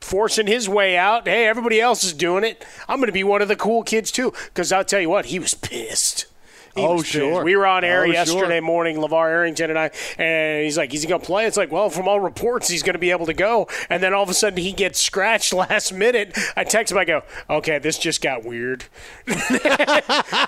forcing 0.00 0.46
his 0.46 0.68
way 0.68 0.96
out. 0.96 1.26
Hey, 1.26 1.46
everybody 1.46 1.80
else 1.80 2.04
is 2.04 2.12
doing 2.12 2.44
it. 2.44 2.64
I'm 2.88 2.98
going 2.98 3.06
to 3.06 3.12
be 3.12 3.24
one 3.24 3.42
of 3.42 3.48
the 3.48 3.56
cool 3.56 3.82
kids 3.82 4.10
too. 4.10 4.32
Because 4.46 4.72
I'll 4.72 4.84
tell 4.84 5.00
you 5.00 5.10
what, 5.10 5.26
he 5.26 5.38
was 5.38 5.54
pissed. 5.54 6.26
Oh, 6.76 7.02
sure. 7.02 7.44
We 7.44 7.56
were 7.56 7.66
on 7.66 7.84
air 7.84 8.02
oh, 8.02 8.04
yesterday 8.04 8.58
sure. 8.58 8.62
morning, 8.62 8.96
LeVar 8.96 9.28
Arrington 9.28 9.70
and 9.70 9.78
I, 9.78 9.90
and 10.18 10.64
he's 10.64 10.76
like, 10.76 10.92
is 10.94 11.02
he 11.02 11.08
going 11.08 11.20
to 11.20 11.26
play? 11.26 11.46
It's 11.46 11.56
like, 11.56 11.72
well, 11.72 11.90
from 11.90 12.08
all 12.08 12.20
reports, 12.20 12.68
he's 12.68 12.82
going 12.82 12.94
to 12.94 12.98
be 12.98 13.10
able 13.10 13.26
to 13.26 13.34
go. 13.34 13.68
And 13.88 14.02
then 14.02 14.12
all 14.12 14.22
of 14.22 14.28
a 14.28 14.34
sudden, 14.34 14.58
he 14.58 14.72
gets 14.72 15.00
scratched 15.00 15.52
last 15.52 15.92
minute. 15.92 16.36
I 16.56 16.64
text 16.64 16.92
him, 16.92 16.98
I 16.98 17.04
go, 17.04 17.22
okay, 17.48 17.78
this 17.78 17.98
just 17.98 18.22
got 18.22 18.44
weird. 18.44 18.84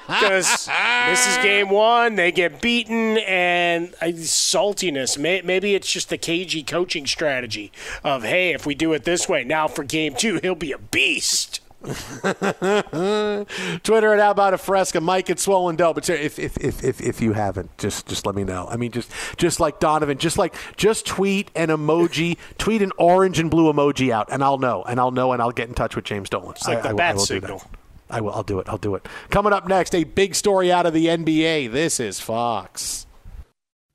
Because 0.08 0.66
this 0.66 1.26
is 1.26 1.36
game 1.42 1.70
one. 1.70 2.16
They 2.16 2.32
get 2.32 2.60
beaten, 2.60 3.18
and 3.18 3.94
uh, 4.00 4.06
saltiness. 4.06 5.18
Maybe 5.18 5.74
it's 5.74 5.90
just 5.90 6.08
the 6.08 6.18
cagey 6.18 6.62
coaching 6.62 7.06
strategy 7.06 7.72
of, 8.02 8.24
hey, 8.24 8.52
if 8.52 8.66
we 8.66 8.74
do 8.74 8.92
it 8.92 9.04
this 9.04 9.28
way, 9.28 9.44
now 9.44 9.68
for 9.68 9.84
game 9.84 10.14
two, 10.14 10.38
he'll 10.42 10.54
be 10.54 10.72
a 10.72 10.78
beast. 10.78 11.60
Twitter 13.82 14.12
at 14.12 14.18
How 14.18 14.30
About 14.32 14.52
a 14.52 14.58
Fresca, 14.58 15.00
Mike 15.00 15.30
at 15.30 15.38
Swollen 15.38 15.76
Dough. 15.76 15.94
But 15.94 16.10
if, 16.10 16.38
if, 16.38 16.58
if, 16.58 16.82
if, 16.82 17.00
if 17.00 17.20
you 17.20 17.34
haven't, 17.34 17.76
just 17.78 18.08
just 18.08 18.26
let 18.26 18.34
me 18.34 18.42
know. 18.42 18.66
I 18.68 18.76
mean, 18.76 18.90
just 18.90 19.12
just 19.36 19.60
like 19.60 19.78
Donovan, 19.78 20.18
just 20.18 20.38
like 20.38 20.54
just 20.76 21.06
tweet 21.06 21.52
an 21.54 21.68
emoji, 21.68 22.36
tweet 22.58 22.82
an 22.82 22.90
orange 22.98 23.38
and 23.38 23.48
blue 23.48 23.72
emoji 23.72 24.10
out, 24.10 24.28
and 24.30 24.42
I'll 24.42 24.58
know, 24.58 24.82
and 24.82 24.98
I'll 24.98 25.12
know, 25.12 25.32
and 25.32 25.40
I'll 25.40 25.52
get 25.52 25.68
in 25.68 25.74
touch 25.74 25.94
with 25.94 26.04
James 26.04 26.28
Dolan. 26.28 26.50
It's 26.50 26.66
like 26.66 26.78
I, 26.78 26.82
the 26.82 26.88
I, 26.88 26.92
bat 26.94 27.14
I 27.14 27.18
signal. 27.18 27.62
I 28.10 28.20
will. 28.22 28.32
I'll 28.32 28.42
do 28.42 28.58
it. 28.58 28.68
I'll 28.68 28.78
do 28.78 28.94
it. 28.94 29.06
Coming 29.30 29.52
up 29.52 29.68
next, 29.68 29.94
a 29.94 30.04
big 30.04 30.34
story 30.34 30.72
out 30.72 30.86
of 30.86 30.94
the 30.94 31.06
NBA. 31.06 31.70
This 31.70 32.00
is 32.00 32.18
Fox. 32.18 33.06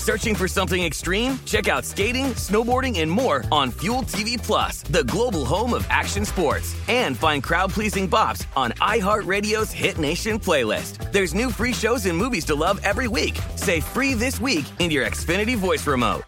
Searching 0.00 0.34
for 0.34 0.48
something 0.48 0.82
extreme? 0.82 1.38
Check 1.44 1.68
out 1.68 1.84
skating, 1.84 2.28
snowboarding, 2.32 3.00
and 3.00 3.10
more 3.10 3.44
on 3.52 3.70
Fuel 3.82 4.02
TV 4.04 4.42
Plus, 4.42 4.82
the 4.84 5.04
global 5.04 5.44
home 5.44 5.74
of 5.74 5.86
action 5.90 6.24
sports. 6.24 6.74
And 6.88 7.18
find 7.18 7.42
crowd-pleasing 7.42 8.08
bops 8.08 8.46
on 8.56 8.72
iHeartRadio's 8.80 9.70
Hit 9.70 9.98
Nation 9.98 10.38
playlist. 10.38 11.12
There's 11.12 11.34
new 11.34 11.50
free 11.50 11.74
shows 11.74 12.06
and 12.06 12.16
movies 12.16 12.46
to 12.46 12.54
love 12.54 12.80
every 12.82 13.08
week. 13.08 13.38
Say 13.56 13.80
free 13.80 14.14
this 14.14 14.40
week 14.40 14.64
in 14.78 14.90
your 14.90 15.04
Xfinity 15.04 15.54
voice 15.54 15.86
remote. 15.86 16.22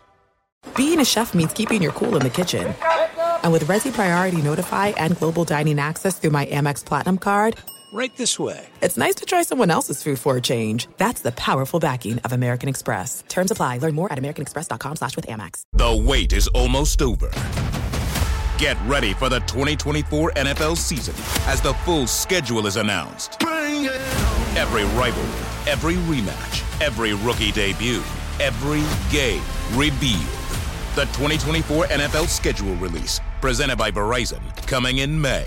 Being 0.77 1.01
a 1.01 1.05
chef 1.07 1.35
means 1.35 1.55
keeping 1.55 1.81
your 1.81 1.93
cool 1.93 2.14
in 2.16 2.23
the 2.23 2.31
kitchen. 2.31 2.75
And 3.43 3.53
with 3.55 3.64
Resy 3.64 3.91
Priority 3.91 4.43
Notify 4.43 4.89
and 4.99 5.18
Global 5.18 5.45
Dining 5.45 5.79
Access 5.79 6.18
through 6.18 6.31
my 6.31 6.45
Amex 6.47 6.85
Platinum 6.85 7.16
card, 7.16 7.57
right 7.93 8.14
this 8.16 8.38
way. 8.38 8.66
It's 8.80 8.97
nice 8.97 9.14
to 9.16 9.26
try 9.26 9.43
someone 9.43 9.70
else's 9.70 10.03
food 10.03 10.18
for 10.18 10.36
a 10.36 10.40
change. 10.40 10.88
That's 10.97 11.22
the 11.22 11.32
powerful 11.32 11.80
backing 11.80 12.18
of 12.20 12.32
American 12.32 12.68
Express. 12.68 13.24
Terms 13.28 13.51
apply. 13.51 13.78
Learn 13.78 13.95
more 13.95 14.12
at 14.12 14.18
americanexpress.com 14.18 14.97
slash 14.97 15.16
with 15.16 15.26
Amex. 15.26 15.62
The 15.72 16.05
wait 16.07 16.32
is 16.32 16.49
almost 16.49 17.03
over. 17.03 17.30
Get 18.59 18.76
ready 18.86 19.12
for 19.12 19.28
the 19.28 19.40
2024 19.40 20.32
NFL 20.32 20.76
season 20.76 21.14
as 21.49 21.61
the 21.61 21.74
full 21.84 22.07
schedule 22.07 22.66
is 22.66 22.76
announced. 22.76 23.43
Every 23.43 24.84
rivalry, 24.97 25.70
every 25.70 25.95
rematch, 25.95 26.80
every 26.80 27.14
rookie 27.14 27.51
debut, 27.51 28.03
every 28.38 28.84
game 29.11 29.43
revealed. 29.74 30.22
The 30.95 31.07
2024 31.16 31.86
NFL 31.86 32.28
schedule 32.28 32.76
release, 32.76 33.20
presented 33.40 33.78
by 33.78 33.90
Verizon, 33.90 34.40
coming 34.66 34.99
in 34.99 35.20
May. 35.20 35.47